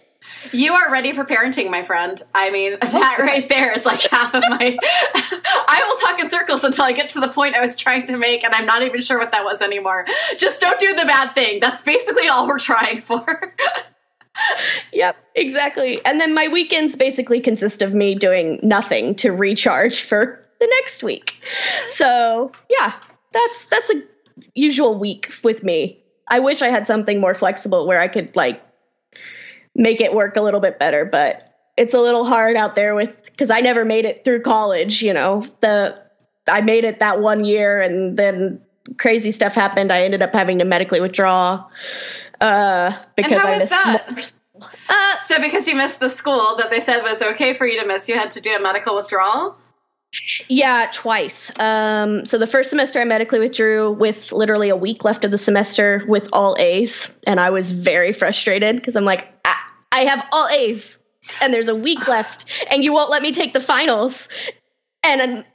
You 0.51 0.73
are 0.73 0.91
ready 0.91 1.11
for 1.13 1.23
parenting, 1.23 1.69
my 1.69 1.83
friend. 1.83 2.21
I 2.33 2.51
mean, 2.51 2.77
that 2.81 3.17
right 3.19 3.47
there 3.47 3.71
is 3.73 3.85
like 3.85 4.01
half 4.01 4.33
of 4.33 4.43
my. 4.49 4.77
I 4.83 5.83
will 5.87 5.97
talk 6.07 6.19
in 6.19 6.29
circles 6.29 6.63
until 6.63 6.85
I 6.85 6.91
get 6.91 7.09
to 7.09 7.19
the 7.19 7.29
point 7.29 7.55
I 7.55 7.61
was 7.61 7.75
trying 7.75 8.05
to 8.07 8.17
make, 8.17 8.43
and 8.43 8.53
I'm 8.53 8.65
not 8.65 8.83
even 8.83 9.01
sure 9.01 9.17
what 9.17 9.31
that 9.31 9.43
was 9.43 9.61
anymore. 9.61 10.05
Just 10.37 10.61
don't 10.61 10.79
do 10.79 10.93
the 10.93 11.05
bad 11.05 11.33
thing. 11.33 11.59
That's 11.59 11.81
basically 11.81 12.27
all 12.27 12.47
we're 12.47 12.59
trying 12.59 13.01
for. 13.01 13.55
yep, 14.93 15.17
exactly. 15.35 16.03
And 16.05 16.19
then 16.19 16.33
my 16.33 16.47
weekends 16.47 16.95
basically 16.95 17.39
consist 17.39 17.81
of 17.81 17.93
me 17.93 18.15
doing 18.15 18.59
nothing 18.61 19.15
to 19.15 19.31
recharge 19.31 20.01
for 20.01 20.45
the 20.59 20.67
next 20.67 21.03
week. 21.03 21.35
So, 21.87 22.51
yeah, 22.69 22.93
that's 23.31 23.65
that's 23.65 23.89
a 23.89 24.03
usual 24.55 24.97
week 24.97 25.31
with 25.43 25.63
me. 25.63 25.98
I 26.29 26.39
wish 26.39 26.61
I 26.61 26.69
had 26.69 26.87
something 26.87 27.19
more 27.19 27.33
flexible 27.33 27.87
where 27.87 27.99
I 27.99 28.07
could 28.07 28.35
like 28.35 28.61
make 29.75 30.01
it 30.01 30.13
work 30.13 30.35
a 30.35 30.41
little 30.41 30.59
bit 30.59 30.79
better, 30.79 31.05
but 31.05 31.53
it's 31.77 31.93
a 31.93 31.99
little 31.99 32.25
hard 32.25 32.55
out 32.55 32.75
there 32.75 32.95
with 32.95 33.15
because 33.25 33.49
I 33.49 33.61
never 33.61 33.85
made 33.85 34.05
it 34.05 34.23
through 34.23 34.41
college, 34.41 35.01
you 35.01 35.13
know. 35.13 35.47
The 35.61 36.01
I 36.47 36.61
made 36.61 36.83
it 36.83 36.99
that 36.99 37.21
one 37.21 37.45
year 37.45 37.81
and 37.81 38.17
then 38.17 38.61
crazy 38.97 39.31
stuff 39.31 39.53
happened. 39.53 39.91
I 39.91 40.03
ended 40.03 40.21
up 40.21 40.33
having 40.33 40.59
to 40.59 40.65
medically 40.65 41.01
withdraw 41.01 41.65
uh 42.41 42.97
because 43.15 43.33
I 43.33 43.57
missed 43.57 43.69
that? 43.69 44.33
Uh, 44.89 45.15
so 45.25 45.39
because 45.41 45.67
you 45.67 45.75
missed 45.75 45.99
the 45.99 46.09
school 46.09 46.55
that 46.57 46.69
they 46.69 46.79
said 46.79 47.01
was 47.01 47.21
okay 47.21 47.53
for 47.53 47.65
you 47.65 47.79
to 47.79 47.87
miss, 47.87 48.09
you 48.09 48.15
had 48.15 48.31
to 48.31 48.41
do 48.41 48.53
a 48.55 48.59
medical 48.59 48.95
withdrawal? 48.95 49.57
Yeah, 50.47 50.89
twice. 50.91 51.51
Um, 51.59 52.25
so 52.25 52.37
the 52.37 52.47
first 52.47 52.71
semester 52.71 52.99
I 52.99 53.03
medically 53.03 53.39
withdrew 53.39 53.91
with 53.91 54.31
literally 54.31 54.69
a 54.69 54.75
week 54.75 55.03
left 55.03 55.23
of 55.23 55.31
the 55.31 55.37
semester 55.37 56.03
with 56.07 56.29
all 56.33 56.55
A's, 56.57 57.17
and 57.27 57.39
I 57.39 57.51
was 57.51 57.71
very 57.71 58.11
frustrated 58.11 58.75
because 58.75 58.95
I'm 58.95 59.05
like, 59.05 59.27
I-, 59.45 59.69
I 59.91 59.99
have 60.05 60.27
all 60.31 60.47
A's, 60.47 60.97
and 61.41 61.53
there's 61.53 61.67
a 61.67 61.75
week 61.75 62.07
left, 62.07 62.45
and 62.71 62.83
you 62.83 62.91
won't 62.91 63.11
let 63.11 63.21
me 63.21 63.31
take 63.31 63.53
the 63.53 63.59
finals, 63.59 64.29
and 65.03 65.45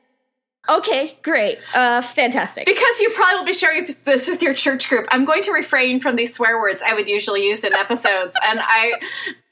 Okay, 0.66 1.18
great. 1.22 1.59
Uh, 1.74 2.00
fantastic. 2.00 2.64
Because 2.64 3.00
you 3.00 3.11
probably 3.11 3.38
will 3.38 3.44
be 3.44 3.53
sharing 3.53 3.85
this 3.85 4.29
with 4.29 4.40
your 4.40 4.55
church 4.55 4.88
group. 4.88 5.07
I'm 5.11 5.27
going 5.27 5.42
to 5.42 5.53
refrain 5.53 6.00
from 6.00 6.16
these 6.16 6.35
swear 6.35 6.59
words 6.59 6.83
I 6.85 6.94
would 6.94 7.07
usually 7.07 7.46
use 7.46 7.64
in 7.64 7.74
episodes. 7.74 8.35
and 8.42 8.61
I, 8.62 8.94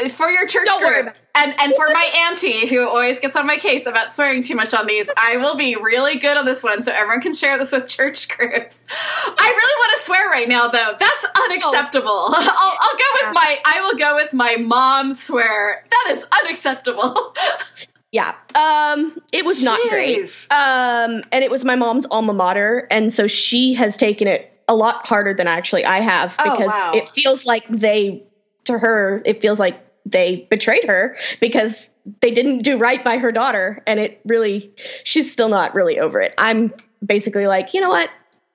for 0.08 0.30
your 0.30 0.46
church 0.46 0.66
Don't 0.66 0.80
group, 0.80 1.14
and, 1.34 1.54
and 1.60 1.74
for 1.74 1.86
my 1.92 2.28
auntie 2.28 2.66
who 2.66 2.88
always 2.88 3.20
gets 3.20 3.36
on 3.36 3.46
my 3.46 3.58
case 3.58 3.84
about 3.84 4.14
swearing 4.14 4.42
too 4.42 4.56
much 4.56 4.72
on 4.72 4.86
these, 4.86 5.10
I 5.18 5.36
will 5.36 5.54
be 5.54 5.76
really 5.76 6.16
good 6.16 6.38
on 6.38 6.46
this 6.46 6.62
one 6.62 6.80
so 6.80 6.92
everyone 6.92 7.20
can 7.20 7.34
share 7.34 7.58
this 7.58 7.72
with 7.72 7.86
church 7.86 8.28
groups. 8.36 8.84
I 8.90 9.52
really 9.56 9.88
want 9.88 9.98
to 9.98 10.04
swear 10.04 10.30
right 10.30 10.48
now 10.48 10.68
though. 10.68 10.94
That's 10.98 11.26
unacceptable. 11.44 12.08
Oh. 12.08 12.34
I'll, 12.34 12.76
I'll 12.80 12.96
go 12.96 13.26
with 13.26 13.34
my, 13.34 13.58
I 13.66 13.80
will 13.82 13.98
go 13.98 14.14
with 14.14 14.32
my 14.32 14.56
mom 14.56 15.12
swear. 15.12 15.84
That 15.90 16.14
is 16.16 16.26
unacceptable. 16.42 17.34
Yeah. 18.12 18.34
Um, 18.54 19.18
it 19.32 19.44
was 19.44 19.60
Jeez. 19.60 19.64
not 19.64 19.80
great. 19.88 20.46
Um, 20.50 21.22
and 21.32 21.42
it 21.42 21.50
was 21.50 21.64
my 21.64 21.74
mom's 21.74 22.06
alma 22.10 22.34
mater, 22.34 22.86
and 22.90 23.12
so 23.12 23.26
she 23.26 23.74
has 23.74 23.96
taken 23.96 24.28
it 24.28 24.52
a 24.68 24.74
lot 24.76 25.06
harder 25.06 25.34
than 25.34 25.48
actually 25.48 25.84
I 25.84 26.00
have 26.00 26.34
oh, 26.38 26.50
because 26.50 26.72
oh, 26.72 26.92
wow. 26.92 26.92
it 26.94 27.10
feels 27.14 27.44
like 27.44 27.66
they 27.68 28.22
to 28.64 28.78
her 28.78 29.20
it 29.24 29.42
feels 29.42 29.58
like 29.58 29.84
they 30.06 30.46
betrayed 30.50 30.84
her 30.84 31.16
because 31.40 31.90
they 32.20 32.30
didn't 32.30 32.62
do 32.62 32.76
right 32.78 33.02
by 33.04 33.18
her 33.18 33.32
daughter 33.32 33.82
and 33.86 33.98
it 33.98 34.20
really 34.24 34.72
she's 35.04 35.32
still 35.32 35.48
not 35.48 35.74
really 35.74 35.98
over 35.98 36.20
it. 36.20 36.34
I'm 36.38 36.72
basically 37.04 37.46
like, 37.46 37.74
you 37.74 37.80
know 37.80 37.88
what? 37.88 38.10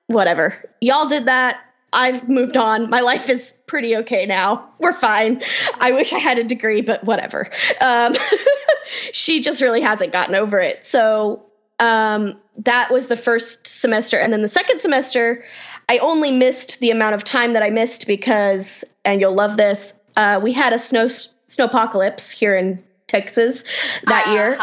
Whatever. 0.07 0.55
Y'all 0.81 1.07
did 1.07 1.25
that. 1.25 1.59
I've 1.97 2.29
moved 2.29 2.57
on. 2.57 2.91
My 2.91 3.01
life 3.01 3.27
is 3.27 3.55
pretty 3.65 3.97
okay 3.97 4.27
now. 4.27 4.69
We're 4.77 4.93
fine. 4.93 5.41
I 5.79 5.93
wish 5.93 6.13
I 6.13 6.19
had 6.19 6.37
a 6.37 6.43
degree, 6.43 6.81
but 6.81 7.03
whatever. 7.03 7.49
Um, 7.81 8.15
she 9.11 9.41
just 9.41 9.61
really 9.61 9.81
hasn't 9.81 10.13
gotten 10.13 10.35
over 10.35 10.59
it. 10.59 10.85
So 10.85 11.43
um, 11.79 12.39
that 12.59 12.91
was 12.91 13.07
the 13.07 13.17
first 13.17 13.65
semester. 13.65 14.17
And 14.17 14.31
then 14.31 14.43
the 14.43 14.47
second 14.47 14.79
semester, 14.79 15.43
I 15.89 15.97
only 15.97 16.31
missed 16.31 16.79
the 16.79 16.91
amount 16.91 17.15
of 17.15 17.23
time 17.23 17.53
that 17.53 17.63
I 17.63 17.71
missed 17.71 18.05
because, 18.05 18.83
and 19.03 19.19
you'll 19.19 19.35
love 19.35 19.57
this, 19.57 19.95
uh, 20.15 20.39
we 20.41 20.53
had 20.53 20.73
a 20.73 20.79
snow 20.79 21.07
snowpocalypse 21.47 22.31
here 22.31 22.55
in 22.55 22.83
Texas 23.07 23.63
that 24.05 24.27
uh-huh. 24.27 24.33
year. 24.33 24.57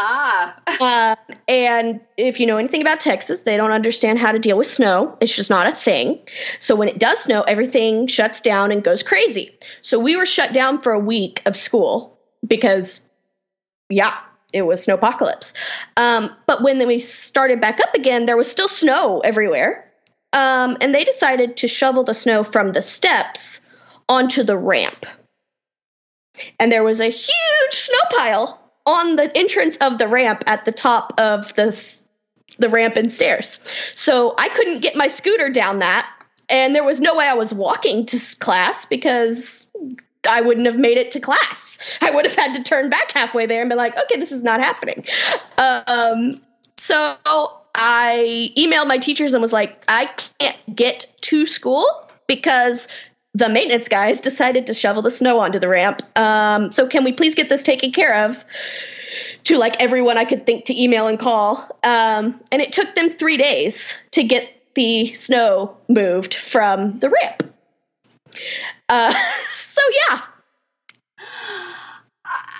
Uh, 0.79 1.15
and 1.47 1.99
if 2.17 2.39
you 2.39 2.45
know 2.45 2.57
anything 2.57 2.81
about 2.81 2.99
Texas, 2.99 3.41
they 3.41 3.57
don't 3.57 3.71
understand 3.71 4.19
how 4.19 4.31
to 4.31 4.39
deal 4.39 4.57
with 4.57 4.67
snow. 4.67 5.17
It's 5.19 5.35
just 5.35 5.49
not 5.49 5.67
a 5.67 5.75
thing. 5.75 6.19
So 6.59 6.75
when 6.75 6.87
it 6.87 6.99
does 6.99 7.19
snow, 7.19 7.41
everything 7.41 8.07
shuts 8.07 8.41
down 8.41 8.71
and 8.71 8.83
goes 8.83 9.03
crazy. 9.03 9.57
So 9.81 9.99
we 9.99 10.15
were 10.15 10.25
shut 10.25 10.53
down 10.53 10.81
for 10.81 10.93
a 10.93 10.99
week 10.99 11.41
of 11.45 11.57
school 11.57 12.19
because, 12.45 13.05
yeah, 13.89 14.15
it 14.53 14.65
was 14.65 14.85
snowpocalypse. 14.85 15.53
Um, 15.97 16.33
but 16.45 16.61
when 16.61 16.85
we 16.87 16.99
started 16.99 17.59
back 17.59 17.79
up 17.79 17.95
again, 17.95 18.25
there 18.25 18.37
was 18.37 18.49
still 18.49 18.69
snow 18.69 19.19
everywhere. 19.19 19.91
Um, 20.33 20.77
and 20.81 20.93
they 20.93 21.03
decided 21.03 21.57
to 21.57 21.67
shovel 21.67 22.03
the 22.03 22.13
snow 22.13 22.43
from 22.43 22.73
the 22.73 22.81
steps 22.81 23.61
onto 24.07 24.43
the 24.43 24.57
ramp 24.57 25.05
and 26.59 26.71
there 26.71 26.83
was 26.83 26.99
a 26.99 27.09
huge 27.09 27.71
snow 27.71 27.99
pile 28.11 28.61
on 28.85 29.15
the 29.15 29.35
entrance 29.35 29.77
of 29.77 29.97
the 29.97 30.07
ramp 30.07 30.43
at 30.47 30.65
the 30.65 30.71
top 30.71 31.13
of 31.19 31.53
the 31.55 32.01
the 32.57 32.69
ramp 32.69 32.95
and 32.95 33.11
stairs. 33.11 33.59
So 33.95 34.33
I 34.37 34.49
couldn't 34.49 34.79
get 34.79 34.95
my 34.95 35.07
scooter 35.07 35.49
down 35.49 35.79
that, 35.79 36.09
and 36.49 36.75
there 36.75 36.83
was 36.83 36.99
no 36.99 37.15
way 37.15 37.25
I 37.25 37.33
was 37.33 37.53
walking 37.53 38.05
to 38.07 38.19
class 38.39 38.85
because 38.85 39.67
I 40.27 40.41
wouldn't 40.41 40.65
have 40.65 40.77
made 40.77 40.97
it 40.97 41.11
to 41.11 41.19
class. 41.19 41.79
I 42.01 42.11
would 42.11 42.25
have 42.25 42.35
had 42.35 42.53
to 42.55 42.63
turn 42.63 42.89
back 42.89 43.11
halfway 43.11 43.45
there 43.45 43.61
and 43.61 43.69
be 43.69 43.75
like, 43.75 43.97
"Okay, 43.97 44.19
this 44.19 44.31
is 44.31 44.43
not 44.43 44.59
happening." 44.59 45.05
Um, 45.57 46.41
so 46.77 47.17
I 47.73 48.51
emailed 48.57 48.87
my 48.87 48.97
teachers 48.97 49.33
and 49.33 49.41
was 49.41 49.53
like, 49.53 49.83
"I 49.87 50.09
can't 50.39 50.75
get 50.75 51.11
to 51.21 51.45
school 51.45 51.87
because 52.27 52.87
the 53.35 53.49
maintenance 53.49 53.89
guys 53.89 54.21
decided 54.21 54.67
to 54.67 54.73
shovel 54.73 55.01
the 55.01 55.11
snow 55.11 55.41
onto 55.41 55.59
the 55.59 55.67
ramp. 55.67 56.01
Um, 56.17 56.71
so 56.71 56.87
can 56.87 57.03
we 57.03 57.11
please 57.11 57.35
get 57.35 57.49
this 57.49 57.63
taken 57.63 57.91
care 57.91 58.25
of? 58.25 58.43
To 59.45 59.57
like 59.57 59.81
everyone 59.81 60.17
I 60.17 60.23
could 60.23 60.45
think 60.45 60.65
to 60.65 60.81
email 60.81 61.07
and 61.07 61.19
call. 61.19 61.57
Um, 61.83 62.39
and 62.49 62.61
it 62.61 62.71
took 62.71 62.95
them 62.95 63.09
three 63.09 63.35
days 63.35 63.93
to 64.11 64.23
get 64.23 64.49
the 64.73 65.13
snow 65.15 65.75
moved 65.89 66.33
from 66.33 66.99
the 66.99 67.09
ramp. 67.09 67.43
Uh, 68.87 69.13
so 69.51 69.81
yeah. 70.09 70.21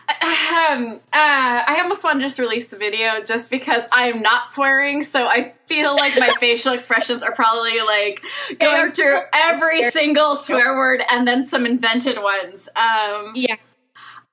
Um, 0.08 1.00
uh, 1.14 1.64
I 1.68 1.80
almost 1.82 2.04
want 2.04 2.20
to 2.20 2.26
just 2.26 2.40
release 2.40 2.68
the 2.68 2.78
video 2.78 3.22
just 3.24 3.50
because 3.50 3.84
I 3.92 4.08
am 4.10 4.22
not 4.22 4.48
swearing, 4.48 5.04
so 5.04 5.26
I 5.26 5.54
feel 5.66 5.96
like 5.96 6.18
my 6.18 6.32
facial 6.40 6.74
expressions 6.74 7.24
are 7.24 7.32
probably 7.32 7.80
like 7.82 8.24
going 8.60 8.92
through 8.92 9.20
every 9.34 9.90
single 9.92 10.36
swear 10.36 10.76
word 10.76 11.04
and 11.12 11.28
then 11.28 11.46
some 11.46 11.66
invented 11.66 12.22
ones. 12.22 12.70
Um, 12.76 13.34
Yeah. 13.36 13.56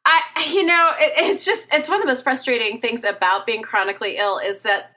I, 0.05 0.51
you 0.53 0.64
know, 0.66 0.91
it, 0.99 1.12
it's 1.16 1.45
just 1.45 1.73
it's 1.73 1.89
one 1.89 1.99
of 1.99 2.03
the 2.03 2.09
most 2.09 2.25
frustrating 2.25 2.81
things 2.81 3.05
about 3.05 3.47
being 3.47 3.62
chronically 3.62 4.16
ill 4.16 4.39
is 4.39 4.61
that 4.61 4.91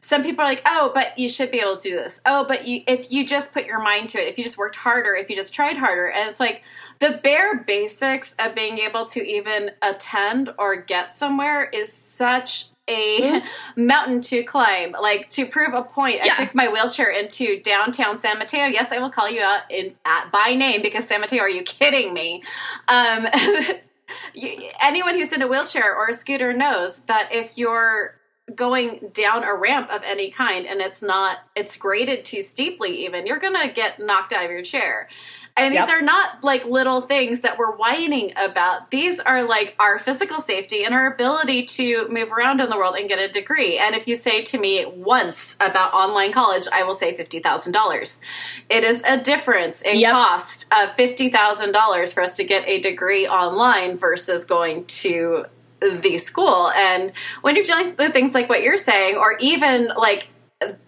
some 0.00 0.22
people 0.22 0.44
are 0.44 0.48
like, 0.48 0.62
oh, 0.66 0.90
but 0.94 1.18
you 1.18 1.28
should 1.28 1.50
be 1.50 1.58
able 1.58 1.76
to 1.76 1.88
do 1.90 1.96
this. 1.96 2.20
Oh, 2.26 2.44
but 2.46 2.66
you, 2.66 2.82
if 2.86 3.12
you 3.12 3.26
just 3.26 3.52
put 3.52 3.66
your 3.66 3.80
mind 3.80 4.08
to 4.10 4.18
it, 4.18 4.28
if 4.28 4.38
you 4.38 4.44
just 4.44 4.58
worked 4.58 4.76
harder, 4.76 5.14
if 5.14 5.30
you 5.30 5.36
just 5.36 5.54
tried 5.54 5.76
harder, 5.76 6.06
and 6.08 6.28
it's 6.28 6.40
like 6.40 6.62
the 6.98 7.20
bare 7.22 7.62
basics 7.64 8.34
of 8.38 8.54
being 8.54 8.78
able 8.78 9.04
to 9.06 9.20
even 9.20 9.70
attend 9.82 10.52
or 10.58 10.76
get 10.76 11.12
somewhere 11.12 11.68
is 11.68 11.92
such 11.92 12.70
a 12.88 13.42
mountain 13.76 14.20
to 14.22 14.42
climb. 14.42 14.92
Like 15.00 15.30
to 15.30 15.46
prove 15.46 15.74
a 15.74 15.82
point, 15.82 16.20
Yeah. 16.22 16.34
I 16.36 16.44
took 16.44 16.54
my 16.54 16.68
wheelchair 16.68 17.10
into 17.10 17.60
downtown 17.60 18.18
San 18.18 18.38
Mateo. 18.38 18.66
Yes, 18.66 18.92
I 18.92 18.98
will 18.98 19.10
call 19.10 19.30
you 19.30 19.42
out 19.42 19.62
in 19.70 19.94
at, 20.04 20.30
by 20.30 20.54
name 20.54 20.82
because 20.82 21.06
San 21.06 21.20
Mateo. 21.20 21.40
Are 21.42 21.48
you 21.48 21.62
kidding 21.62 22.12
me? 22.12 22.42
Um, 22.88 23.26
you, 24.34 24.70
anyone 24.82 25.14
who's 25.14 25.32
in 25.32 25.42
a 25.42 25.48
wheelchair 25.48 25.94
or 25.94 26.08
a 26.08 26.14
scooter 26.14 26.52
knows 26.52 27.00
that 27.00 27.30
if 27.32 27.56
you're 27.56 28.16
going 28.54 29.10
down 29.12 29.44
a 29.44 29.54
ramp 29.54 29.90
of 29.90 30.02
any 30.04 30.30
kind 30.30 30.66
and 30.66 30.80
it's 30.80 31.02
not 31.02 31.38
it's 31.54 31.76
graded 31.76 32.24
too 32.24 32.42
steeply 32.42 33.04
even 33.04 33.26
you're 33.26 33.38
gonna 33.38 33.68
get 33.72 33.98
knocked 34.00 34.32
out 34.32 34.44
of 34.44 34.50
your 34.50 34.62
chair 34.62 35.08
and 35.56 35.72
these 35.74 35.80
Yep. 35.80 35.88
are 35.88 36.02
not 36.02 36.44
like 36.44 36.64
little 36.64 37.00
things 37.00 37.40
that 37.40 37.58
we're 37.58 37.74
whining 37.76 38.32
about 38.36 38.90
these 38.90 39.20
are 39.20 39.42
like 39.42 39.74
our 39.78 39.98
physical 39.98 40.40
safety 40.40 40.84
and 40.84 40.94
our 40.94 41.12
ability 41.12 41.64
to 41.64 42.08
move 42.08 42.30
around 42.32 42.60
in 42.60 42.70
the 42.70 42.76
world 42.76 42.94
and 42.96 43.08
get 43.08 43.18
a 43.18 43.28
degree 43.28 43.76
and 43.78 43.94
if 43.94 44.06
you 44.08 44.16
say 44.16 44.42
to 44.42 44.58
me 44.58 44.84
once 44.86 45.56
about 45.60 45.92
online 45.92 46.32
college 46.32 46.66
i 46.72 46.82
will 46.82 46.94
say 46.94 47.16
$50000 47.16 48.20
it 48.68 48.84
is 48.84 49.02
a 49.06 49.16
difference 49.18 49.82
in 49.82 49.98
Yep. 50.00 50.12
cost 50.12 50.72
of 50.72 50.96
$50000 50.96 52.14
for 52.14 52.22
us 52.22 52.36
to 52.36 52.44
get 52.44 52.66
a 52.68 52.80
degree 52.80 53.26
online 53.26 53.98
versus 53.98 54.44
going 54.44 54.84
to 54.86 55.44
the 55.80 56.18
school. 56.18 56.70
And 56.72 57.12
when 57.42 57.56
you're 57.56 57.64
dealing 57.64 57.94
with 57.98 58.12
things 58.12 58.34
like 58.34 58.48
what 58.48 58.62
you're 58.62 58.76
saying, 58.76 59.16
or 59.16 59.36
even 59.40 59.88
like, 59.96 60.28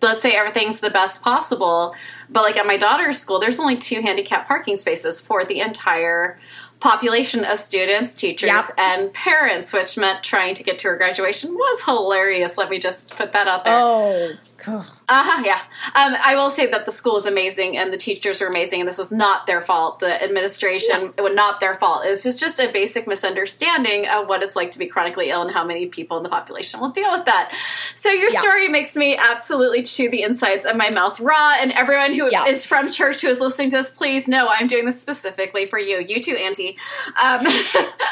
let's 0.03 0.21
say 0.21 0.33
everything's 0.33 0.81
the 0.81 0.91
best 0.91 1.23
possible, 1.23 1.95
but 2.29 2.43
like 2.43 2.57
at 2.57 2.67
my 2.67 2.77
daughter's 2.77 3.19
school, 3.19 3.39
there's 3.39 3.59
only 3.59 3.77
two 3.77 4.03
handicap 4.03 4.47
parking 4.47 4.77
spaces 4.77 5.21
for 5.21 5.45
the 5.45 5.61
entire 5.61 6.39
population 6.81 7.45
of 7.45 7.59
students, 7.59 8.15
teachers, 8.15 8.49
Yep. 8.49 8.65
and 8.77 9.13
parents, 9.15 9.73
which 9.73 9.97
meant 9.97 10.25
trying 10.25 10.55
to 10.57 10.65
get 10.65 10.81
to 10.81 10.89
her 10.89 10.97
graduation 10.97 11.55
was 11.55 11.85
hilarious. 11.85 12.59
Let 12.59 12.71
me 12.71 12.79
just 12.81 13.17
put 13.17 13.33
that 13.33 13.47
out 13.47 13.65
there. 13.65 13.79
Oh, 13.79 14.33
God. 14.65 14.87
Uh-huh, 15.09 15.43
yeah. 15.45 15.59
Um, 15.95 16.17
I 16.25 16.35
will 16.35 16.51
say 16.51 16.67
that 16.71 16.85
the 16.85 16.93
school 16.93 17.17
is 17.17 17.27
amazing 17.27 17.77
and 17.77 17.93
the 17.93 17.97
teachers 17.97 18.41
are 18.43 18.47
amazing, 18.47 18.81
and 18.81 18.89
this 18.89 18.99
was 18.99 19.11
not 19.11 19.47
their 19.47 19.61
fault. 19.61 20.01
The 20.01 20.23
administration, 20.23 21.13
it 21.17 21.23
was 21.23 21.35
not 21.35 21.61
their 21.61 21.75
fault. 21.75 22.05
This 22.05 22.27
is 22.27 22.37
just 22.37 22.59
a 22.61 22.71
basic 22.71 23.07
misunderstanding 23.07 24.07
of 24.09 24.29
what 24.29 24.43
it's 24.43 24.57
like 24.57 24.71
to 24.73 24.79
be 24.79 24.87
chronically 24.87 25.31
ill 25.31 25.43
and 25.43 25.51
how 25.51 25.65
many 25.65 25.87
people 25.87 26.17
in 26.17 26.23
the 26.23 26.29
population 26.29 26.81
will 26.81 26.91
deal 26.91 27.11
with 27.11 27.25
that. 27.27 27.53
So 27.95 28.11
your 28.11 28.31
Yeah. 28.31 28.41
story 28.41 28.69
makes 28.69 28.97
me 28.97 29.17
absolutely 29.17 29.83
chew 29.83 30.09
the 30.11 30.23
insides 30.23 30.65
of 30.67 30.77
my 30.77 30.91
mouth 30.91 31.19
raw, 31.21 31.55
and 31.59 31.73
everyone 31.73 32.13
who 32.13 32.27
is 32.27 32.33
Yeah. 32.33 32.55
from 32.55 32.91
church 32.91 33.23
who 33.23 33.29
is 33.29 33.41
listening 33.41 33.71
to 33.71 33.77
this, 33.79 33.91
please 33.91 34.29
know 34.29 34.49
I'm 34.49 34.67
doing 34.69 34.85
this 34.85 35.01
specifically 35.01 35.67
for 35.67 35.79
you. 35.79 35.99
You 35.99 36.21
too, 36.21 36.37
Auntie. 36.37 36.79
Um, 37.23 37.47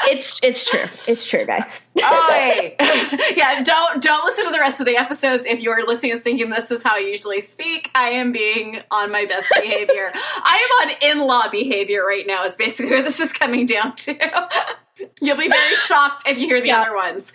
It's 0.07 0.39
it's 0.43 0.69
true. 0.69 0.83
It's 1.07 1.25
true, 1.25 1.45
guys. 1.45 1.87
Oi. 1.97 2.75
yeah, 3.37 3.61
don't 3.63 4.01
don't 4.01 4.25
listen 4.25 4.45
to 4.45 4.51
the 4.51 4.59
rest 4.59 4.79
of 4.79 4.87
the 4.87 4.97
episodes 4.97 5.45
if 5.45 5.59
you're 5.61 5.85
listening 5.85 6.13
and 6.13 6.23
thinking 6.23 6.40
this 6.49 6.71
is 6.71 6.81
how 6.83 6.95
I 6.95 6.99
usually 6.99 7.39
speak. 7.41 7.91
I 7.95 8.09
am 8.11 8.31
being 8.31 8.81
on 8.89 9.11
my 9.11 9.25
best 9.25 9.51
behavior. 9.61 10.11
I 10.13 10.67
am 10.81 10.89
on 10.89 10.95
in-law 11.19 11.49
behavior 11.49 12.05
right 12.05 12.25
now. 12.25 12.43
Is 12.45 12.55
basically 12.55 12.91
where 12.91 13.03
this 13.03 13.19
is 13.19 13.31
coming 13.33 13.65
down 13.65 13.95
to. 13.97 14.15
You'll 15.21 15.37
be 15.37 15.47
very 15.49 15.75
shocked 15.75 16.27
if 16.27 16.37
you 16.37 16.47
hear 16.47 16.61
the 16.61 16.67
Yeah. 16.67 16.81
other 16.81 16.95
ones. 16.95 17.31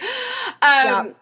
Um, 0.62 1.14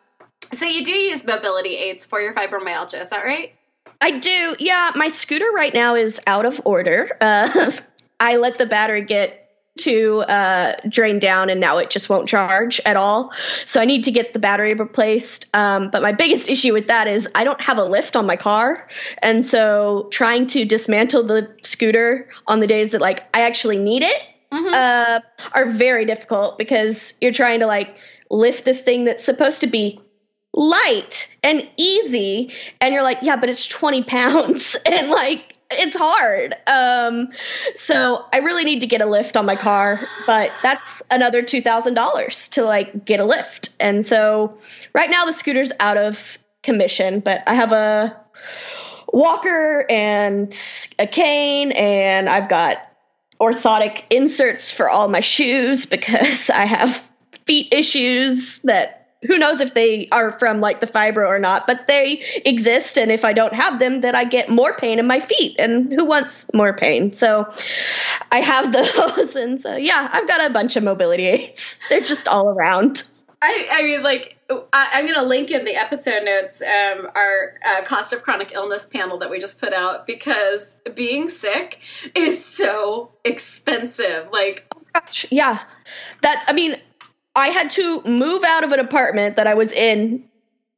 So 0.53 0.67
you 0.67 0.85
do 0.85 0.93
use 0.93 1.25
mobility 1.25 1.77
aids 1.77 2.05
for 2.07 2.21
your 2.21 2.33
fibromyalgia, 2.35 3.01
is 3.01 3.09
that 3.11 3.25
right? 3.25 3.55
I 4.01 4.19
do. 4.19 4.55
Yeah, 4.59 4.91
my 4.95 5.09
scooter 5.09 5.51
right 5.55 5.73
now 5.73 5.95
is 5.95 6.21
out 6.27 6.45
of 6.45 6.61
order. 6.65 7.17
Uh, 7.21 7.71
I 8.21 8.37
let 8.37 8.59
the 8.59 8.67
battery 8.67 9.03
get 9.03 9.44
to 9.79 10.21
uh, 10.21 10.75
drain 10.89 11.19
down, 11.19 11.51
and 11.51 11.61
now 11.61 11.79
it 11.79 11.91
just 11.91 12.09
won't 12.09 12.29
charge 12.29 12.81
at 12.87 12.97
all. 12.97 13.33
So 13.65 13.81
I 13.81 13.85
need 13.85 14.05
to 14.05 14.13
get 14.13 14.33
the 14.33 14.39
battery 14.39 14.75
replaced. 14.75 15.47
Um, 15.55 15.91
but 15.91 16.03
my 16.03 16.13
biggest 16.13 16.49
issue 16.49 16.73
with 16.73 16.87
that 16.89 17.09
is 17.09 17.29
I 17.35 17.45
don't 17.45 17.61
have 17.61 17.79
a 17.79 17.85
lift 17.85 18.17
on 18.17 18.27
my 18.27 18.37
car, 18.37 18.89
and 19.19 19.45
so 19.45 20.09
trying 20.11 20.47
to 20.49 20.65
dismantle 20.65 21.25
the 21.25 21.55
scooter 21.63 22.29
on 22.47 22.61
the 22.61 22.67
days 22.67 22.93
that 22.93 23.01
like 23.01 23.25
I 23.35 23.43
actually 23.43 23.79
need 23.79 24.03
it 24.03 24.23
uh, 24.55 25.21
are 25.53 25.67
very 25.67 26.05
difficult 26.05 26.59
because 26.59 27.15
you're 27.21 27.33
trying 27.33 27.61
to 27.61 27.67
like 27.67 27.97
lift 28.31 28.65
this 28.65 28.81
thing 28.81 29.05
that's 29.05 29.25
supposed 29.25 29.61
to 29.63 29.67
be 29.67 30.01
light 30.53 31.35
and 31.43 31.69
easy 31.77 32.53
and 32.81 32.95
you're 32.95 33.03
like 33.03 33.19
yeah 33.23 33.35
but 33.37 33.49
it's 33.49 33.67
20 33.67 34.05
pounds 34.05 34.77
and 34.87 35.11
like 35.11 35.54
it's 35.79 35.97
hard. 35.97 36.55
Um 36.67 37.29
so 37.75 38.25
i 38.33 38.39
really 38.39 38.65
need 38.65 38.81
to 38.81 38.87
get 38.87 39.01
a 39.01 39.07
lift 39.07 39.37
on 39.37 39.47
my 39.47 39.57
car 39.57 40.07
but 40.27 40.53
that's 40.63 41.03
another 41.11 41.43
$2000 41.43 42.51
to 42.51 42.65
like 42.65 43.05
get 43.05 43.21
a 43.21 43.25
lift. 43.25 43.71
And 43.81 44.05
so 44.05 44.59
right 44.95 45.11
now 45.11 45.25
the 45.27 45.33
scooter's 45.33 45.73
out 45.81 45.97
of 45.97 46.39
commission 46.63 47.21
but 47.21 47.43
i 47.47 47.55
have 47.55 47.73
a 47.73 48.17
walker 49.13 49.85
and 49.91 50.59
a 50.99 51.07
cane 51.07 51.73
and 51.73 52.29
i've 52.29 52.49
got 52.49 52.79
orthotic 53.41 54.03
inserts 54.11 54.73
for 54.73 54.89
all 54.89 55.09
my 55.09 55.21
shoes 55.21 55.87
because 55.95 56.49
i 56.51 56.65
have 56.65 57.07
feet 57.47 57.73
issues 57.73 58.61
that 58.61 59.04
who 59.27 59.39
knows 59.39 59.61
if 59.61 59.75
they 59.75 60.09
are 60.13 60.39
from 60.39 60.61
like 60.61 60.81
the 60.81 60.87
fibro 60.87 61.27
or 61.27 61.39
not, 61.39 61.67
but 61.67 61.87
they 61.87 62.25
exist. 62.45 62.99
And 62.99 63.11
if 63.11 63.25
I 63.25 63.33
don't 63.33 63.55
have 63.55 63.79
them, 63.79 64.01
then 64.01 64.15
I 64.15 64.25
get 64.25 64.49
more 64.49 64.75
pain 64.75 64.99
in 64.99 65.07
my 65.07 65.21
feet. 65.21 65.57
And 65.59 65.93
who 65.93 66.05
wants 66.05 66.53
more 66.53 66.73
pain? 66.73 67.13
So 67.13 67.51
I 68.31 68.41
have 68.41 68.73
those. 69.17 69.37
And 69.37 69.61
so, 69.61 69.77
yeah, 69.77 70.09
I've 70.13 70.29
got 70.29 70.49
a 70.49 70.53
bunch 70.53 70.77
of 70.77 70.83
mobility 70.83 71.27
aids. 71.27 71.79
They're 71.89 72.01
just 72.01 72.29
all 72.29 72.51
around. 72.51 73.03
I, 73.43 73.69
I 73.71 73.83
mean, 73.83 74.03
like, 74.03 74.39
I, 74.51 74.91
I'm 74.95 75.05
going 75.05 75.19
to 75.19 75.23
link 75.23 75.51
in 75.51 75.67
the 75.67 75.77
episode 75.77 76.25
notes 76.25 76.63
um, 76.63 77.11
our 77.15 77.59
uh, 77.65 77.83
cost 77.85 78.15
of 78.15 78.23
chronic 78.23 78.53
illness 78.53 78.87
panel 78.87 79.19
that 79.19 79.29
we 79.29 79.39
just 79.39 79.61
put 79.61 79.75
out 79.75 80.07
because 80.07 80.75
being 80.95 81.29
sick 81.29 81.81
is 82.15 82.43
so 82.43 83.13
expensive. 83.23 84.31
Like, 84.33 84.67
Gosh, 84.95 85.27
yeah. 85.31 85.63
That, 86.23 86.45
I 86.47 86.53
mean, 86.53 86.77
I 87.35 87.49
had 87.49 87.71
to 87.71 88.03
move 88.03 88.45
out 88.45 88.65
of 88.65 88.73
an 88.73 88.81
apartment 88.81 89.37
that 89.37 89.47
I 89.47 89.55
was 89.55 89.73
in 89.73 90.25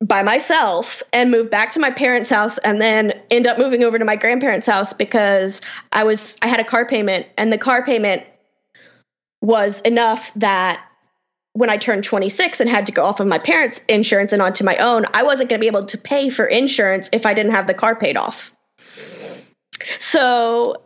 by 0.01 0.23
myself 0.23 1.03
and 1.13 1.31
move 1.31 1.51
back 1.51 1.73
to 1.73 1.81
my 1.81 1.91
parents' 1.91 2.31
house 2.31 2.59
and 2.59 2.81
then 2.81 3.15
end 3.31 3.47
up 3.47 3.59
moving 3.59 3.83
over 3.83 3.99
to 3.99 4.05
my 4.05 4.17
grandparents' 4.17 4.67
house 4.67 4.93
because 4.93 5.61
I 5.93 6.05
was 6.05 6.37
I 6.43 6.49
had 6.49 6.61
a 6.61 6.65
car 6.65 6.87
payment 6.87 7.27
and 7.39 7.53
the 7.53 7.59
car 7.59 7.85
payment 7.85 8.25
was 9.41 9.81
enough 9.83 10.33
that 10.37 10.83
when 11.53 11.71
I 11.71 11.79
turned 11.79 12.05
26 12.05 12.61
and 12.61 12.69
had 12.69 12.87
to 12.87 12.93
go 12.93 13.05
off 13.05 13.21
of 13.21 13.27
my 13.27 13.39
parents' 13.39 13.81
insurance 13.89 14.35
and 14.35 14.43
onto 14.43 14.65
my 14.65 14.77
own, 14.77 15.05
I 15.15 15.23
wasn't 15.23 15.49
going 15.49 15.59
to 15.59 15.63
be 15.63 15.69
able 15.69 15.87
to 15.87 15.99
pay 15.99 16.29
for 16.29 16.45
insurance 16.45 17.09
if 17.13 17.25
I 17.25 17.33
didn't 17.33 17.53
have 17.53 17.67
the 17.67 17.73
car 17.73 17.97
paid 17.97 18.19
off. 18.19 18.53
So 19.99 20.86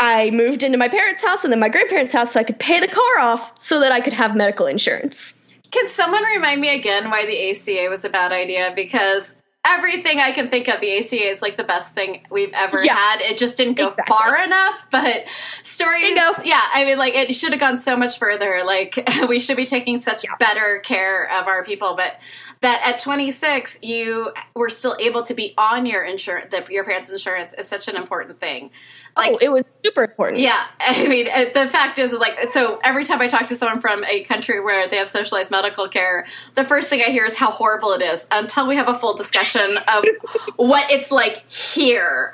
I 0.00 0.30
moved 0.30 0.62
into 0.62 0.78
my 0.78 0.88
parents' 0.88 1.24
house 1.24 1.42
and 1.44 1.52
then 1.52 1.58
my 1.60 1.68
grandparents' 1.68 2.12
house 2.12 2.32
so 2.32 2.40
I 2.40 2.44
could 2.44 2.58
pay 2.60 2.78
the 2.80 2.86
car 2.88 3.18
off 3.20 3.52
so 3.60 3.80
that 3.80 3.90
I 3.92 4.00
could 4.00 4.12
have 4.12 4.36
medical 4.36 4.66
insurance. 4.66 5.34
can 5.70 5.86
someone 5.88 6.22
remind 6.24 6.60
me 6.62 6.74
again 6.74 7.10
why 7.10 7.26
the 7.26 7.50
ACA 7.50 7.88
was 7.90 8.02
a 8.04 8.08
bad 8.08 8.32
idea? 8.32 8.72
Because 8.74 9.34
everything 9.66 10.18
I 10.18 10.32
can 10.32 10.48
think 10.48 10.66
of, 10.68 10.80
the 10.80 10.96
ACA 10.98 11.28
is 11.30 11.42
like 11.42 11.58
the 11.58 11.64
best 11.64 11.94
thing 11.94 12.22
we've 12.30 12.52
ever 12.54 12.82
Yeah. 12.82 12.94
had. 12.94 13.20
It 13.20 13.36
just 13.36 13.58
didn't 13.58 13.74
go 13.76 13.88
Exactly. 13.88 14.16
far 14.16 14.42
enough, 14.42 14.86
but 14.90 15.26
stories. 15.62 16.16
Yeah, 16.44 16.62
I 16.72 16.84
mean, 16.86 16.96
like 16.96 17.14
it 17.14 17.34
should 17.34 17.50
have 17.50 17.60
gone 17.60 17.76
so 17.76 17.96
much 17.96 18.18
further. 18.18 18.62
Like 18.64 19.06
we 19.28 19.40
should 19.40 19.58
be 19.58 19.66
taking 19.66 20.00
such 20.00 20.24
better 20.38 20.78
care 20.84 21.28
of 21.38 21.46
our 21.48 21.62
people, 21.64 21.94
but 21.96 22.18
that 22.60 22.80
at 22.86 22.98
26 23.00 23.80
you 23.82 24.32
were 24.54 24.70
still 24.70 24.96
able 24.98 25.22
to 25.24 25.34
be 25.34 25.52
on 25.58 25.84
your 25.86 26.02
insurance, 26.02 26.54
your 26.70 26.84
parents' 26.84 27.10
insurance 27.10 27.52
is 27.52 27.68
such 27.68 27.88
an 27.88 27.96
important 27.96 28.40
thing. 28.40 28.70
Like 29.18 29.32
oh, 29.32 29.38
it 29.40 29.50
was 29.50 29.66
super 29.66 30.04
important. 30.04 30.40
yeah, 30.40 30.66
I 30.80 31.06
mean, 31.06 31.28
uh, 31.28 31.46
the 31.52 31.68
fact 31.68 31.98
is, 31.98 32.12
like, 32.12 32.50
so 32.50 32.80
every 32.82 33.04
time 33.04 33.20
I 33.20 33.28
talk 33.28 33.46
to 33.46 33.56
someone 33.56 33.80
from 33.80 34.04
a 34.04 34.24
country 34.24 34.60
where 34.60 34.88
they 34.88 34.96
have 34.96 35.08
socialized 35.08 35.50
medical 35.50 35.88
care, 35.88 36.26
the 36.54 36.64
first 36.64 36.88
thing 36.88 37.02
I 37.06 37.10
hear 37.10 37.24
is 37.24 37.36
how 37.36 37.50
horrible 37.50 37.92
it 37.92 38.02
is 38.02 38.26
until 38.30 38.66
we 38.66 38.76
have 38.76 38.88
a 38.88 38.94
full 38.98 39.14
discussion 39.14 39.78
of 39.92 40.04
what 40.56 40.90
it's 40.90 41.10
like 41.10 41.50
here. 41.50 42.32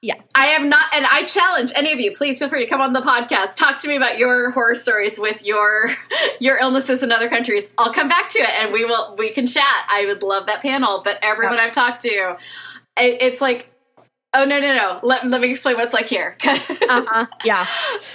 Yeah. 0.00 0.14
I 0.32 0.46
have 0.46 0.64
not, 0.64 0.86
and 0.94 1.04
I 1.10 1.24
challenge 1.24 1.72
any 1.74 1.92
of 1.92 1.98
you. 1.98 2.12
Please 2.12 2.38
feel 2.38 2.48
free 2.48 2.64
to 2.64 2.70
come 2.70 2.80
on 2.80 2.92
the 2.92 3.00
podcast. 3.00 3.56
Talk 3.56 3.80
to 3.80 3.88
me 3.88 3.96
about 3.96 4.16
your 4.16 4.52
horror 4.52 4.76
stories 4.76 5.18
with 5.18 5.44
your 5.44 5.90
your 6.40 6.56
illnesses 6.58 7.02
in 7.02 7.10
other 7.10 7.28
countries. 7.28 7.68
I'll 7.76 7.92
come 7.92 8.08
back 8.08 8.28
to 8.30 8.38
it, 8.38 8.50
and 8.60 8.72
we 8.72 8.84
will 8.84 9.16
we 9.18 9.30
can 9.30 9.46
chat. 9.48 9.64
I 9.90 10.04
would 10.06 10.22
love 10.22 10.46
that 10.46 10.62
panel. 10.62 11.00
But 11.02 11.18
everyone 11.22 11.56
Yeah. 11.56 11.64
I've 11.64 11.72
talked 11.72 12.02
to, 12.02 12.36
it, 12.96 13.22
it's 13.22 13.40
like, 13.40 13.72
oh 14.34 14.44
no 14.44 14.58
no 14.60 14.74
no. 14.74 15.00
Let 15.02 15.26
let 15.26 15.40
me 15.40 15.50
explain 15.50 15.76
what's 15.76 15.92
like 15.94 16.08
here. 16.08 16.36
Uh-huh. 16.44 17.26
Yeah. 17.44 17.66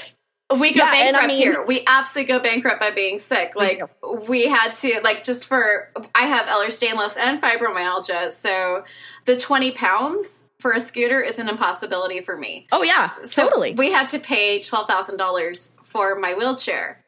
we 0.60 0.74
go 0.74 0.80
Yeah, 0.80 0.94
and 0.94 1.16
I 1.16 1.22
bankrupt 1.22 1.28
mean- 1.28 1.38
here. 1.38 1.66
We 1.66 1.84
absolutely 1.88 2.34
go 2.34 2.40
bankrupt 2.40 2.80
by 2.80 2.92
being 2.92 3.20
sick. 3.20 3.56
Like 3.56 3.82
we 4.28 4.48
had 4.48 4.74
to 4.76 5.00
like 5.04 5.24
just 5.24 5.48
for 5.48 5.92
I 6.16 6.24
have 6.24 6.48
Ehlers-Danlos 6.48 7.18
and 7.18 7.42
fibromyalgia, 7.42 8.32
so 8.32 8.84
the 9.26 9.38
twenty 9.38 9.72
pounds 9.72 10.44
for 10.60 10.72
a 10.72 10.80
scooter 10.80 11.22
is 11.22 11.40
an 11.40 11.50
impossibility 11.50 12.22
for 12.22 12.38
me. 12.38 12.68
Oh 12.72 12.84
yeah. 12.84 13.12
So 13.24 13.48
totally. 13.48 13.74
we 13.74 13.92
had 13.92 14.10
to 14.12 14.20
pay 14.20 14.60
twelve 14.62 14.88
thousand 14.88 15.18
dollars 15.18 15.76
for 15.84 16.16
my 16.16 16.34
wheelchair 16.34 17.04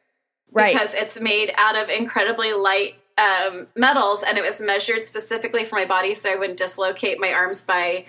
right. 0.52 0.72
because 0.72 0.94
it's 0.94 1.18
made 1.20 1.52
out 1.56 1.76
of 1.76 1.88
incredibly 1.88 2.52
light 2.52 2.94
um, 3.18 3.66
metals, 3.74 4.22
and 4.22 4.36
it 4.38 4.44
was 4.44 4.60
measured 4.60 5.04
specifically 5.04 5.64
for 5.64 5.74
my 5.76 5.86
body, 5.86 6.14
so 6.14 6.30
I 6.30 6.36
wouldn't 6.36 6.58
dislocate 6.58 7.18
my 7.18 7.32
arms 7.32 7.62
by 7.62 8.04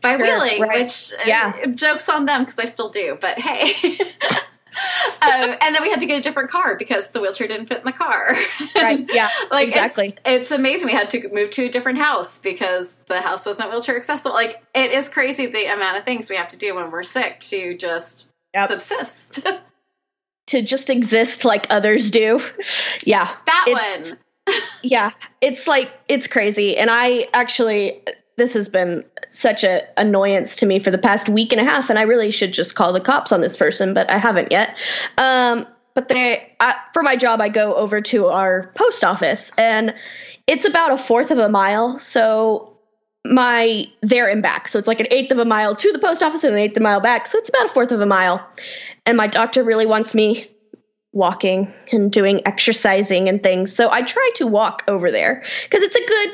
by 0.00 0.16
Sure, 0.16 0.26
wheeling. 0.26 0.62
right. 0.62 0.82
Which 0.82 1.12
uh, 1.14 1.22
Yeah. 1.26 1.66
jokes 1.66 2.08
on 2.08 2.24
them 2.26 2.42
because 2.42 2.58
I 2.58 2.64
still 2.66 2.88
do, 2.88 3.16
but 3.20 3.38
hey. 3.38 3.98
um, 5.22 5.56
and 5.60 5.74
then 5.74 5.82
we 5.82 5.90
had 5.90 6.00
to 6.00 6.06
get 6.06 6.18
a 6.18 6.20
different 6.20 6.50
car 6.50 6.76
because 6.76 7.08
the 7.08 7.20
wheelchair 7.20 7.48
didn't 7.48 7.66
fit 7.66 7.78
in 7.78 7.84
the 7.84 7.92
car. 7.92 8.34
right. 8.76 9.04
Yeah. 9.12 9.28
like 9.50 9.68
exactly. 9.68 10.08
it's, 10.08 10.18
it's 10.24 10.50
amazing. 10.50 10.86
We 10.86 10.92
had 10.92 11.10
to 11.10 11.28
move 11.32 11.50
to 11.50 11.64
a 11.64 11.68
different 11.68 11.98
house 11.98 12.38
because 12.38 12.96
the 13.08 13.20
house 13.20 13.44
wasn't 13.46 13.70
wheelchair 13.70 13.96
accessible. 13.96 14.34
Like 14.34 14.62
it 14.74 14.92
is 14.92 15.08
crazy 15.08 15.46
the 15.46 15.66
amount 15.66 15.98
of 15.98 16.04
things 16.04 16.30
we 16.30 16.36
have 16.36 16.48
to 16.48 16.56
do 16.56 16.74
when 16.74 16.90
we're 16.90 17.02
sick 17.02 17.40
to 17.40 17.76
just 17.76 18.28
Yep. 18.54 18.68
subsist. 18.70 19.46
to 20.46 20.62
just 20.62 20.88
exist 20.90 21.44
like 21.44 21.66
others 21.70 22.10
do. 22.10 22.40
Yeah. 23.04 23.28
that 23.46 23.66
one. 23.68 24.18
yeah 24.82 25.10
it's 25.42 25.66
like 25.66 25.90
it's 26.08 26.26
crazy 26.26 26.78
and 26.78 26.88
i 26.90 27.28
actually 27.34 28.00
this 28.38 28.54
has 28.54 28.68
been 28.68 29.04
such 29.28 29.64
a 29.64 29.82
annoyance 30.00 30.56
to 30.56 30.66
me 30.66 30.78
for 30.78 30.90
the 30.90 30.98
past 30.98 31.28
week 31.28 31.52
and 31.52 31.60
a 31.60 31.64
half 31.64 31.90
and 31.90 31.98
i 31.98 32.02
really 32.02 32.30
should 32.30 32.52
just 32.52 32.74
call 32.74 32.92
the 32.92 33.00
cops 33.00 33.32
on 33.32 33.40
this 33.40 33.56
person 33.56 33.94
but 33.94 34.10
i 34.10 34.18
haven't 34.18 34.50
yet. 34.50 34.76
Um 35.18 35.66
but 35.94 36.08
they 36.08 36.54
I, 36.60 36.76
for 36.92 37.02
my 37.02 37.16
job 37.16 37.40
i 37.40 37.48
go 37.48 37.74
over 37.74 38.00
to 38.00 38.26
our 38.26 38.72
post 38.74 39.04
office 39.04 39.52
and 39.58 39.94
it's 40.46 40.64
about 40.64 40.92
a 40.92 40.98
fourth 40.98 41.30
of 41.30 41.38
a 41.38 41.48
mile 41.48 41.98
so 41.98 42.78
my 43.24 43.86
there 44.00 44.28
and 44.28 44.42
back. 44.42 44.68
So 44.68 44.78
it's 44.78 44.88
like 44.88 45.00
an 45.00 45.06
eighth 45.10 45.32
of 45.32 45.38
a 45.38 45.44
mile 45.44 45.74
to 45.76 45.92
the 45.92 45.98
post 45.98 46.22
office 46.22 46.44
and 46.44 46.54
an 46.54 46.60
eighth 46.60 46.76
of 46.76 46.82
a 46.82 46.84
mile 46.84 47.00
back. 47.00 47.26
So 47.26 47.38
it's 47.38 47.48
about 47.48 47.66
a 47.66 47.68
fourth 47.68 47.92
of 47.92 48.00
a 48.00 48.06
mile. 48.06 48.46
And 49.06 49.16
my 49.16 49.26
doctor 49.26 49.62
really 49.62 49.86
wants 49.86 50.14
me 50.14 50.50
walking 51.12 51.72
and 51.92 52.12
doing 52.12 52.42
exercising 52.46 53.28
and 53.28 53.42
things. 53.42 53.74
So 53.74 53.90
I 53.90 54.02
try 54.02 54.30
to 54.36 54.46
walk 54.46 54.84
over 54.88 55.10
there 55.10 55.42
because 55.64 55.82
it's 55.82 55.96
a 55.96 56.06
good 56.06 56.30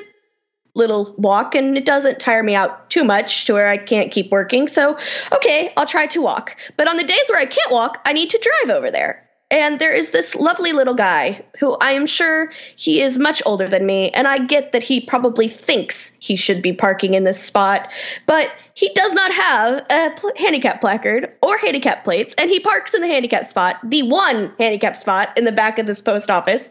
little 0.75 1.15
walk 1.17 1.55
and 1.55 1.77
it 1.77 1.85
doesn't 1.85 2.19
tire 2.19 2.43
me 2.43 2.55
out 2.55 2.91
too 2.91 3.05
much 3.05 3.47
to 3.47 3.55
where 3.55 3.69
I 3.69 3.77
can't 3.77 4.11
keep 4.11 4.31
working. 4.31 4.69
So, 4.69 4.99
okay, 5.33 5.73
I'll 5.77 5.87
try 5.87 6.07
to 6.07 6.21
walk. 6.21 6.57
But 6.77 6.89
on 6.89 6.97
the 6.97 7.05
days 7.05 7.29
where 7.29 7.39
I 7.39 7.47
can't 7.47 7.71
walk, 7.71 8.01
I 8.05 8.13
need 8.13 8.31
to 8.31 8.39
drive 8.39 8.77
over 8.77 8.91
there. 8.91 9.25
And 9.51 9.79
there 9.79 9.93
is 9.93 10.11
this 10.11 10.35
lovely 10.35 10.73
little 10.73 10.95
guy 10.95 11.45
who 11.61 11.77
I 11.81 11.93
am 11.93 12.07
sure 12.07 12.51
he 12.75 13.01
is 13.01 13.19
much 13.19 13.43
older 13.47 13.69
than 13.69 13.87
me, 13.87 14.11
and 14.11 14.27
I 14.27 14.39
get 14.39 14.73
that 14.73 14.83
he 14.83 15.01
probably 15.01 15.49
thinks 15.49 16.17
he 16.19 16.35
should 16.35 16.61
be 16.61 16.73
parking 16.73 17.15
in 17.15 17.25
this 17.25 17.41
spot, 17.41 17.89
but 18.27 18.51
he 18.73 18.89
does 18.95 19.13
not 19.13 19.31
have 19.31 19.87
a 19.91 20.11
pl- 20.17 20.33
handicap 20.37 20.81
placard 20.81 21.31
or 21.41 21.57
handicap 21.59 22.05
plates, 22.05 22.35
and 22.37 22.51
he 22.51 22.59
parks 22.59 22.95
in 22.95 23.03
the 23.03 23.07
handicap 23.07 23.45
spot, 23.45 23.77
the 23.85 24.03
one 24.09 24.53
handicap 24.59 24.97
spot 24.97 25.29
in 25.37 25.45
the 25.45 25.53
back 25.53 25.79
of 25.79 25.87
this 25.87 26.01
post 26.01 26.31
office, 26.31 26.71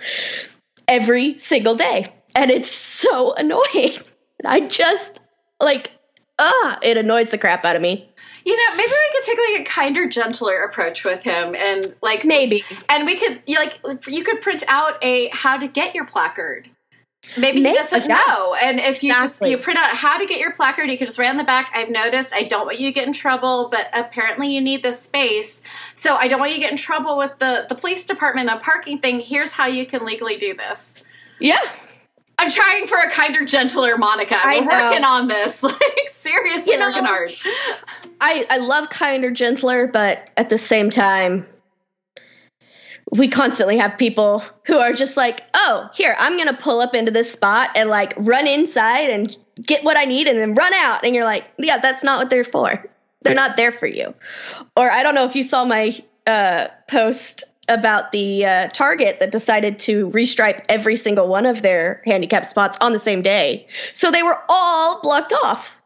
every 0.88 1.40
single 1.40 1.76
day. 1.76 2.12
And 2.36 2.52
it's 2.52 2.72
so 2.72 3.34
annoying. 3.38 3.98
I 4.46 4.62
just, 4.62 5.24
like, 5.60 5.92
ah, 6.40 6.78
it 6.82 6.98
annoys 6.98 7.30
the 7.30 7.38
crap 7.38 7.66
out 7.66 7.76
of 7.76 7.82
me. 7.82 8.10
You 8.46 8.56
know, 8.56 8.76
maybe 8.76 8.92
we 8.92 9.14
could 9.14 9.26
take 9.26 9.38
like 9.38 9.62
a 9.62 9.70
kinder, 9.70 10.08
gentler 10.08 10.64
approach 10.64 11.06
with 11.06 11.24
him, 11.24 11.56
and 11.56 11.96
like 12.02 12.26
Maybe. 12.26 12.64
and 12.90 13.06
we 13.06 13.16
could 13.16 13.42
you 13.46 13.58
like 13.58 13.80
you 14.08 14.24
could 14.24 14.42
print 14.42 14.64
out 14.68 15.02
a 15.02 15.30
how 15.32 15.58
to 15.58 15.68
get 15.68 15.96
your 15.96 16.06
placard. 16.06 16.70
Maybe 17.38 17.62
Maybe, 17.62 17.78
he 17.78 17.84
doesn't 17.84 18.10
yeah. 18.10 18.22
know, 18.28 18.54
and 18.62 18.82
if 18.82 19.02
you 19.02 19.14
just 19.14 19.42
you 19.42 19.58
print 19.58 19.80
out 19.80 19.96
how 19.96 20.18
to 20.18 20.26
get 20.26 20.42
your 20.42 20.52
placard, 20.52 20.90
you 20.90 20.98
could 20.98 21.08
just 21.08 21.18
write 21.18 21.30
on 21.30 21.38
the 21.38 21.46
back. 21.46 21.72
I've 21.74 21.90
noticed 21.90 22.34
I 22.34 22.44
don't 22.44 22.66
want 22.66 22.82
you 22.82 22.88
to 22.90 22.92
get 22.92 23.08
in 23.08 23.14
trouble, 23.14 23.70
but 23.70 23.90
apparently 23.94 24.54
you 24.54 24.60
need 24.60 24.84
this 24.84 25.02
space, 25.02 25.62
so 25.94 26.18
I 26.18 26.28
don't 26.28 26.40
want 26.42 26.52
you 26.52 26.58
to 26.58 26.62
get 26.62 26.72
in 26.72 26.78
trouble 26.78 27.18
with 27.18 27.40
the 27.40 27.66
the 27.70 27.76
police 27.76 28.06
department 28.06 28.50
on 28.50 28.60
parking 28.60 29.00
thing. 29.00 29.22
Here's 29.22 29.54
how 29.54 29.68
you 29.68 29.86
can 29.86 30.06
legally 30.06 30.36
do 30.36 30.54
this. 30.54 31.06
Yeah. 31.40 31.64
I'm 32.44 32.52
trying 32.52 32.88
for 32.88 33.00
a 33.00 33.10
kinder, 33.10 33.46
gentler 33.46 33.98
Monica. 33.98 34.36
I 34.38 34.60
We're 34.60 34.68
working 34.68 35.06
on 35.06 35.30
this, 35.30 35.64
like 35.64 36.10
seriously 36.10 36.74
You 36.74 36.80
know, 36.80 36.88
working 36.88 37.06
hard. 37.06 37.32
I, 38.20 38.46
I 38.50 38.58
love 38.58 38.90
kinder, 38.90 39.32
gentler, 39.32 39.88
but 39.88 40.30
at 40.36 40.50
the 40.50 40.58
same 40.58 40.90
time, 40.90 41.48
we 43.14 43.30
constantly 43.30 43.78
have 43.78 43.98
people 43.98 44.44
who 44.66 44.78
are 44.78 44.92
just 44.92 45.16
like, 45.16 45.44
oh, 45.54 45.90
here, 45.94 46.18
I'm 46.20 46.36
going 46.36 46.50
to 46.50 46.54
pull 46.54 46.82
up 46.82 46.94
into 46.94 47.12
this 47.12 47.32
spot 47.32 47.70
and 47.78 47.90
like 47.90 48.14
run 48.18 48.46
inside 48.46 49.10
and 49.10 49.38
get 49.66 49.86
what 49.86 49.96
I 49.96 50.04
need 50.04 50.28
and 50.28 50.38
then 50.38 50.54
run 50.54 50.74
out. 50.74 51.06
And 51.06 51.16
you're 51.16 51.24
like, 51.24 51.46
yeah, 51.58 51.78
that's 51.78 52.04
not 52.04 52.20
what 52.20 52.30
they're 52.30 52.44
for. 52.44 52.84
They're 53.22 53.36
not 53.36 53.56
there 53.56 53.72
for 53.72 53.88
you. 53.88 54.14
Or 54.76 54.92
I 54.92 55.02
don't 55.02 55.16
know 55.16 55.24
if 55.24 55.34
you 55.34 55.46
saw 55.46 55.64
my 55.64 55.98
uh, 56.28 56.68
post 56.90 57.46
about 57.68 58.12
the 58.12 58.46
uh, 58.46 58.68
Target 58.70 59.20
that 59.20 59.32
decided 59.32 59.80
to 59.80 60.10
restripe 60.10 60.66
every 60.70 60.98
single 60.98 61.28
one 61.28 61.46
of 61.46 61.62
their 61.62 62.02
handicap 62.06 62.46
spots 62.46 62.78
on 62.82 62.94
the 62.94 63.00
same 63.00 63.22
day. 63.22 63.68
So 63.94 64.12
they 64.12 64.24
were 64.24 64.38
all 64.50 65.02
blocked 65.02 65.34
off. 65.34 65.82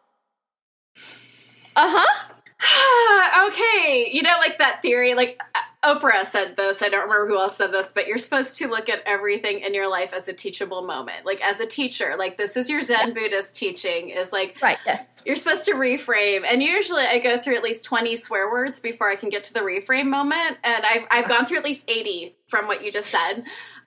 Uh 1.75 1.95
huh. 1.95 2.33
okay, 3.49 4.09
you 4.11 4.23
know, 4.23 4.33
like 4.39 4.57
that 4.57 4.81
theory, 4.81 5.13
like 5.13 5.39
Oprah 5.87 6.25
said 6.25 6.57
this. 6.57 6.81
I 6.81 6.89
don't 6.89 7.09
remember 7.09 7.27
who 7.27 7.39
else 7.39 7.55
said 7.57 7.71
this, 7.71 7.91
but 7.93 8.07
you're 8.07 8.17
supposed 8.17 8.57
to 8.57 8.67
look 8.67 8.89
at 8.89 9.01
everything 9.05 9.59
in 9.59 9.73
your 9.73 9.89
life 9.89 10.13
as 10.13 10.27
a 10.27 10.33
teachable 10.33 10.81
moment. 10.81 11.25
Like 11.25 11.41
as 11.41 11.59
a 11.59 11.65
teacher, 11.65 12.15
like 12.17 12.37
this 12.37 12.57
is 12.57 12.69
your 12.69 12.81
Zen 12.81 13.13
Buddhist 13.13 13.55
teaching. 13.55 14.09
Is 14.09 14.31
like 14.31 14.57
Right. 14.61 14.77
Yes. 14.85 15.21
you're 15.25 15.35
supposed 15.35 15.65
to 15.65 15.73
reframe, 15.73 16.45
and 16.45 16.61
usually 16.61 17.03
I 17.03 17.19
go 17.19 17.39
through 17.39 17.55
at 17.55 17.63
least 17.63 17.85
twenty 17.85 18.15
swear 18.15 18.51
words 18.51 18.79
before 18.79 19.09
I 19.09 19.15
can 19.15 19.29
get 19.29 19.45
to 19.45 19.53
the 19.53 19.61
reframe 19.61 20.07
moment, 20.07 20.57
and 20.63 20.85
I've 20.85 21.05
I've 21.09 21.27
gone 21.27 21.45
through 21.45 21.59
at 21.59 21.63
least 21.63 21.89
eighty 21.89 22.35
from 22.47 22.67
what 22.67 22.83
you 22.83 22.91
just 22.91 23.09
said. 23.09 23.43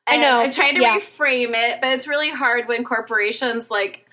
I 0.07 0.17
know, 0.17 0.41
I'm 0.41 0.51
trying 0.51 0.75
to 0.75 0.81
yeah. 0.81 0.99
reframe 0.99 1.53
it, 1.55 1.81
but 1.81 1.93
it's 1.93 2.09
really 2.09 2.31
hard 2.31 2.67
when 2.67 2.85
corporations 2.85 3.71
like 3.71 4.07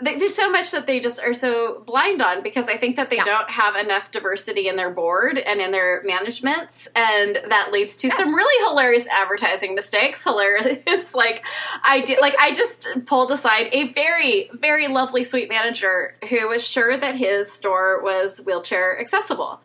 there's 0.00 0.34
so 0.34 0.50
much 0.50 0.72
that 0.72 0.86
they 0.86 1.00
just 1.00 1.22
are 1.22 1.32
so 1.32 1.82
blind 1.86 2.20
on 2.20 2.42
because 2.42 2.68
I 2.68 2.76
think 2.76 2.96
that 2.96 3.08
they 3.08 3.16
Yeah. 3.16 3.24
don't 3.24 3.50
have 3.50 3.76
enough 3.76 4.10
diversity 4.10 4.68
in 4.68 4.76
their 4.76 4.90
board 4.90 5.38
and 5.38 5.58
in 5.60 5.70
their 5.72 6.02
managements, 6.04 6.86
and 6.94 7.40
that 7.48 7.72
leads 7.72 7.96
to 7.98 8.10
some 8.10 8.34
really 8.34 8.68
hilarious 8.68 9.06
advertising 9.08 9.74
mistakes. 9.74 10.22
Hilarious, 10.22 11.14
like 11.14 11.46
I 11.82 12.00
did, 12.02 12.20
like 12.20 12.34
I 12.38 12.52
just 12.52 12.88
pulled 13.06 13.30
aside 13.30 13.68
a 13.72 13.92
very, 13.92 14.50
very 14.52 14.88
lovely, 14.88 15.24
sweet 15.24 15.48
manager 15.48 16.14
who 16.28 16.48
was 16.48 16.66
sure 16.66 16.96
that 16.96 17.14
his 17.14 17.50
store 17.50 18.02
was 18.02 18.40
wheelchair 18.40 19.00
accessible. 19.00 19.62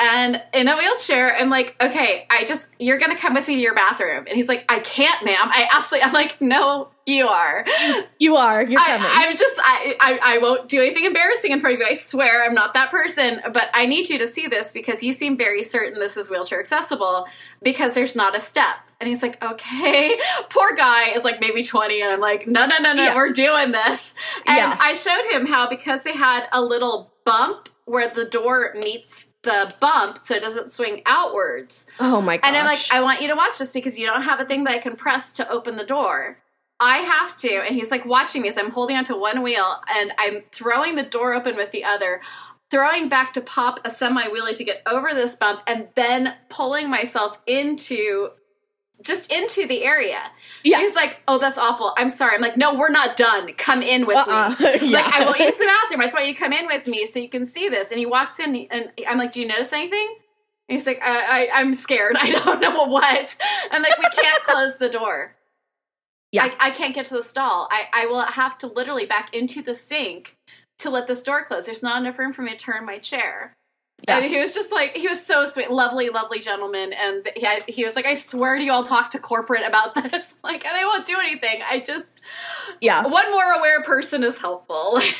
And 0.00 0.42
in 0.54 0.66
a 0.66 0.76
wheelchair, 0.78 1.36
I'm 1.36 1.50
like, 1.50 1.76
okay, 1.78 2.26
I 2.30 2.44
just, 2.44 2.70
you're 2.78 2.98
gonna 2.98 3.18
come 3.18 3.34
with 3.34 3.46
me 3.46 3.56
to 3.56 3.60
your 3.60 3.74
bathroom. 3.74 4.24
And 4.26 4.34
he's 4.34 4.48
like, 4.48 4.64
I 4.72 4.78
can't, 4.78 5.22
ma'am. 5.26 5.36
I 5.42 5.68
absolutely, 5.74 6.06
I'm 6.06 6.14
like, 6.14 6.40
no, 6.40 6.88
you 7.04 7.28
are. 7.28 7.66
You 8.18 8.36
are. 8.36 8.64
You're 8.64 8.80
coming. 8.80 9.02
I, 9.02 9.26
I'm 9.28 9.36
just, 9.36 9.54
I, 9.58 9.96
I, 10.00 10.18
I 10.22 10.38
won't 10.38 10.68
do 10.70 10.80
anything 10.80 11.04
embarrassing 11.04 11.50
in 11.50 11.60
front 11.60 11.74
of 11.74 11.80
you. 11.80 11.86
I 11.86 11.94
swear 11.94 12.44
I'm 12.46 12.54
not 12.54 12.72
that 12.74 12.90
person. 12.90 13.42
But 13.52 13.68
I 13.74 13.84
need 13.86 14.08
you 14.08 14.18
to 14.20 14.26
see 14.26 14.46
this 14.46 14.72
because 14.72 15.02
you 15.02 15.12
seem 15.12 15.36
very 15.36 15.62
certain 15.62 15.98
this 16.00 16.16
is 16.16 16.30
wheelchair 16.30 16.60
accessible 16.60 17.26
because 17.62 17.94
there's 17.94 18.16
not 18.16 18.34
a 18.36 18.40
step. 18.40 18.76
And 19.00 19.08
he's 19.08 19.22
like, 19.22 19.42
okay. 19.44 20.18
Poor 20.50 20.74
guy 20.76 21.10
is 21.10 21.24
like 21.24 21.40
maybe 21.40 21.62
20. 21.62 22.00
And 22.00 22.12
I'm 22.12 22.20
like, 22.20 22.46
no, 22.46 22.64
no, 22.66 22.78
no, 22.78 22.92
no, 22.94 23.02
Yeah. 23.02 23.16
we're 23.16 23.32
doing 23.32 23.72
this. 23.72 24.14
And 24.46 24.56
Yeah. 24.56 24.76
I 24.80 24.94
showed 24.94 25.24
him 25.32 25.46
how 25.46 25.68
because 25.68 26.02
they 26.04 26.14
had 26.14 26.46
a 26.52 26.62
little 26.62 27.12
bump 27.24 27.68
where 27.86 28.08
the 28.14 28.24
door 28.24 28.74
meets 28.82 29.26
the 29.42 29.72
bump 29.80 30.18
so 30.18 30.34
it 30.34 30.42
doesn't 30.42 30.70
swing 30.70 31.02
outwards. 31.06 31.86
oh 31.98 32.20
my 32.20 32.36
gosh. 32.36 32.48
And 32.48 32.56
I'm 32.56 32.66
like, 32.66 32.80
I 32.90 33.00
want 33.00 33.22
you 33.22 33.28
to 33.28 33.34
watch 33.34 33.58
this 33.58 33.72
because 33.72 33.98
you 33.98 34.06
don't 34.06 34.22
have 34.22 34.40
a 34.40 34.44
thing 34.44 34.64
that 34.64 34.74
I 34.74 34.78
can 34.78 34.96
press 34.96 35.32
to 35.34 35.50
open 35.50 35.76
the 35.76 35.84
door. 35.84 36.38
I 36.78 36.98
have 36.98 37.36
to. 37.38 37.54
And 37.56 37.74
he's 37.74 37.90
like 37.90 38.06
watching 38.06 38.42
me. 38.42 38.50
So 38.50 38.60
I'm 38.60 38.70
holding 38.70 38.96
onto 38.96 39.18
one 39.18 39.42
wheel 39.42 39.80
and 39.94 40.12
I'm 40.18 40.42
throwing 40.50 40.96
the 40.96 41.02
door 41.02 41.34
open 41.34 41.56
with 41.56 41.70
the 41.70 41.84
other, 41.84 42.20
throwing 42.70 43.08
back 43.08 43.34
to 43.34 43.40
pop 43.40 43.80
a 43.84 43.90
semi 43.90 44.24
wheelie 44.24 44.56
to 44.56 44.64
get 44.64 44.82
over 44.86 45.12
this 45.14 45.36
bump, 45.36 45.60
and 45.66 45.88
then 45.94 46.34
pulling 46.48 46.88
myself 46.88 47.38
into 47.46 48.30
just 49.02 49.32
into 49.32 49.66
the 49.66 49.82
area. 49.84 50.20
Yeah. 50.64 50.78
He's 50.78 50.94
like, 50.94 51.20
"Oh, 51.28 51.38
that's 51.38 51.58
awful. 51.58 51.94
I'm 51.96 52.10
sorry." 52.10 52.34
I'm 52.34 52.40
like, 52.40 52.56
"No, 52.56 52.74
we're 52.74 52.90
not 52.90 53.16
done. 53.16 53.52
Come 53.54 53.82
in 53.82 54.06
with 54.06 54.16
Uh-uh. 54.16 54.56
me." 54.58 54.88
Yeah. 54.90 55.00
Like, 55.00 55.14
I 55.14 55.24
won't 55.24 55.38
use 55.38 55.56
the 55.56 55.64
bathroom. 55.66 56.00
I 56.00 56.04
just 56.04 56.14
want 56.14 56.26
you 56.28 56.34
to 56.34 56.40
come 56.40 56.52
in 56.52 56.66
with 56.66 56.86
me 56.86 57.06
so 57.06 57.18
you 57.18 57.28
can 57.28 57.46
see 57.46 57.68
this. 57.68 57.90
And 57.90 57.98
he 57.98 58.06
walks 58.06 58.38
in, 58.40 58.54
and 58.70 58.92
I'm 59.08 59.18
like, 59.18 59.32
"Do 59.32 59.40
you 59.40 59.46
notice 59.46 59.72
anything?" 59.72 60.16
And 60.68 60.78
he's 60.78 60.86
like, 60.86 61.00
I, 61.02 61.46
I, 61.46 61.48
"I'm 61.54 61.72
scared. 61.74 62.16
I 62.20 62.30
don't 62.30 62.60
know 62.60 62.84
what." 62.84 63.36
And 63.72 63.82
like, 63.82 63.98
we 63.98 64.22
can't 64.22 64.42
close 64.44 64.76
the 64.78 64.88
door. 64.88 65.36
Yeah. 66.32 66.44
I, 66.60 66.68
I 66.68 66.70
can't 66.70 66.94
get 66.94 67.06
to 67.06 67.14
the 67.14 67.22
stall. 67.24 67.68
I, 67.72 67.86
I 67.92 68.06
will 68.06 68.20
have 68.22 68.56
to 68.58 68.68
literally 68.68 69.04
back 69.04 69.34
into 69.34 69.62
the 69.62 69.74
sink 69.74 70.36
to 70.78 70.88
let 70.90 71.08
this 71.08 71.22
door 71.24 71.44
close. 71.44 71.66
There's 71.66 71.82
not 71.82 72.00
enough 72.00 72.18
room 72.18 72.32
for 72.32 72.42
me 72.42 72.52
to 72.52 72.56
turn 72.56 72.86
my 72.86 72.98
chair. 72.98 73.52
Yeah. 74.08 74.18
And 74.18 74.24
he 74.24 74.38
was 74.38 74.54
just 74.54 74.72
like, 74.72 74.96
he 74.96 75.08
was 75.08 75.24
so 75.24 75.44
sweet, 75.44 75.70
lovely, 75.70 76.08
lovely 76.08 76.38
gentleman. 76.38 76.92
And 76.92 77.28
he, 77.36 77.44
had, 77.44 77.62
he 77.68 77.84
was 77.84 77.96
like, 77.96 78.06
I 78.06 78.14
swear 78.14 78.58
to 78.58 78.64
you, 78.64 78.72
I'll 78.72 78.84
talk 78.84 79.10
to 79.10 79.18
corporate 79.18 79.66
about 79.66 79.94
this. 80.10 80.34
Like, 80.42 80.62
they 80.62 80.84
won't 80.84 81.06
do 81.06 81.16
anything. 81.18 81.60
I 81.68 81.80
just, 81.80 82.22
yeah. 82.80 83.06
one 83.06 83.30
more 83.30 83.52
aware 83.52 83.82
person 83.82 84.24
is 84.24 84.38
helpful. 84.38 85.00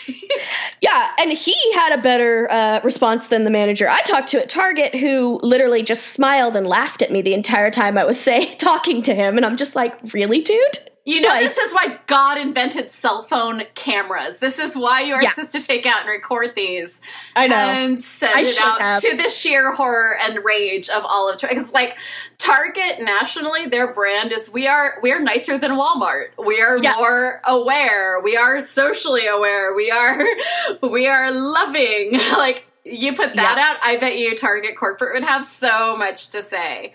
Yeah, 0.80 1.10
and 1.18 1.30
he 1.30 1.54
had 1.74 1.98
a 1.98 2.02
better 2.02 2.50
uh, 2.50 2.80
response 2.82 3.26
than 3.26 3.44
the 3.44 3.50
manager 3.50 3.88
I 3.88 4.00
talked 4.02 4.30
to 4.30 4.40
at 4.40 4.48
Target, 4.48 4.94
who 4.94 5.38
literally 5.42 5.82
just 5.82 6.08
smiled 6.08 6.56
and 6.56 6.66
laughed 6.66 7.02
at 7.02 7.12
me 7.12 7.20
the 7.20 7.34
entire 7.34 7.70
time 7.70 7.98
I 7.98 8.04
was 8.04 8.18
say 8.30 8.54
talking 8.54 9.02
to 9.02 9.14
him, 9.14 9.36
and 9.36 9.44
I'm 9.44 9.56
just 9.56 9.76
like, 9.76 9.96
really, 10.14 10.40
dude? 10.40 10.78
You 11.10 11.20
know, 11.20 11.28
Like- 11.28 11.40
this 11.40 11.58
is 11.58 11.72
why 11.72 11.98
God 12.06 12.38
invented 12.38 12.90
cell 12.90 13.22
phone 13.22 13.64
cameras. 13.74 14.38
This 14.38 14.58
is 14.58 14.76
why 14.76 15.00
you 15.00 15.14
are 15.14 15.22
Yeah. 15.22 15.30
supposed 15.30 15.52
to 15.52 15.60
take 15.66 15.84
out 15.86 16.00
and 16.00 16.08
record 16.08 16.54
these. 16.54 17.00
I 17.34 17.48
know. 17.48 17.56
and 17.56 18.00
send 18.00 18.34
I 18.34 18.42
it 18.42 18.60
out 18.60 18.80
have. 18.80 19.00
to 19.02 19.16
the 19.16 19.28
sheer 19.28 19.72
horror 19.72 20.16
and 20.16 20.44
rage 20.44 20.88
of 20.88 21.04
all 21.04 21.28
of 21.28 21.38
Target. 21.38 21.58
Because 21.58 21.72
like 21.72 21.96
Target 22.38 23.00
nationally, 23.00 23.66
their 23.66 23.92
brand 23.92 24.32
is 24.32 24.50
we 24.50 24.66
are 24.68 24.98
we 25.02 25.12
are 25.12 25.20
nicer 25.20 25.58
than 25.58 25.72
Walmart. 25.72 26.28
We 26.38 26.60
are 26.60 26.78
Yeah. 26.78 26.94
more 26.96 27.40
aware. 27.44 28.20
We 28.22 28.36
are 28.36 28.60
socially 28.60 29.26
aware. 29.26 29.74
We 29.74 29.90
are 29.90 30.24
we 30.82 31.06
are 31.08 31.30
loving. 31.30 32.20
Like 32.32 32.66
you 32.84 33.14
put 33.14 33.34
that 33.36 33.56
Yeah. 33.58 33.70
out, 33.72 33.76
I 33.82 33.96
bet 33.98 34.16
you 34.18 34.34
Target 34.36 34.76
corporate 34.76 35.12
would 35.14 35.24
have 35.24 35.44
so 35.44 35.96
much 35.96 36.30
to 36.30 36.42
say. 36.42 36.92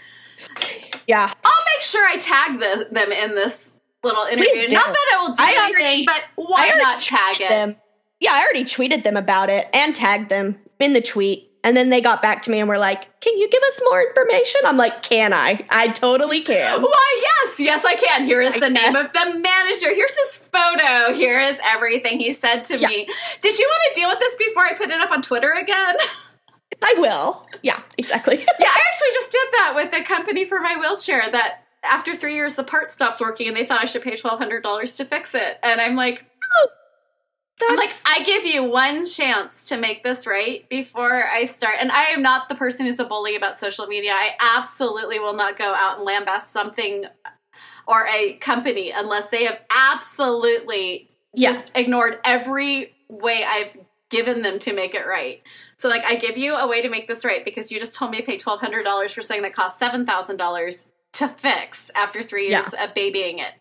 yeah, 1.07 1.31
I'll 1.45 1.63
make 1.73 1.81
sure 1.81 2.07
I 2.07 2.17
tag 2.17 2.59
the, 2.59 2.87
them 2.91 3.11
in 3.11 3.35
this 3.35 3.69
little 4.05 4.23
interview. 4.25 4.69
Not 4.69 4.87
that 4.87 5.05
it 5.13 5.21
will 5.21 5.33
do 5.35 5.43
I 5.43 5.63
anything, 5.65 5.81
already- 5.83 6.05
but 6.05 6.23
why 6.35 6.71
not 6.77 6.99
tag 7.01 7.41
it? 7.41 7.49
them. 7.49 7.75
Yeah, 8.19 8.33
I 8.33 8.43
already 8.43 8.63
tweeted 8.63 9.03
them 9.03 9.17
about 9.17 9.49
it 9.49 9.67
and 9.73 9.93
tagged 9.95 10.29
them 10.29 10.57
in 10.79 10.93
the 10.93 11.01
tweet. 11.01 11.51
And 11.63 11.75
then 11.75 11.89
they 11.89 11.99
got 11.99 12.21
back 12.21 12.43
to 12.43 12.51
me 12.51 12.59
and 12.59 12.69
were 12.69 12.77
like, 12.77 13.19
"Can 13.21 13.35
you 13.39 13.49
give 13.49 13.63
us 13.63 13.81
more 13.89 13.99
information?" 14.03 14.61
I'm 14.65 14.77
like, 14.77 15.01
"Can 15.01 15.33
I? 15.33 15.65
I 15.71 15.87
totally 15.87 16.41
can." 16.41 16.79
Why, 16.83 17.21
yes, 17.43 17.59
yes, 17.59 17.83
I 17.83 17.95
can. 17.95 18.25
Here 18.25 18.39
is 18.39 18.53
I 18.55 18.59
the 18.59 18.69
name 18.69 18.93
guess. 18.93 19.05
of 19.07 19.11
the 19.13 19.39
manager. 19.39 19.91
Here's 19.95 20.15
his 20.15 20.45
photo. 20.53 21.13
Here 21.15 21.39
is 21.41 21.59
everything 21.65 22.19
he 22.19 22.33
said 22.33 22.65
to 22.65 22.77
Yeah. 22.77 22.87
me. 22.87 23.07
Did 23.41 23.57
you 23.57 23.65
want 23.67 23.95
to 23.95 23.99
deal 23.99 24.09
with 24.09 24.19
this 24.19 24.35
before 24.35 24.63
I 24.63 24.73
put 24.73 24.91
it 24.91 25.01
up 25.01 25.09
on 25.11 25.23
Twitter 25.23 25.53
again? 25.53 25.95
I 26.83 26.93
will. 26.99 27.47
Yeah, 27.63 27.79
exactly. 27.97 28.37
yeah, 28.59 28.67
I 28.69 28.79
actually 28.87 29.13
just 29.15 29.31
did 29.31 29.47
that 29.53 29.73
with 29.75 29.89
the 29.91 30.01
company 30.03 30.45
for 30.45 30.61
my 30.61 30.77
wheelchair 30.77 31.23
that 31.31 31.63
after 31.89 32.15
three 32.15 32.35
years 32.35 32.55
the 32.55 32.63
part 32.63 32.91
stopped 32.91 33.21
working 33.21 33.47
and 33.47 33.55
they 33.55 33.65
thought 33.65 33.81
I 33.81 33.85
should 33.85 34.01
pay 34.01 34.15
twelve 34.15 34.39
hundred 34.39 34.63
dollars 34.63 34.95
to 34.97 35.05
fix 35.05 35.33
it. 35.35 35.59
And 35.63 35.79
I'm 35.81 35.95
like, 35.95 36.25
I'm 37.67 37.75
like, 37.77 37.91
I 38.05 38.21
give 38.23 38.45
you 38.45 38.63
one 38.63 39.05
chance 39.05 39.65
to 39.65 39.77
make 39.77 40.03
this 40.03 40.27
right 40.27 40.67
before 40.69 41.23
I 41.25 41.45
start. 41.45 41.75
And 41.79 41.91
I 41.91 42.05
am 42.07 42.21
not 42.21 42.49
the 42.49 42.55
person 42.55 42.85
who's 42.85 42.99
a 42.99 43.05
bully 43.05 43.35
about 43.35 43.57
social 43.57 43.87
media. 43.87 44.11
I 44.13 44.31
absolutely 44.57 45.19
will 45.19 45.35
not 45.35 45.57
go 45.57 45.73
out 45.73 45.97
and 45.99 46.07
lambast 46.07 46.47
something 46.47 47.05
or 47.87 48.07
a 48.07 48.33
company 48.33 48.91
unless 48.91 49.29
they 49.29 49.45
have 49.45 49.59
absolutely 49.69 51.09
Yeah. 51.33 51.53
just 51.53 51.71
ignored 51.75 52.19
every 52.25 52.93
way 53.07 53.45
I've 53.47 53.77
given 54.09 54.41
them 54.41 54.59
to 54.59 54.73
make 54.73 54.93
it 54.93 55.05
right. 55.07 55.41
So, 55.77 55.87
like, 55.89 56.03
I 56.03 56.15
give 56.15 56.37
you 56.37 56.55
a 56.55 56.67
way 56.67 56.81
to 56.81 56.89
make 56.89 57.07
this 57.07 57.23
right 57.25 57.43
because 57.43 57.71
you 57.71 57.79
just 57.79 57.95
told 57.95 58.11
me 58.11 58.17
to 58.17 58.23
pay 58.23 58.37
twelve 58.37 58.59
hundred 58.59 58.83
dollars 58.83 59.13
for 59.13 59.21
something 59.21 59.43
that 59.43 59.53
cost 59.53 59.79
seven 59.79 60.05
thousand 60.05 60.37
dollars 60.37 60.87
to 61.15 61.27
fix 61.27 61.91
after 61.95 62.23
three 62.23 62.49
years 62.49 62.67
of 62.79 62.93
babying 62.93 63.39
it. 63.39 63.51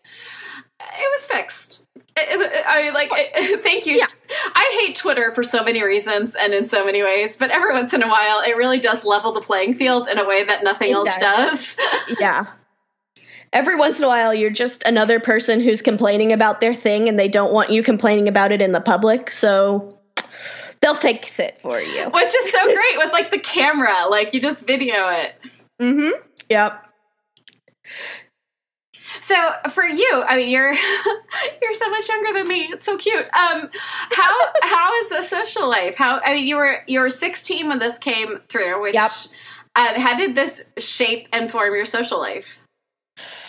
It 0.79 1.11
was 1.19 1.25
fixed. 1.27 1.83
I 2.17 2.91
like, 2.93 3.11
thank 3.63 3.85
you. 3.85 3.97
Yeah. 3.97 4.05
I 4.53 4.81
hate 4.85 4.95
Twitter 4.95 5.33
for 5.33 5.43
so 5.43 5.63
many 5.63 5.83
reasons 5.83 6.35
and 6.35 6.53
in 6.53 6.65
so 6.65 6.85
many 6.85 7.03
ways, 7.03 7.35
but 7.37 7.51
every 7.51 7.73
once 7.73 7.93
in 7.93 8.03
a 8.03 8.07
while, 8.07 8.41
it 8.45 8.55
really 8.55 8.79
does 8.79 9.03
level 9.03 9.33
the 9.33 9.41
playing 9.41 9.73
field 9.73 10.07
in 10.07 10.17
a 10.17 10.25
way 10.25 10.43
that 10.43 10.63
nothing 10.63 10.91
It 10.91 10.95
else 10.95 11.17
does. 11.19 11.75
does. 11.75 12.17
yeah. 12.19 12.45
Every 13.51 13.75
once 13.77 13.99
in 13.99 14.05
a 14.05 14.07
while, 14.07 14.33
you're 14.33 14.49
just 14.49 14.83
another 14.83 15.19
person 15.19 15.61
who's 15.61 15.81
complaining 15.81 16.33
about 16.33 16.59
their 16.59 16.73
thing, 16.73 17.07
and 17.07 17.17
they 17.17 17.29
don't 17.29 17.53
want 17.53 17.69
you 17.69 17.83
complaining 17.83 18.27
about 18.27 18.51
it 18.51 18.61
in 18.61 18.73
the 18.73 18.81
public. 18.81 19.29
So 19.29 19.97
they'll 20.81 20.95
fix 20.95 21.39
it 21.39 21.59
for 21.61 21.79
you. 21.79 22.09
Which 22.09 22.35
is 22.35 22.51
so 22.51 22.65
great 22.73 22.97
with 22.97 23.13
like 23.13 23.31
the 23.31 23.39
camera, 23.39 24.07
like 24.09 24.33
you 24.33 24.41
just 24.41 24.67
video 24.67 25.07
it. 25.09 25.35
Mm-hmm. 25.81 26.21
Yep. 26.49 26.84
So 29.25 29.35
for 29.71 29.83
you, 29.83 30.23
I 30.27 30.37
mean, 30.37 30.49
you're 30.49 30.71
you're 31.61 31.73
so 31.73 31.89
much 31.89 32.07
younger 32.07 32.31
than 32.37 32.47
me. 32.47 32.69
It's 32.71 32.85
so 32.85 32.95
cute. 32.95 33.25
Um, 33.25 33.71
how 34.11 34.51
how 34.61 34.93
is 35.01 35.09
the 35.09 35.23
social 35.23 35.67
life? 35.67 35.95
How 35.95 36.21
I 36.23 36.35
mean, 36.35 36.45
you 36.45 36.57
were 36.57 36.83
you 36.85 36.99
were 36.99 37.09
16 37.09 37.67
when 37.67 37.79
this 37.79 37.97
came 37.97 38.39
through. 38.49 38.83
Which 38.83 38.93
Yep. 38.93 39.09
um, 39.77 39.99
how 39.99 40.15
did 40.15 40.35
this 40.35 40.63
shape 40.77 41.27
and 41.33 41.51
form 41.51 41.73
your 41.73 41.85
social 41.85 42.19
life? 42.19 42.61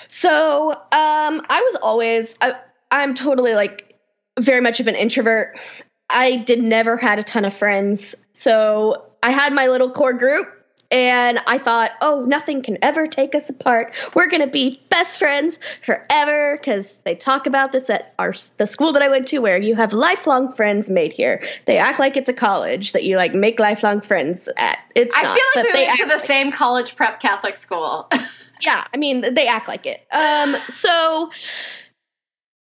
So, 0.09 0.71
um, 0.71 1.45
I 1.51 1.61
was 1.71 1.77
always 1.83 2.39
I, 2.41 2.55
I'm 2.91 3.13
totally 3.13 3.55
like 3.55 3.99
very 4.41 4.63
much 4.63 4.81
of 4.81 4.89
an 4.89 4.95
introvert. 4.95 5.61
I 6.09 6.37
did 6.37 6.63
never 6.63 6.97
had 6.97 7.19
a 7.19 7.23
ton 7.23 7.45
of 7.45 7.53
friends. 7.53 8.15
So, 8.33 9.05
I 9.23 9.31
had 9.31 9.53
my 9.53 9.67
little 9.67 9.91
core 9.91 10.15
group 10.15 10.56
and 10.91 11.39
I 11.47 11.59
thought, 11.59 11.93
"Oh, 12.01 12.25
nothing 12.27 12.63
can 12.63 12.79
ever 12.83 13.07
take 13.07 13.35
us 13.35 13.49
apart. 13.51 13.93
We're 14.15 14.29
going 14.29 14.43
to 14.43 14.47
be 14.47 14.81
best 14.91 15.19
friends 15.19 15.59
forever 15.85 16.59
cuz 16.59 16.99
they 17.05 17.15
talk 17.15 17.47
about 17.47 17.73
this 17.73 17.91
at 17.91 18.15
our 18.19 18.35
the 18.59 18.67
school 18.67 18.93
that 18.93 19.03
I 19.03 19.09
went 19.09 19.29
to 19.29 19.39
where 19.39 19.59
you 19.59 19.75
have 19.75 19.93
lifelong 19.93 20.53
friends 20.53 20.89
made 20.91 21.13
here. 21.13 21.43
They 21.67 21.79
act 21.79 21.99
like 21.99 22.17
it's 22.17 22.29
a 22.29 22.35
college 22.35 22.93
that 22.93 23.05
you 23.05 23.17
like 23.17 23.35
make 23.35 23.59
lifelong 23.59 24.01
friends 24.01 24.49
at. 24.57 24.79
It's 24.95 25.15
I 25.17 25.23
not, 25.23 25.35
feel 25.37 25.63
like 25.63 25.65
we 25.67 25.73
they 25.81 25.87
went 25.87 25.99
to 25.99 26.07
the 26.07 26.17
like 26.17 26.27
same 26.27 26.53
college 26.53 26.97
prep 26.97 27.21
Catholic 27.21 27.57
school. 27.57 28.09
yeah, 28.61 28.85
I 28.93 28.97
mean, 28.97 29.35
they 29.35 29.47
act 29.47 29.69
like 29.69 29.87
it. 29.87 30.07
Um, 30.13 30.57
so 30.69 31.31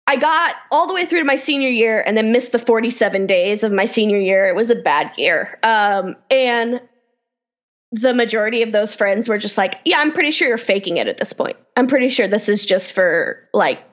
I 0.08 0.18
got 0.18 0.56
all 0.72 0.88
the 0.88 0.94
way 0.94 1.06
through 1.06 1.20
to 1.20 1.26
my 1.26 1.36
senior 1.36 1.70
year 1.70 2.04
and 2.06 2.18
then 2.18 2.32
missed 2.32 2.52
the 2.52 2.60
47 2.60 3.28
days 3.28 3.64
of 3.64 3.72
my 3.72 3.86
senior 3.86 4.18
year. 4.18 4.46
It 4.48 4.56
was 4.56 4.70
a 4.70 4.76
bad 4.76 5.14
year. 5.18 5.58
Um, 5.64 6.16
and 6.30 6.82
the 7.92 8.14
majority 8.14 8.64
of 8.64 8.72
those 8.72 8.96
friends 8.96 9.28
were 9.28 9.38
just 9.38 9.58
like, 9.58 9.80
yeah, 9.84 10.00
I'm 10.00 10.14
pretty 10.14 10.32
sure 10.32 10.48
you're 10.48 10.58
faking 10.58 10.98
it 10.98 11.08
at 11.08 11.18
this 11.18 11.34
point. 11.34 11.58
I'm 11.76 11.88
pretty 11.88 12.10
sure 12.10 12.28
this 12.28 12.48
is 12.48 12.66
just 12.66 12.94
for 12.94 13.50
like, 13.54 13.84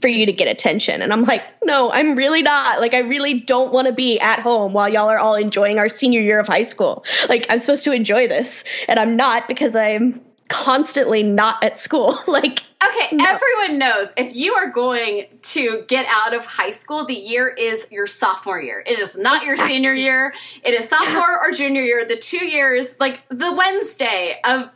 for 0.00 0.08
you 0.08 0.26
to 0.26 0.32
get 0.32 0.48
attention. 0.48 1.02
And 1.02 1.12
I'm 1.12 1.22
like, 1.22 1.42
no, 1.62 1.90
I'm 1.92 2.16
really 2.16 2.42
not. 2.42 2.80
Like, 2.80 2.94
I 2.94 3.00
really 3.00 3.40
don't 3.40 3.72
want 3.72 3.86
to 3.86 3.92
be 3.92 4.18
at 4.18 4.40
home 4.40 4.72
while 4.72 4.88
y'all 4.88 5.08
are 5.08 5.18
all 5.18 5.36
enjoying 5.36 5.78
our 5.78 5.88
senior 5.88 6.20
year 6.20 6.40
of 6.40 6.48
high 6.48 6.64
school. 6.64 7.04
Like, 7.28 7.46
I'm 7.48 7.60
supposed 7.60 7.84
to 7.84 7.92
enjoy 7.92 8.26
this, 8.26 8.64
and 8.88 8.98
I'm 8.98 9.14
not 9.14 9.46
because 9.46 9.76
I'm 9.76 10.20
constantly 10.48 11.22
not 11.22 11.62
at 11.62 11.78
school. 11.78 12.18
like, 12.26 12.62
Okay, 12.86 13.16
No. 13.16 13.24
everyone 13.24 13.78
knows 13.78 14.12
if 14.16 14.34
you 14.34 14.54
are 14.54 14.68
going 14.68 15.26
to 15.40 15.84
get 15.88 16.06
out 16.08 16.34
of 16.34 16.44
high 16.44 16.70
school, 16.70 17.06
the 17.06 17.14
year 17.14 17.48
is 17.48 17.86
your 17.90 18.06
sophomore 18.06 18.60
year. 18.60 18.82
It 18.86 18.98
is 18.98 19.16
not 19.16 19.44
your 19.44 19.56
senior 19.56 19.94
year. 19.94 20.34
It 20.62 20.74
is 20.74 20.88
sophomore 20.88 21.38
or 21.40 21.50
junior 21.50 21.82
year. 21.82 22.04
The 22.04 22.16
two 22.16 22.44
years, 22.44 22.94
like 23.00 23.22
the 23.30 23.52
Wednesday 23.52 24.38
of 24.44 24.68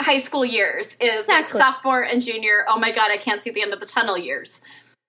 high 0.00 0.18
school 0.18 0.44
years, 0.44 0.96
is 1.00 1.26
like 1.26 1.48
sophomore 1.48 2.02
and 2.02 2.20
junior. 2.20 2.64
Oh 2.68 2.78
my 2.78 2.90
God, 2.90 3.10
I 3.10 3.16
can't 3.16 3.40
see 3.42 3.50
the 3.50 3.62
end 3.62 3.72
of 3.72 3.80
the 3.80 3.86
tunnel 3.86 4.18
years. 4.18 4.60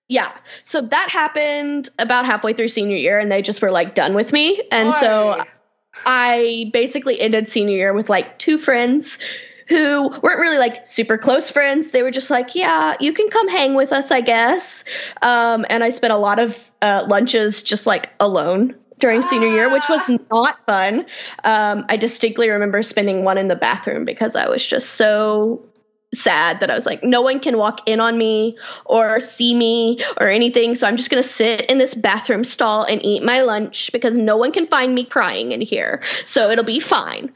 Yeah. 0.08 0.32
So 0.62 0.80
that 0.80 1.10
happened 1.10 1.90
about 1.98 2.24
halfway 2.26 2.52
through 2.52 2.68
senior 2.68 2.96
year, 2.96 3.18
and 3.18 3.30
they 3.30 3.42
just 3.42 3.60
were 3.60 3.72
like 3.72 3.94
done 3.94 4.14
with 4.14 4.32
me. 4.32 4.62
And 4.70 4.94
so 4.94 5.44
I 6.04 6.70
basically 6.72 7.20
ended 7.20 7.48
senior 7.48 7.76
year 7.76 7.92
with 7.92 8.08
like 8.08 8.38
two 8.38 8.56
friends 8.58 9.18
who 9.68 10.08
weren't 10.08 10.40
really 10.40 10.58
like 10.58 10.86
super 10.86 11.18
close 11.18 11.50
friends. 11.50 11.90
They 11.90 12.02
were 12.02 12.10
just 12.10 12.30
like, 12.30 12.54
yeah, 12.54 12.96
you 13.00 13.12
can 13.12 13.28
come 13.28 13.48
hang 13.48 13.74
with 13.74 13.92
us, 13.92 14.10
I 14.10 14.20
guess. 14.20 14.84
Um, 15.22 15.66
and 15.68 15.82
I 15.82 15.88
spent 15.88 16.12
a 16.12 16.16
lot 16.16 16.38
of 16.38 16.70
uh, 16.80 17.06
lunches 17.08 17.62
just 17.62 17.86
like 17.86 18.10
alone 18.20 18.76
during 18.98 19.22
senior 19.22 19.48
year, 19.48 19.70
which 19.70 19.88
was 19.88 20.08
not 20.30 20.64
fun. 20.66 21.00
Um, 21.44 21.84
I 21.88 21.96
distinctly 21.96 22.48
remember 22.48 22.82
spending 22.82 23.24
one 23.24 23.38
in 23.38 23.48
the 23.48 23.56
bathroom 23.56 24.04
because 24.04 24.36
I 24.36 24.48
was 24.48 24.66
just 24.66 24.90
so 24.90 25.66
sad 26.14 26.60
that 26.60 26.70
I 26.70 26.74
was 26.74 26.86
like, 26.86 27.02
no 27.02 27.20
one 27.20 27.40
can 27.40 27.58
walk 27.58 27.88
in 27.88 28.00
on 28.00 28.16
me 28.16 28.56
or 28.84 29.20
see 29.20 29.54
me 29.54 30.02
or 30.20 30.28
anything. 30.28 30.74
So 30.74 30.86
I'm 30.86 30.96
just 30.96 31.10
going 31.10 31.22
to 31.22 31.28
sit 31.28 31.62
in 31.62 31.78
this 31.78 31.94
bathroom 31.94 32.44
stall 32.44 32.84
and 32.84 33.04
eat 33.04 33.22
my 33.22 33.42
lunch 33.42 33.90
because 33.92 34.16
no 34.16 34.36
one 34.36 34.52
can 34.52 34.66
find 34.66 34.94
me 34.94 35.04
crying 35.04 35.52
in 35.52 35.60
here. 35.60 36.02
So 36.24 36.50
it'll 36.50 36.64
be 36.64 36.80
fine. 36.80 37.32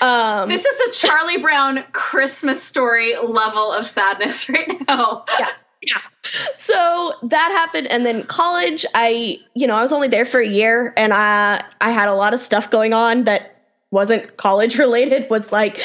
Um, 0.00 0.48
this 0.48 0.64
is 0.64 0.88
a 0.88 1.06
Charlie 1.06 1.38
Brown 1.38 1.84
Christmas 1.92 2.62
story 2.62 3.14
level 3.16 3.72
of 3.72 3.86
sadness 3.86 4.48
right 4.48 4.86
now. 4.86 5.24
Yeah. 5.38 5.48
Yeah. 5.80 5.98
So 6.56 7.14
that 7.22 7.52
happened 7.52 7.86
and 7.86 8.04
then 8.04 8.24
college 8.24 8.84
I 8.94 9.38
you 9.54 9.68
know 9.68 9.76
I 9.76 9.82
was 9.82 9.92
only 9.92 10.08
there 10.08 10.26
for 10.26 10.40
a 10.40 10.46
year 10.46 10.92
and 10.96 11.14
I 11.14 11.64
I 11.80 11.90
had 11.90 12.08
a 12.08 12.14
lot 12.14 12.34
of 12.34 12.40
stuff 12.40 12.68
going 12.68 12.92
on 12.92 13.24
that 13.24 13.62
wasn't 13.92 14.36
college 14.36 14.76
related 14.78 15.30
was 15.30 15.52
like 15.52 15.80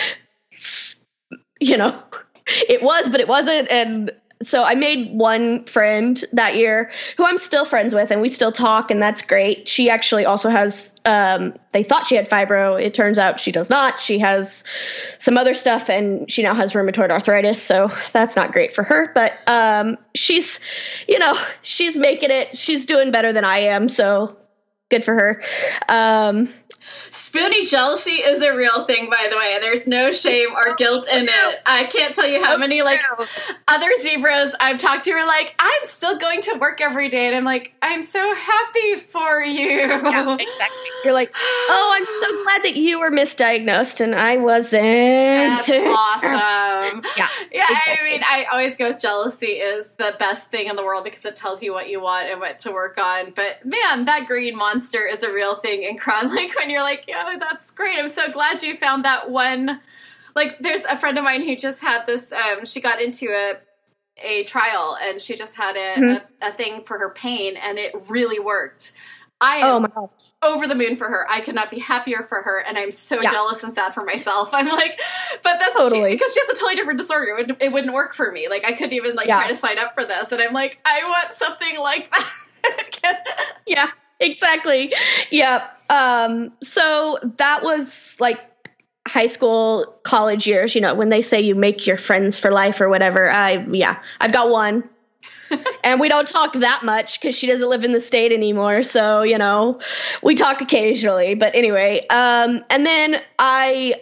you 1.63 1.77
know 1.77 1.97
it 2.45 2.83
was, 2.83 3.09
but 3.09 3.19
it 3.19 3.27
wasn't. 3.27 3.71
And 3.71 4.11
so 4.41 4.63
I 4.63 4.75
made 4.75 5.13
one 5.13 5.63
friend 5.65 6.21
that 6.33 6.55
year 6.55 6.91
who 7.17 7.25
I'm 7.25 7.37
still 7.37 7.65
friends 7.65 7.95
with, 7.95 8.11
and 8.11 8.21
we 8.21 8.29
still 8.29 8.51
talk, 8.51 8.91
and 8.91 9.01
that's 9.01 9.21
great. 9.21 9.69
She 9.69 9.89
actually 9.89 10.25
also 10.25 10.49
has, 10.49 10.95
um, 11.05 11.53
they 11.71 11.83
thought 11.83 12.07
she 12.07 12.15
had 12.15 12.29
fibro. 12.29 12.81
It 12.81 12.93
turns 12.93 13.17
out 13.17 13.39
she 13.39 13.51
does 13.51 13.69
not. 13.69 14.01
She 14.01 14.19
has 14.19 14.63
some 15.19 15.37
other 15.37 15.53
stuff, 15.53 15.89
and 15.89 16.29
she 16.29 16.43
now 16.43 16.53
has 16.53 16.73
rheumatoid 16.73 17.09
arthritis. 17.09 17.61
So 17.61 17.89
that's 18.11 18.35
not 18.35 18.51
great 18.51 18.75
for 18.75 18.83
her, 18.83 19.11
but 19.15 19.33
um, 19.47 19.97
she's, 20.13 20.59
you 21.07 21.19
know, 21.19 21.33
she's 21.61 21.95
making 21.95 22.31
it. 22.31 22.57
She's 22.57 22.85
doing 22.85 23.11
better 23.11 23.31
than 23.31 23.45
I 23.45 23.59
am. 23.59 23.87
So 23.87 24.37
good 24.89 25.05
for 25.05 25.13
her. 25.13 25.43
Um, 25.87 26.49
Spoonie 27.11 27.69
jealousy 27.69 28.11
is 28.11 28.41
a 28.41 28.55
real 28.55 28.85
thing, 28.85 29.09
by 29.09 29.27
the 29.29 29.37
way. 29.37 29.57
There's 29.61 29.87
no 29.87 30.11
shame 30.11 30.49
or 30.51 30.69
oh, 30.69 30.75
guilt 30.75 31.07
in 31.11 31.27
it. 31.27 31.61
I 31.65 31.85
can't 31.85 32.15
tell 32.15 32.27
you 32.27 32.43
how 32.43 32.55
oh, 32.55 32.57
many 32.57 32.81
like 32.81 32.99
other 33.67 33.89
zebras 34.01 34.55
I've 34.59 34.79
talked 34.79 35.05
to 35.05 35.11
are 35.11 35.27
like, 35.27 35.55
I'm 35.59 35.83
still 35.83 36.17
going 36.17 36.41
to 36.41 36.55
work 36.55 36.81
every 36.81 37.09
day, 37.09 37.27
and 37.27 37.35
I'm 37.35 37.43
like, 37.43 37.73
I'm 37.81 38.03
so 38.03 38.33
happy 38.33 38.95
for 38.95 39.41
you. 39.41 39.67
Yeah, 39.67 40.33
exactly. 40.33 40.89
You're 41.03 41.13
like, 41.13 41.33
oh, 41.35 41.91
I'm 41.95 42.05
so 42.05 42.43
glad 42.43 42.63
that 42.63 42.75
you 42.75 42.99
were 42.99 43.11
misdiagnosed 43.11 44.01
and 44.01 44.15
I 44.15 44.37
wasn't. 44.37 44.83
That's 44.83 45.69
awesome. 45.69 47.03
yeah, 47.17 47.27
yeah. 47.51 47.65
Exactly. 47.69 47.93
I 47.99 48.11
mean, 48.11 48.21
I 48.23 48.45
always 48.51 48.77
go 48.77 48.91
with 48.91 49.01
jealousy 49.01 49.47
is 49.47 49.89
the 49.97 50.15
best 50.17 50.49
thing 50.49 50.67
in 50.67 50.75
the 50.75 50.83
world 50.83 51.03
because 51.03 51.25
it 51.25 51.35
tells 51.35 51.61
you 51.61 51.73
what 51.73 51.89
you 51.89 52.01
want 52.01 52.29
and 52.29 52.39
what 52.39 52.59
to 52.59 52.71
work 52.71 52.97
on. 52.97 53.31
But 53.31 53.65
man, 53.65 54.05
that 54.05 54.25
green 54.27 54.55
monster 54.55 55.05
is 55.05 55.23
a 55.23 55.31
real 55.31 55.55
thing 55.55 55.83
in 55.83 55.97
Cron. 55.97 56.33
Like 56.33 56.55
when 56.55 56.69
you're 56.73 56.83
like, 56.83 57.05
yeah, 57.07 57.35
that's 57.39 57.71
great. 57.71 57.97
I'm 57.97 58.09
so 58.09 58.31
glad 58.31 58.63
you 58.63 58.75
found 58.77 59.05
that 59.05 59.29
one. 59.29 59.79
Like, 60.35 60.59
there's 60.59 60.83
a 60.85 60.97
friend 60.97 61.17
of 61.17 61.23
mine 61.23 61.43
who 61.43 61.55
just 61.55 61.81
had 61.81 62.05
this. 62.05 62.31
Um, 62.31 62.65
she 62.65 62.81
got 62.81 63.01
into 63.01 63.27
a 63.29 63.57
a 64.23 64.43
trial 64.43 64.95
and 65.01 65.19
she 65.19 65.35
just 65.35 65.55
had 65.55 65.75
a, 65.75 65.99
mm-hmm. 65.99 66.43
a, 66.43 66.49
a, 66.49 66.51
thing 66.53 66.83
for 66.83 66.99
her 66.99 67.09
pain 67.09 67.57
and 67.57 67.79
it 67.79 67.95
really 68.07 68.37
worked. 68.37 68.91
I 69.41 69.57
am 69.57 69.87
oh 69.95 70.09
over 70.41 70.67
the 70.67 70.75
moon 70.75 70.95
for 70.95 71.09
her. 71.09 71.29
I 71.29 71.41
could 71.41 71.55
not 71.55 71.69
be 71.69 71.79
happier 71.79 72.23
for 72.23 72.41
her, 72.41 72.59
and 72.65 72.77
I'm 72.77 72.91
so 72.91 73.21
yeah. 73.21 73.31
jealous 73.31 73.61
and 73.61 73.73
sad 73.73 73.93
for 73.93 74.03
myself. 74.03 74.49
I'm 74.53 74.67
like, 74.67 74.99
but 75.43 75.59
that's 75.59 75.73
totally 75.73 76.11
because 76.11 76.33
she 76.33 76.39
has 76.39 76.49
a 76.49 76.53
totally 76.53 76.75
different 76.75 76.97
disorder. 76.97 77.25
It, 77.37 77.47
would, 77.47 77.61
it 77.61 77.71
wouldn't 77.73 77.93
work 77.93 78.13
for 78.13 78.31
me. 78.31 78.47
Like 78.47 78.63
I 78.63 78.71
couldn't 78.71 78.93
even 78.93 79.15
like 79.15 79.27
yeah. 79.27 79.37
try 79.37 79.49
to 79.49 79.55
sign 79.55 79.79
up 79.79 79.93
for 79.95 80.05
this, 80.05 80.31
and 80.31 80.41
I'm 80.41 80.53
like, 80.53 80.79
I 80.85 81.03
want 81.03 81.33
something 81.33 81.77
like 81.79 82.09
that. 82.11 83.57
yeah, 83.67 83.89
exactly. 84.19 84.93
Yeah. 85.31 85.67
Um, 85.89 86.53
so 86.61 87.19
that 87.37 87.63
was 87.63 88.15
like 88.19 88.39
high 89.07 89.27
school, 89.27 89.99
college 90.03 90.47
years, 90.47 90.75
you 90.75 90.81
know, 90.81 90.93
when 90.93 91.09
they 91.09 91.21
say 91.21 91.41
you 91.41 91.55
make 91.55 91.85
your 91.85 91.97
friends 91.97 92.39
for 92.39 92.51
life 92.51 92.79
or 92.79 92.89
whatever. 92.89 93.29
I, 93.29 93.65
yeah, 93.71 93.99
I've 94.19 94.31
got 94.31 94.49
one. 94.49 94.89
and 95.83 95.99
we 95.99 96.09
don't 96.09 96.27
talk 96.27 96.53
that 96.53 96.81
much 96.83 97.19
because 97.19 97.35
she 97.35 97.47
doesn't 97.47 97.69
live 97.69 97.83
in 97.83 97.91
the 97.91 98.01
state 98.01 98.31
anymore. 98.31 98.83
So, 98.83 99.23
you 99.23 99.37
know, 99.37 99.79
we 100.21 100.35
talk 100.35 100.61
occasionally. 100.61 101.35
But 101.35 101.55
anyway, 101.55 102.05
um, 102.09 102.63
and 102.69 102.85
then 102.85 103.21
I 103.37 103.95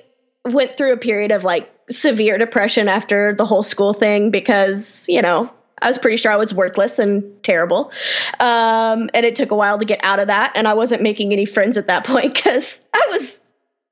went 0.46 0.78
through 0.78 0.94
a 0.94 0.98
period 0.98 1.32
of 1.32 1.44
like 1.44 1.72
severe 1.90 2.38
depression 2.38 2.88
after 2.88 3.36
the 3.36 3.46
whole 3.46 3.64
school 3.64 3.94
thing 3.94 4.32
because, 4.32 5.06
you 5.10 5.22
know, 5.22 5.52
I 5.82 5.88
was 5.88 5.98
pretty 5.98 6.18
sure 6.18 6.32
I 6.32 6.36
was 6.38 6.54
worthless 6.54 7.00
and 7.00 7.42
terrible. 7.44 7.92
Um, 8.40 9.10
and 9.14 9.26
it 9.26 9.36
took 9.36 9.52
a 9.52 9.56
while 9.56 9.80
to 9.80 9.86
get 9.86 10.00
out 10.04 10.20
of 10.20 10.28
that. 10.28 10.54
And 10.56 10.68
I 10.68 10.74
wasn't 10.74 11.02
making 11.02 11.34
any 11.34 11.46
friends 11.46 11.78
at 11.78 11.88
that 11.88 12.06
point 12.06 12.34
because 12.34 12.82
I 12.94 13.08
was 13.12 13.52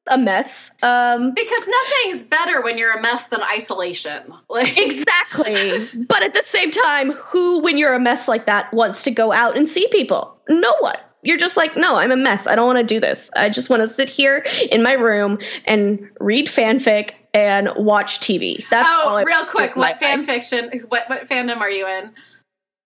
a 0.10 0.18
mess. 0.18 0.72
Um, 0.82 1.34
because 1.34 1.68
nothing's 1.68 2.24
better 2.24 2.62
when 2.62 2.78
you're 2.78 2.98
a 2.98 3.02
mess 3.02 3.28
than 3.28 3.42
isolation. 3.44 4.34
Like- 4.50 4.78
exactly. 4.78 5.88
but 6.08 6.24
at 6.24 6.34
the 6.34 6.42
same 6.44 6.72
time, 6.72 7.12
who, 7.12 7.62
when 7.62 7.78
you're 7.78 7.94
a 7.94 8.00
mess 8.00 8.28
like 8.28 8.48
that, 8.48 8.74
wants 8.74 9.04
to 9.04 9.12
go 9.12 9.32
out 9.32 9.56
and 9.56 9.70
see 9.70 9.88
people? 9.88 10.38
No 10.50 10.74
one 10.80 10.98
you're 11.22 11.38
just 11.38 11.58
like, 11.58 11.76
no, 11.76 11.98
I'm 11.98 12.12
a 12.12 12.16
mess. 12.16 12.48
I 12.48 12.56
don't 12.56 12.66
want 12.66 12.78
to 12.80 12.84
do 12.84 13.00
this. 13.00 13.30
I 13.36 13.50
just 13.50 13.70
want 13.70 13.82
to 13.82 13.88
sit 13.88 14.10
here 14.10 14.46
in 14.72 14.82
my 14.84 14.94
room 14.94 15.40
and 15.66 16.10
read 16.20 16.48
fanfic 16.48 17.12
and 17.34 17.70
watch 17.76 18.20
TV. 18.20 18.64
That's 18.70 18.88
oh, 18.90 19.24
real 19.26 19.46
quick. 19.46 19.76
What 19.76 19.98
fan 20.00 20.20
life. 20.20 20.26
fiction? 20.26 20.86
What 20.90 21.10
what 21.10 21.28
fandom 21.28 21.58
are 21.58 21.70
you 21.70 21.88
in? 21.88 22.14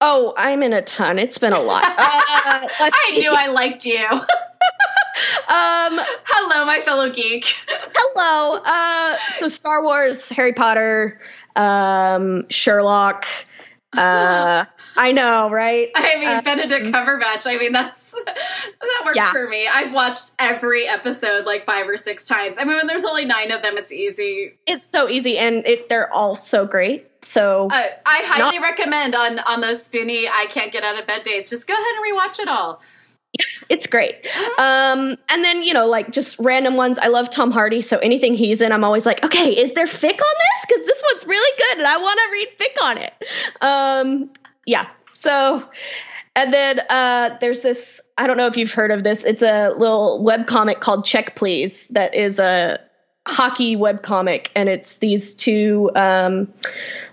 Oh, 0.01 0.33
I'm 0.37 0.63
in 0.63 0.73
a 0.73 0.81
ton. 0.81 1.17
It's 1.17 1.37
been 1.37 1.53
a 1.53 1.61
lot. 1.61 1.83
Uh, 2.45 2.67
I 2.67 3.09
see. 3.11 3.19
knew 3.19 3.33
I 3.33 3.47
liked 3.47 3.85
you. 3.85 4.03
um, 4.05 4.19
hello, 5.47 6.65
my 6.65 6.81
fellow 6.83 7.09
geek. 7.09 7.45
hello. 7.69 8.59
Uh, 8.61 9.17
so 9.37 9.47
Star 9.47 9.81
Wars, 9.81 10.27
Harry 10.29 10.51
Potter, 10.51 11.21
um, 11.55 12.43
Sherlock. 12.49 13.25
Uh, 13.97 14.65
I 14.95 15.11
know, 15.11 15.49
right? 15.49 15.89
I 15.95 16.19
mean, 16.19 16.29
um, 16.29 16.43
Benedict 16.43 16.87
Cumberbatch. 16.87 17.47
I 17.47 17.57
mean, 17.57 17.71
that's 17.71 18.11
that 18.25 19.01
works 19.05 19.17
yeah. 19.17 19.31
for 19.31 19.47
me. 19.47 19.67
I've 19.67 19.93
watched 19.93 20.31
every 20.39 20.87
episode 20.87 21.45
like 21.45 21.65
five 21.65 21.87
or 21.87 21.97
six 21.97 22.25
times. 22.25 22.57
I 22.57 22.63
mean, 22.63 22.77
when 22.77 22.87
there's 22.87 23.05
only 23.05 23.25
nine 23.25 23.51
of 23.51 23.61
them, 23.61 23.77
it's 23.77 23.91
easy. 23.91 24.57
It's 24.65 24.85
so 24.85 25.09
easy, 25.09 25.37
and 25.37 25.65
it, 25.65 25.89
they're 25.89 26.11
all 26.11 26.35
so 26.35 26.65
great. 26.65 27.07
So 27.25 27.67
uh, 27.71 27.87
I 28.05 28.23
highly 28.25 28.59
not- 28.59 28.63
recommend 28.63 29.15
on 29.15 29.39
on 29.39 29.61
those 29.61 29.87
Spoonie 29.87 30.27
I 30.29 30.47
can't 30.47 30.71
get 30.71 30.83
out 30.83 30.99
of 30.99 31.07
bed 31.07 31.23
days. 31.23 31.49
Just 31.49 31.67
go 31.67 31.73
ahead 31.73 31.85
and 31.95 32.05
rewatch 32.05 32.39
it 32.39 32.47
all. 32.47 32.81
It's 33.69 33.87
great. 33.87 34.15
Um, 34.57 35.17
and 35.29 35.43
then, 35.43 35.63
you 35.63 35.73
know, 35.73 35.87
like 35.87 36.11
just 36.11 36.37
random 36.39 36.75
ones. 36.75 36.99
I 36.99 37.07
love 37.07 37.29
Tom 37.29 37.51
Hardy, 37.51 37.81
so 37.81 37.97
anything 37.99 38.35
he's 38.35 38.61
in, 38.61 38.71
I'm 38.71 38.83
always 38.83 39.05
like, 39.05 39.23
okay, 39.23 39.49
is 39.49 39.73
there 39.73 39.85
fic 39.85 40.11
on 40.11 40.17
this? 40.17 40.65
Because 40.67 40.85
this 40.85 41.03
one's 41.11 41.25
really 41.25 41.57
good 41.57 41.77
and 41.79 41.87
I 41.87 41.97
want 41.97 42.19
to 42.19 42.31
read 42.31 42.47
fic 42.59 42.83
on 42.83 42.97
it. 42.97 43.13
Um, 43.61 44.29
yeah. 44.65 44.87
So, 45.13 45.67
and 46.35 46.53
then 46.53 46.81
uh, 46.89 47.37
there's 47.41 47.61
this, 47.61 48.01
I 48.17 48.27
don't 48.27 48.37
know 48.37 48.47
if 48.47 48.57
you've 48.57 48.73
heard 48.73 48.91
of 48.91 49.03
this. 49.03 49.23
It's 49.23 49.43
a 49.43 49.69
little 49.77 50.23
web 50.23 50.47
comic 50.47 50.79
called 50.79 51.05
Check 51.05 51.35
Please 51.35 51.87
that 51.89 52.13
is 52.13 52.39
a 52.39 52.79
hockey 53.27 53.75
web 53.75 54.03
comic, 54.03 54.51
and 54.55 54.67
it's 54.67 54.95
these 54.95 55.33
two 55.33 55.89
um, 55.95 56.51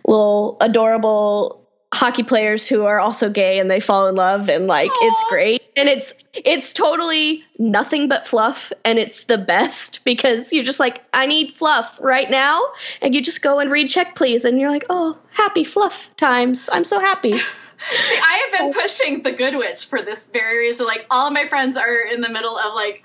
little 0.05 0.57
adorable 0.61 1.60
hockey 1.93 2.23
players 2.23 2.67
who 2.67 2.85
are 2.85 3.01
also 3.01 3.29
gay 3.29 3.59
and 3.59 3.71
they 3.71 3.81
fall 3.81 4.07
in 4.07 4.15
love 4.15 4.49
and 4.49 4.69
like 4.69 4.91
Aww. 4.91 4.99
it's 5.03 5.25
great 5.29 5.63
and 5.77 5.89
it's 5.89 6.15
it's 6.33 6.73
totally 6.73 7.43
nothing 7.59 8.09
but 8.09 8.27
fluff 8.27 8.73
and 8.85 8.99
it's 8.99 9.25
the 9.25 9.39
best 9.39 10.05
because 10.05 10.53
you're 10.53 10.65
just 10.65 10.79
like 10.79 11.03
i 11.13 11.27
need 11.27 11.55
fluff 11.55 11.99
right 12.01 12.31
now 12.31 12.63
and 13.03 13.13
you 13.13 13.21
just 13.21 13.43
go 13.43 13.59
and 13.59 13.73
read 13.73 13.91
check 13.91 14.15
please 14.15 14.45
and 14.45 14.61
you're 14.61 14.71
like 14.71 14.85
oh 14.89 15.19
happy 15.33 15.65
fluff 15.65 16.15
times 16.17 16.69
i'm 16.73 16.85
so 16.85 17.01
happy 17.01 17.35
See, 17.81 18.19
I 18.23 18.49
have 18.51 18.61
been 18.61 18.73
pushing 18.75 19.23
the 19.23 19.33
Good 19.33 19.57
Witch 19.57 19.87
for 19.87 20.03
this 20.03 20.27
very 20.27 20.67
reason. 20.67 20.85
Like, 20.85 21.07
all 21.11 21.29
of 21.29 21.33
my 21.33 21.49
friends 21.49 21.79
are 21.79 22.03
in 22.03 22.21
the 22.21 22.29
middle 22.29 22.59
of 22.59 22.75
like 22.75 23.03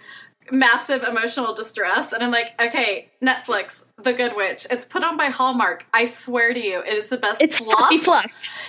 massive 0.52 1.04
emotional 1.04 1.54
distress 1.54 2.14
and 2.14 2.24
i'm 2.24 2.32
like 2.32 2.54
okay 2.62 3.10
netflix 3.22 3.84
the 4.04 4.14
good 4.14 4.36
witch 4.36 4.68
it's 4.70 4.86
put 4.86 5.04
on 5.04 5.18
by 5.18 5.26
hallmark 5.26 5.86
i 5.93 6.06
swear 6.06 6.54
to 6.54 6.60
you 6.60 6.82
it 6.82 6.93
is 6.93 7.10
the 7.10 7.18
best 7.18 7.41
it's 7.41 7.58
fluff, 7.58 7.80
happy 7.80 7.98
fluff. 7.98 8.26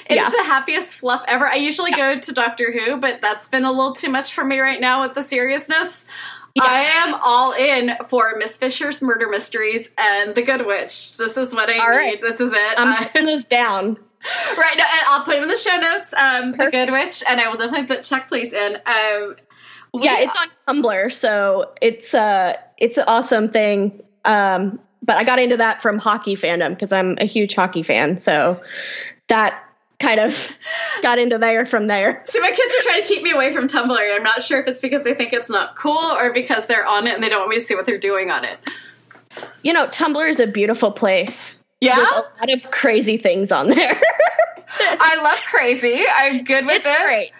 it's 0.07 0.17
yeah. 0.17 0.29
the 0.29 0.45
happiest 0.45 0.97
fluff 0.97 1.23
ever 1.29 1.47
i 1.47 1.55
usually 1.55 1.91
yeah. 1.91 2.15
go 2.15 2.21
to 2.21 2.33
doctor 2.33 2.73
who 2.73 2.97
but 2.97 3.21
that's 3.21 3.49
been 3.49 3.65
a 3.65 3.73
little 3.73 3.93
too 3.93 4.11
much 4.11 4.33
for 4.33 4.45
me 4.45 4.59
right 4.59 4.81
now 4.81 5.03
with 5.03 5.15
the 5.15 5.23
seriousness 5.23 6.07
yeah. 6.57 6.63
I 6.65 6.81
am 6.81 7.19
all 7.23 7.53
in 7.53 7.97
for 8.09 8.35
Miss 8.39 8.57
Fisher's 8.57 9.03
murder 9.03 9.29
mysteries 9.29 9.91
and 9.99 10.35
The 10.35 10.41
Good 10.41 10.65
Witch. 10.65 11.19
This 11.19 11.37
is 11.37 11.53
what 11.53 11.69
I 11.69 11.75
all 11.75 11.91
need. 11.91 11.97
Right. 11.97 12.23
This 12.23 12.41
is 12.41 12.51
it. 12.51 12.75
I'm 12.79 13.05
putting 13.09 13.27
those 13.27 13.47
down. 13.47 13.99
Right, 14.57 14.77
now, 14.77 14.85
I'll 15.09 15.25
put 15.25 15.35
them 15.35 15.45
in 15.45 15.49
the 15.49 15.57
show 15.57 15.77
notes. 15.77 16.13
Um, 16.13 16.51
the 16.53 16.69
Good 16.69 16.91
Witch, 16.91 17.23
and 17.29 17.41
I 17.41 17.49
will 17.49 17.57
definitely 17.57 17.87
put 17.87 18.03
Check 18.03 18.27
Please 18.27 18.53
in. 18.53 18.77
Um, 18.85 19.37
yeah, 20.03 20.19
it's 20.21 20.37
on 20.37 20.83
Tumblr, 20.83 21.13
so 21.13 21.73
it's 21.81 22.15
uh 22.15 22.55
it's 22.79 22.99
an 22.99 23.05
awesome 23.07 23.49
thing. 23.49 24.03
Um, 24.25 24.81
but 25.03 25.17
I 25.17 25.25
got 25.25 25.39
into 25.39 25.57
that 25.59 25.83
from 25.83 25.99
hockey 25.99 26.35
fandom 26.35 26.71
because 26.71 26.93
I'm 26.93 27.17
a 27.21 27.25
huge 27.27 27.55
hockey 27.55 27.83
fan, 27.83 28.19
so 28.19 28.61
that 29.29 29.63
kind 29.99 30.21
of 30.21 30.59
got 31.03 31.19
into 31.19 31.39
there 31.39 31.65
from 31.65 31.87
there. 31.87 32.23
So 32.27 32.41
my 32.41 32.51
kids 32.51 32.75
are 32.79 32.83
trying 32.83 33.03
to 33.03 33.09
keep 33.09 33.23
me 33.23 33.31
away 33.33 33.53
from 33.53 33.67
Tumblr. 33.69 33.99
And 33.99 34.13
I'm 34.15 34.23
not 34.23 34.43
sure 34.43 34.61
if 34.61 34.67
it's 34.69 34.81
because 34.81 35.05
they 35.05 35.15
think 35.15 35.33
it's 35.33 35.49
not 35.51 35.75
cool 35.77 35.97
or 35.97 36.33
because 36.33 36.67
they're 36.67 36.85
on 36.87 37.07
it 37.07 37.15
and 37.15 37.23
they 37.25 37.29
don't 37.29 37.39
want 37.41 37.51
me 37.51 37.59
to 37.59 37.65
see 37.65 37.75
what 37.75 37.87
they're 37.87 37.97
doing 37.99 38.31
on 38.31 38.45
it. 38.45 38.59
You 39.63 39.73
know, 39.73 39.87
Tumblr 39.87 40.29
is 40.29 40.41
a 40.41 40.47
beautiful 40.47 40.91
place. 40.91 41.59
Yeah, 41.81 41.97
There's 41.97 42.11
a 42.11 42.15
lot 42.41 42.53
of 42.53 42.71
crazy 42.71 43.17
things 43.17 43.53
on 43.53 43.69
there. 43.71 44.01
I 44.81 45.23
love 45.23 45.39
crazy. 45.47 46.03
I'm 46.15 46.43
good 46.45 46.67
with 46.67 46.77
it's 46.77 46.87
it. 46.87 47.05
great. 47.05 47.31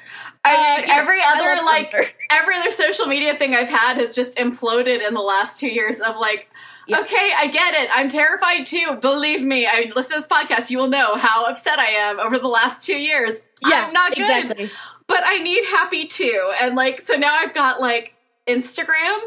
I 0.45 0.79
mean, 0.81 0.91
Uh, 0.91 0.93
every 0.95 1.19
I 1.21 1.35
other 1.57 1.65
like 1.65 1.91
Tumblr. 1.93 2.09
Every 2.31 2.57
other 2.57 2.71
social 2.71 3.07
media 3.07 3.35
thing 3.39 3.55
I've 3.55 3.69
had 3.69 3.97
has 3.97 4.15
just 4.15 4.37
imploded 4.37 5.07
in 5.07 5.15
the 5.15 5.21
last 5.21 5.59
two 5.61 5.69
years. 5.69 6.01
Of 6.01 6.17
like, 6.17 6.51
Yeah. 6.87 7.01
okay, 7.01 7.33
I 7.37 7.47
get 7.49 7.75
it. 7.75 7.91
I'm 7.93 8.09
terrified 8.09 8.67
too. 8.67 8.99
Believe 9.01 9.43
me. 9.43 9.67
I 9.67 9.91
listen 9.95 10.17
to 10.17 10.21
this 10.21 10.29
podcast. 10.29 10.71
You 10.71 10.79
will 10.79 10.89
know 10.89 11.17
how 11.17 11.47
upset 11.47 11.79
I 11.79 11.87
am 11.91 12.19
over 12.21 12.39
the 12.39 12.49
last 12.49 12.83
two 12.83 12.97
years. 12.99 13.41
Yeah, 13.67 13.85
I'm 13.87 13.93
not 13.93 14.15
good, 14.15 14.25
exactly. 14.45 14.71
but 15.07 15.21
I 15.25 15.39
need 15.39 15.65
happy 15.67 16.07
too. 16.07 16.51
And 16.61 16.75
like, 16.75 17.01
so 17.01 17.15
now 17.15 17.35
I've 17.35 17.55
got 17.55 17.81
like 17.81 18.15
Instagram. 18.47 19.19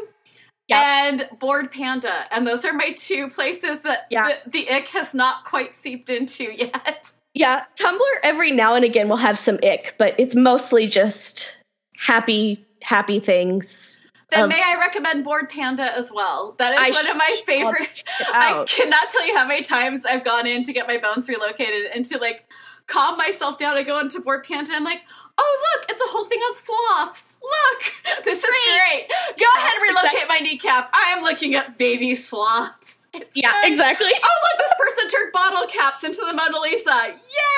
Yeah. 0.68 1.08
And 1.08 1.28
Bored 1.40 1.72
Panda, 1.72 2.26
and 2.30 2.46
those 2.46 2.64
are 2.64 2.72
my 2.72 2.92
two 2.96 3.28
places 3.28 3.80
that 3.80 4.06
Yeah. 4.08 4.34
the, 4.44 4.50
the 4.66 4.70
ick 4.70 4.86
has 4.88 5.14
not 5.14 5.44
quite 5.44 5.74
seeped 5.74 6.08
into 6.10 6.44
yet. 6.56 7.10
Yeah, 7.34 7.64
Tumblr 7.76 7.98
every 8.22 8.50
now 8.52 8.74
and 8.76 8.84
again 8.84 9.08
will 9.08 9.16
have 9.16 9.36
some 9.38 9.58
ick, 9.64 9.94
but 9.98 10.14
it's 10.18 10.34
mostly 10.36 10.86
just 10.86 11.56
happy, 11.96 12.64
happy 12.82 13.20
things. 13.20 13.96
Then 14.30 14.44
Um, 14.44 14.48
may 14.48 14.62
I 14.62 14.76
recommend 14.78 15.24
Bored 15.24 15.48
Panda 15.50 15.92
as 15.96 16.12
well? 16.12 16.54
That 16.58 16.72
is 16.74 16.78
I 16.80 16.90
one 16.90 17.08
of 17.08 17.16
my 17.16 17.36
favorite. 17.46 18.04
I 18.32 18.64
cannot 18.68 19.08
tell 19.10 19.26
you 19.26 19.36
how 19.36 19.46
many 19.46 19.62
times 19.62 20.04
I've 20.06 20.24
gone 20.24 20.46
in 20.46 20.62
to 20.64 20.72
get 20.72 20.86
my 20.86 20.98
bones 20.98 21.28
relocated 21.28 21.86
and 21.92 22.06
to 22.06 22.18
like 22.18 22.48
calm 22.86 23.16
myself 23.16 23.58
down. 23.58 23.76
I 23.76 23.82
go 23.82 23.98
into 23.98 24.20
Bored 24.20 24.44
Panda 24.44 24.70
and 24.70 24.76
I'm 24.76 24.84
like, 24.84 25.02
oh 25.36 25.76
look, 25.80 25.90
it's 25.90 26.00
a 26.00 26.06
whole 26.06 26.26
thing 26.26 26.38
on 26.38 26.54
sloths. 26.54 27.34
Look, 27.42 27.92
this 28.24 28.38
is 28.44 28.44
great. 28.44 29.08
Go 29.38 29.46
ahead 29.56 29.72
and 29.74 29.82
relocate 29.96 30.28
my 30.28 30.38
kneecap. 30.38 30.90
I 30.92 31.14
am 31.16 31.24
looking 31.24 31.56
at 31.56 31.76
baby 31.76 32.14
sloths. 32.14 32.98
It's 33.12 33.30
Yeah, 33.34 33.50
great. 33.62 33.72
exactly. 33.72 34.06
Oh 34.12 34.38
look, 34.44 34.58
this 34.58 34.72
person 34.78 35.08
turned 35.10 35.32
bottle 35.32 35.66
caps 35.66 36.04
into 36.04 36.18
the 36.24 36.32
Mona 36.32 36.60
Lisa. 36.60 37.08
Yay! 37.08 37.49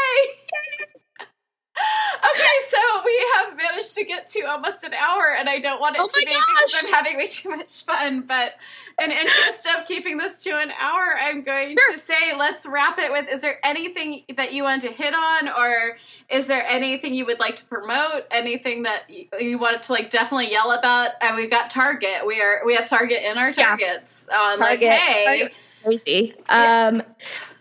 Okay, 2.34 2.56
so 2.68 2.78
we 3.04 3.26
have 3.36 3.56
managed 3.56 3.94
to 3.96 4.04
get 4.04 4.26
to 4.28 4.40
almost 4.42 4.82
an 4.84 4.94
hour, 4.94 5.34
and 5.38 5.48
I 5.48 5.58
don't 5.58 5.80
want 5.80 5.96
it 5.96 6.02
Oh 6.02 6.06
to 6.08 6.18
be 6.20 6.24
because. 6.26 6.84
I'm 6.86 6.92
having 6.92 7.16
way 7.16 7.26
too 7.26 7.50
much 7.50 7.84
fun. 7.84 8.22
But 8.22 8.56
in 9.02 9.10
interest 9.10 9.66
of 9.78 9.86
keeping 9.86 10.18
this 10.18 10.42
to 10.44 10.50
an 10.58 10.70
hour, 10.80 11.14
I'm 11.22 11.42
going 11.42 11.72
Sure. 11.72 11.92
to 11.92 11.98
say 11.98 12.34
let's 12.38 12.66
wrap 12.66 12.98
it 12.98 13.10
with: 13.12 13.28
Is 13.30 13.40
there 13.40 13.58
anything 13.64 14.22
that 14.36 14.52
you 14.52 14.64
want 14.64 14.82
to 14.82 14.92
hit 14.92 15.14
on, 15.14 15.48
or 15.48 15.96
is 16.28 16.46
there 16.46 16.64
anything 16.68 17.14
you 17.14 17.26
would 17.26 17.40
like 17.40 17.56
to 17.56 17.64
promote? 17.66 18.26
Anything 18.30 18.84
that 18.84 19.08
you, 19.08 19.26
you 19.38 19.58
wanted 19.58 19.82
to 19.84 19.92
like 19.92 20.10
definitely 20.10 20.50
yell 20.50 20.72
about? 20.72 21.10
And 21.20 21.36
we've 21.36 21.50
got 21.50 21.70
Target. 21.70 22.26
We 22.26 22.40
are 22.40 22.62
we 22.64 22.74
have 22.74 22.88
Target 22.88 23.22
in 23.24 23.38
our 23.38 23.48
Yeah. 23.48 23.66
targets. 23.76 24.28
On 24.32 24.58
like, 24.58 24.80
hey. 24.80 25.24
Target. 25.26 25.54
Crazy. 25.84 26.34
Um, 26.48 27.02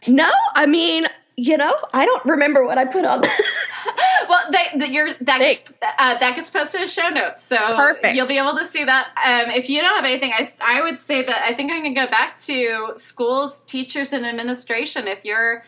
no, 0.08 0.30
I 0.56 0.68
mean, 0.68 1.06
you 1.38 1.58
know, 1.58 1.76
I 1.94 2.06
don't 2.06 2.24
remember 2.26 2.64
what 2.64 2.78
I 2.78 2.86
put 2.86 3.04
on. 3.04 3.22
Well, 4.30 4.40
they, 4.52 4.78
the, 4.80 4.90
your 4.90 5.14
that 5.22 5.40
gets 5.40 5.64
uh, 5.82 6.18
that 6.20 6.36
gets 6.36 6.50
posted 6.50 6.82
as 6.82 6.94
show 6.94 7.10
notes, 7.10 7.44
so 7.44 7.58
Perfect. 7.58 8.16
you'll 8.16 8.28
be 8.28 8.38
able 8.38 8.56
to 8.58 8.66
see 8.66 8.84
that. 8.84 9.08
Um, 9.18 9.52
if 9.54 9.70
you 9.70 9.82
don't 9.82 9.96
have 9.96 10.06
anything, 10.06 10.32
I, 10.34 10.48
I 10.62 10.82
would 10.82 11.00
say 11.00 11.22
that 11.24 11.44
I 11.48 11.54
think 11.54 11.72
I 11.72 11.82
can 11.82 11.94
go 11.94 12.08
back 12.08 12.38
to 12.40 12.92
schools, 12.96 13.62
teachers, 13.66 14.14
and 14.14 14.26
administration. 14.26 15.08
If 15.08 15.26
you're 15.26 15.64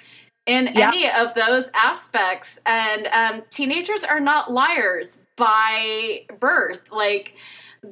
in 0.46 0.68
Yeah. 0.76 0.88
any 0.90 1.10
of 1.10 1.34
those 1.34 1.72
aspects, 1.74 2.60
and 2.66 3.08
um, 3.08 3.44
teenagers 3.50 4.04
are 4.04 4.20
not 4.20 4.52
liars 4.52 5.20
by 5.36 6.26
birth, 6.40 6.90
like. 6.92 7.34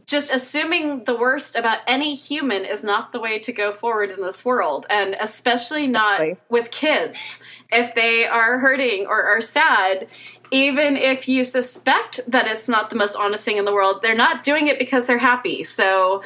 Just 0.05 0.31
assuming 0.31 1.03
the 1.03 1.15
worst 1.15 1.55
about 1.55 1.79
any 1.85 2.15
human 2.15 2.63
is 2.63 2.83
not 2.83 3.11
the 3.11 3.19
way 3.19 3.39
to 3.39 3.51
go 3.51 3.73
forward 3.73 4.09
in 4.09 4.21
this 4.21 4.45
world, 4.45 4.85
and 4.89 5.15
especially 5.19 5.87
not 5.87 6.21
Exactly. 6.21 6.37
with 6.49 6.71
kids. 6.71 7.39
If 7.71 7.93
they 7.95 8.25
are 8.25 8.59
hurting 8.59 9.05
or 9.05 9.23
are 9.23 9.41
sad, 9.41 10.07
even 10.51 10.97
if 10.97 11.27
you 11.27 11.43
suspect 11.43 12.19
that 12.27 12.47
it's 12.47 12.67
not 12.67 12.89
the 12.89 12.95
most 12.95 13.15
honest 13.15 13.43
thing 13.43 13.57
in 13.57 13.65
the 13.65 13.73
world, 13.73 14.01
they're 14.01 14.15
not 14.15 14.43
doing 14.43 14.67
it 14.67 14.79
because 14.79 15.07
they're 15.07 15.17
happy. 15.17 15.63
So 15.63 16.21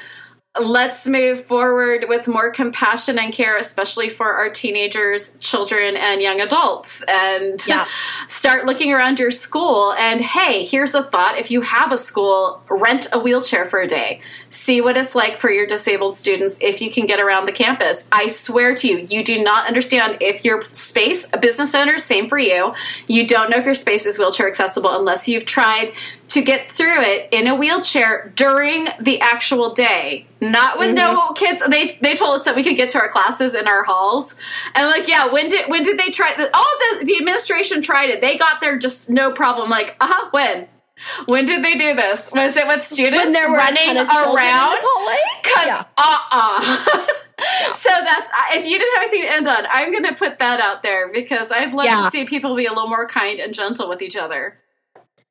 let's 0.61 1.07
move 1.07 1.45
forward 1.45 2.05
with 2.07 2.27
more 2.27 2.49
compassion 2.49 3.19
and 3.19 3.33
care, 3.33 3.57
especially 3.57 4.09
for 4.09 4.33
our 4.33 4.49
teenagers, 4.49 5.35
children, 5.39 5.97
and 5.97 6.21
young 6.21 6.39
adults. 6.41 7.03
And 7.07 7.65
Yeah. 7.67 7.85
start 8.27 8.65
looking 8.65 8.93
around 8.93 9.19
your 9.19 9.31
school. 9.31 9.93
And 9.93 10.21
hey, 10.21 10.65
here's 10.65 10.95
a 10.95 11.03
thought 11.03 11.37
if 11.37 11.51
you 11.51 11.61
have 11.61 11.91
a 11.91 11.97
school, 11.97 12.61
rent 12.69 13.07
a 13.11 13.19
wheelchair 13.19 13.65
for 13.65 13.79
a 13.79 13.87
day. 13.87 14.21
See 14.49 14.81
what 14.81 14.97
it's 14.97 15.15
like 15.15 15.37
for 15.37 15.49
your 15.49 15.67
disabled 15.67 16.15
students 16.15 16.57
if 16.61 16.81
you 16.81 16.89
can 16.91 17.05
get 17.05 17.19
around 17.19 17.45
the 17.45 17.51
campus. 17.51 18.07
I 18.11 18.27
swear 18.27 18.73
to 18.75 18.87
you, 18.87 19.05
you 19.09 19.23
do 19.23 19.43
not 19.43 19.67
understand 19.67 20.17
if 20.21 20.45
your 20.45 20.63
space, 20.71 21.27
a 21.33 21.37
business 21.37 21.75
owner, 21.75 21.99
same 21.99 22.29
for 22.29 22.37
you, 22.37 22.73
you 23.07 23.27
don't 23.27 23.49
know 23.49 23.57
if 23.57 23.65
your 23.65 23.75
space 23.75 24.05
is 24.05 24.17
wheelchair 24.17 24.47
accessible 24.47 24.91
unless 24.97 25.27
you've 25.27 25.45
tried 25.45 25.93
to 26.35 26.41
get 26.41 26.71
through 26.71 27.01
it 27.01 27.29
in 27.31 27.47
a 27.47 27.55
wheelchair 27.55 28.31
during 28.35 28.87
the 28.99 29.19
actual 29.21 29.73
day. 29.73 30.27
Not 30.39 30.77
with 30.77 30.93
no 30.93 31.31
kids. 31.31 31.63
They 31.67 31.97
they 32.01 32.13
told 32.15 32.39
us 32.39 32.45
that 32.45 32.55
we 32.55 32.63
could 32.63 32.77
get 32.77 32.91
to 32.91 32.99
our 32.99 33.09
classes 33.09 33.55
in 33.55 33.67
our 33.67 33.83
halls, 33.83 34.35
and 34.75 34.87
like, 34.87 35.07
yeah, 35.07 35.27
when 35.27 35.49
did 35.49 35.67
when 35.69 35.81
did 35.81 35.97
they 35.97 36.11
try? 36.11 36.33
The, 36.37 36.49
oh, 36.53 36.95
the 36.99 37.05
the 37.05 37.17
administration 37.17 37.81
tried 37.81 38.09
it. 38.09 38.21
They 38.21 38.37
got 38.37 38.61
there 38.61 38.77
just 38.77 39.09
no 39.09 39.31
problem. 39.31 39.69
Like, 39.69 39.95
uh 39.99 40.07
huh. 40.07 40.29
When 40.31 40.67
when 41.27 41.45
did 41.45 41.63
they 41.63 41.75
do 41.77 41.93
this? 41.95 42.31
Was 42.31 42.55
it 42.55 42.67
with 42.67 42.83
students 42.83 43.17
when 43.23 43.33
there 43.33 43.49
were 43.49 43.57
running 43.57 43.83
ton 43.85 43.97
of 43.97 44.07
children 44.07 44.29
in 44.29 44.35
the 44.35 44.37
around? 44.37 44.77
Cause 45.43 45.65
Yeah. 45.65 45.83
uh 45.97 46.19
uh 46.31 47.05
So 47.75 47.89
that's 47.89 48.31
if 48.53 48.65
you 48.65 48.79
didn't 48.79 48.95
have 48.99 49.09
anything 49.09 49.27
to 49.27 49.33
end 49.33 49.47
on, 49.47 49.65
I'm 49.69 49.91
going 49.91 50.05
to 50.05 50.13
put 50.15 50.39
that 50.39 50.61
out 50.61 50.83
there 50.83 51.09
because 51.11 51.51
I'd 51.51 51.73
love 51.73 51.85
Yeah. 51.85 52.03
to 52.05 52.11
see 52.11 52.25
people 52.25 52.55
be 52.55 52.65
a 52.65 52.69
little 52.73 52.87
more 52.87 53.07
kind 53.07 53.39
and 53.39 53.53
gentle 53.53 53.89
with 53.89 54.01
each 54.01 54.15
other. 54.15 54.57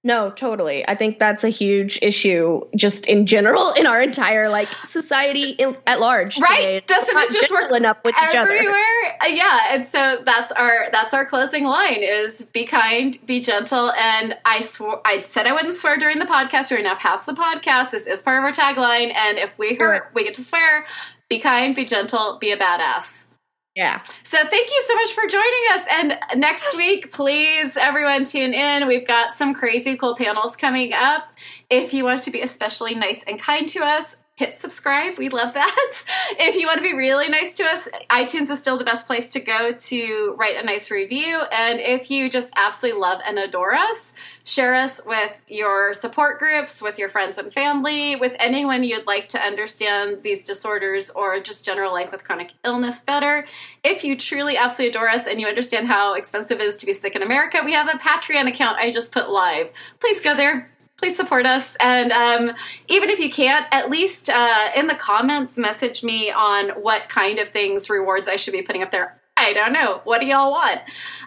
No, 0.07 0.31
totally. 0.31 0.87
I 0.87 0.95
think 0.95 1.19
that's 1.19 1.45
a 1.45 1.49
huge 1.49 1.99
issue 2.03 2.61
just 2.77 3.07
in 3.07 3.25
general 3.25 3.73
in 3.73 3.87
our 3.87 4.03
entire 4.03 4.51
like 4.51 4.69
society 4.87 5.53
in, 5.53 5.75
at 5.87 5.99
large. 5.99 6.39
Right? 6.39 6.57
today. 6.57 6.83
Doesn't 6.87 7.17
it 7.17 7.31
just 7.33 7.51
work 7.51 7.73
enough 7.73 7.97
with 8.05 8.15
each 8.15 8.37
other? 8.37 8.51
everywhere? 8.51 9.19
Uh, 9.23 9.29
yeah, 9.29 9.61
and 9.71 9.87
so 9.87 10.21
that's 10.23 10.53
our 10.53 10.91
that's 10.93 11.15
our 11.15 11.25
closing 11.25 11.65
line 11.65 12.03
is 12.03 12.43
be 12.53 12.67
kind, 12.67 13.19
be 13.25 13.41
gentle, 13.41 13.93
and 13.93 14.37
I 14.45 14.61
swore 14.61 15.01
I 15.07 15.23
said 15.23 15.47
I 15.47 15.53
wouldn't 15.53 15.75
swear 15.75 15.97
during 15.97 16.19
the 16.19 16.27
podcast. 16.27 16.71
We're 16.71 16.83
now 16.83 16.97
past 16.97 17.25
the 17.25 17.33
podcast. 17.33 17.91
This 17.93 18.07
is 18.07 18.23
part 18.23 18.39
of 18.39 18.45
our 18.45 18.53
tagline, 18.53 19.15
and 19.15 19.39
if 19.39 19.57
we 19.59 19.75
hurt, 19.75 20.11
we 20.13 20.25
get 20.25 20.35
to 20.35 20.43
swear. 20.43 20.85
Be 21.31 21.39
kind, 21.39 21.75
be 21.75 21.87
gentle, 21.87 22.37
be 22.39 22.53
a 22.53 22.57
badass. 22.59 23.27
Yeah. 23.75 24.03
So 24.23 24.39
thank 24.39 24.71
you 24.71 24.85
so 24.87 24.95
much 24.95 25.13
for 25.13 25.27
joining 25.27 25.65
us. 25.73 25.87
And 25.91 26.41
next 26.41 26.77
week, 26.77 27.11
please, 27.13 27.77
everyone, 27.77 28.25
tune 28.25 28.55
in. 28.55 28.87
We've 28.87 29.07
got 29.07 29.33
some 29.33 29.53
crazy 29.53 29.97
cool 29.97 30.15
panels 30.15 30.55
coming 30.55 30.93
up. 30.93 31.33
If 31.69 31.93
you 31.93 32.05
want 32.05 32.23
to 32.23 32.31
be 32.31 32.41
especially 32.41 32.95
nice 32.95 33.25
and 33.25 33.41
kind 33.41 33.69
to 33.71 33.81
us, 33.81 34.15
hit 34.37 34.57
subscribe. 34.57 35.17
We 35.17 35.29
love 35.29 35.55
that. 35.55 36.05
If 36.37 36.57
you 36.57 36.67
want 36.67 36.79
to 36.79 36.83
be 36.83 36.95
really 36.95 37.29
nice 37.29 37.53
to 37.55 37.65
us, 37.65 37.89
iTunes 38.11 38.51
is 38.51 38.59
still 38.59 38.77
the 38.77 38.85
best 38.85 39.07
place 39.07 39.31
to 39.33 39.41
go 39.41 39.73
to 39.73 40.35
write 40.39 40.57
a 40.57 40.65
nice 40.65 40.91
review. 40.91 41.43
And 41.53 41.79
if 41.81 42.11
you 42.11 42.29
just 42.29 42.53
absolutely 42.57 43.01
love 43.01 43.21
and 43.27 43.39
adore 43.39 43.75
us, 43.75 44.15
share 44.45 44.75
us 44.75 45.01
with 45.05 45.33
your 45.47 45.95
support 45.95 46.39
groups, 46.39 46.83
with 46.83 46.99
your 46.99 47.09
friends 47.09 47.39
and 47.39 47.53
family, 47.53 48.17
with 48.17 48.35
anyone 48.39 48.83
you'd 48.83 49.07
like 49.07 49.29
to 49.29 49.39
understand 49.39 50.23
these 50.23 50.45
disorders 50.45 51.11
or 51.11 51.39
just 51.41 51.65
general 51.65 51.93
life 51.93 52.11
with 52.11 52.25
chronic 52.25 52.53
illness 52.65 53.01
better. 53.03 53.47
If 53.85 54.03
you 54.03 54.17
truly 54.17 54.57
absolutely 54.57 54.97
adore 54.97 55.09
us 55.09 55.27
and 55.27 55.41
you 55.41 55.47
understand 55.47 55.87
how 55.87 56.15
expensive 56.15 56.59
it 56.61 56.65
is 56.65 56.77
to 56.79 56.87
be 56.87 56.95
sick 56.95 57.15
in 57.15 57.23
America, 57.23 57.61
we 57.65 57.73
have 57.75 57.89
a 57.89 57.99
Patreon 57.99 58.49
account 58.49 58.79
I 58.79 58.91
just 58.91 59.13
put 59.13 59.31
live. 59.31 59.71
Please 60.01 60.21
go 60.21 60.35
there. 60.35 60.74
Please 60.97 61.17
support 61.17 61.45
us. 61.45 61.77
And 61.81 62.13
um, 62.13 62.53
even 62.89 63.11
if 63.11 63.19
you 63.19 63.31
can't, 63.31 63.67
at 63.73 63.91
least 63.91 64.31
uh, 64.31 64.71
in 64.77 64.87
the 64.87 64.95
comments, 64.95 65.59
message 65.59 66.03
me 66.03 66.31
on 66.31 66.71
what 66.71 67.09
kind 67.09 67.39
of 67.39 67.49
things, 67.49 67.91
rewards 67.91 68.29
I 68.29 68.37
should 68.37 68.53
be 68.53 68.63
putting 68.63 68.83
up 68.83 68.91
there. 68.91 69.21
I 69.37 69.53
don't 69.53 69.73
know. 69.73 70.01
What 70.05 70.21
do 70.21 70.27
y'all 70.27 70.53
want? 70.53 70.81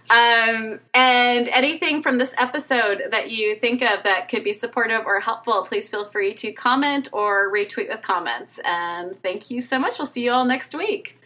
Um, 0.10 0.80
and 0.94 1.50
anything 1.50 2.02
from 2.02 2.18
this 2.18 2.34
episode 2.38 3.04
that 3.12 3.30
you 3.32 3.56
think 3.56 3.82
of 3.82 4.04
that 4.04 4.30
could 4.30 4.44
be 4.44 4.54
supportive 4.54 5.06
or 5.06 5.20
helpful, 5.20 5.66
please 5.66 5.90
feel 5.90 6.08
free 6.08 6.34
to 6.36 6.54
comment 6.54 7.10
or 7.12 7.54
retweet 7.54 7.90
with 7.90 8.02
comments. 8.02 8.60
And 8.64 9.22
thank 9.22 9.52
you 9.52 9.60
so 9.60 9.78
much. 9.78 10.00
We'll 10.00 10.06
see 10.06 10.24
you 10.24 10.32
all 10.32 10.46
next 10.46 10.74
week. 10.74 11.20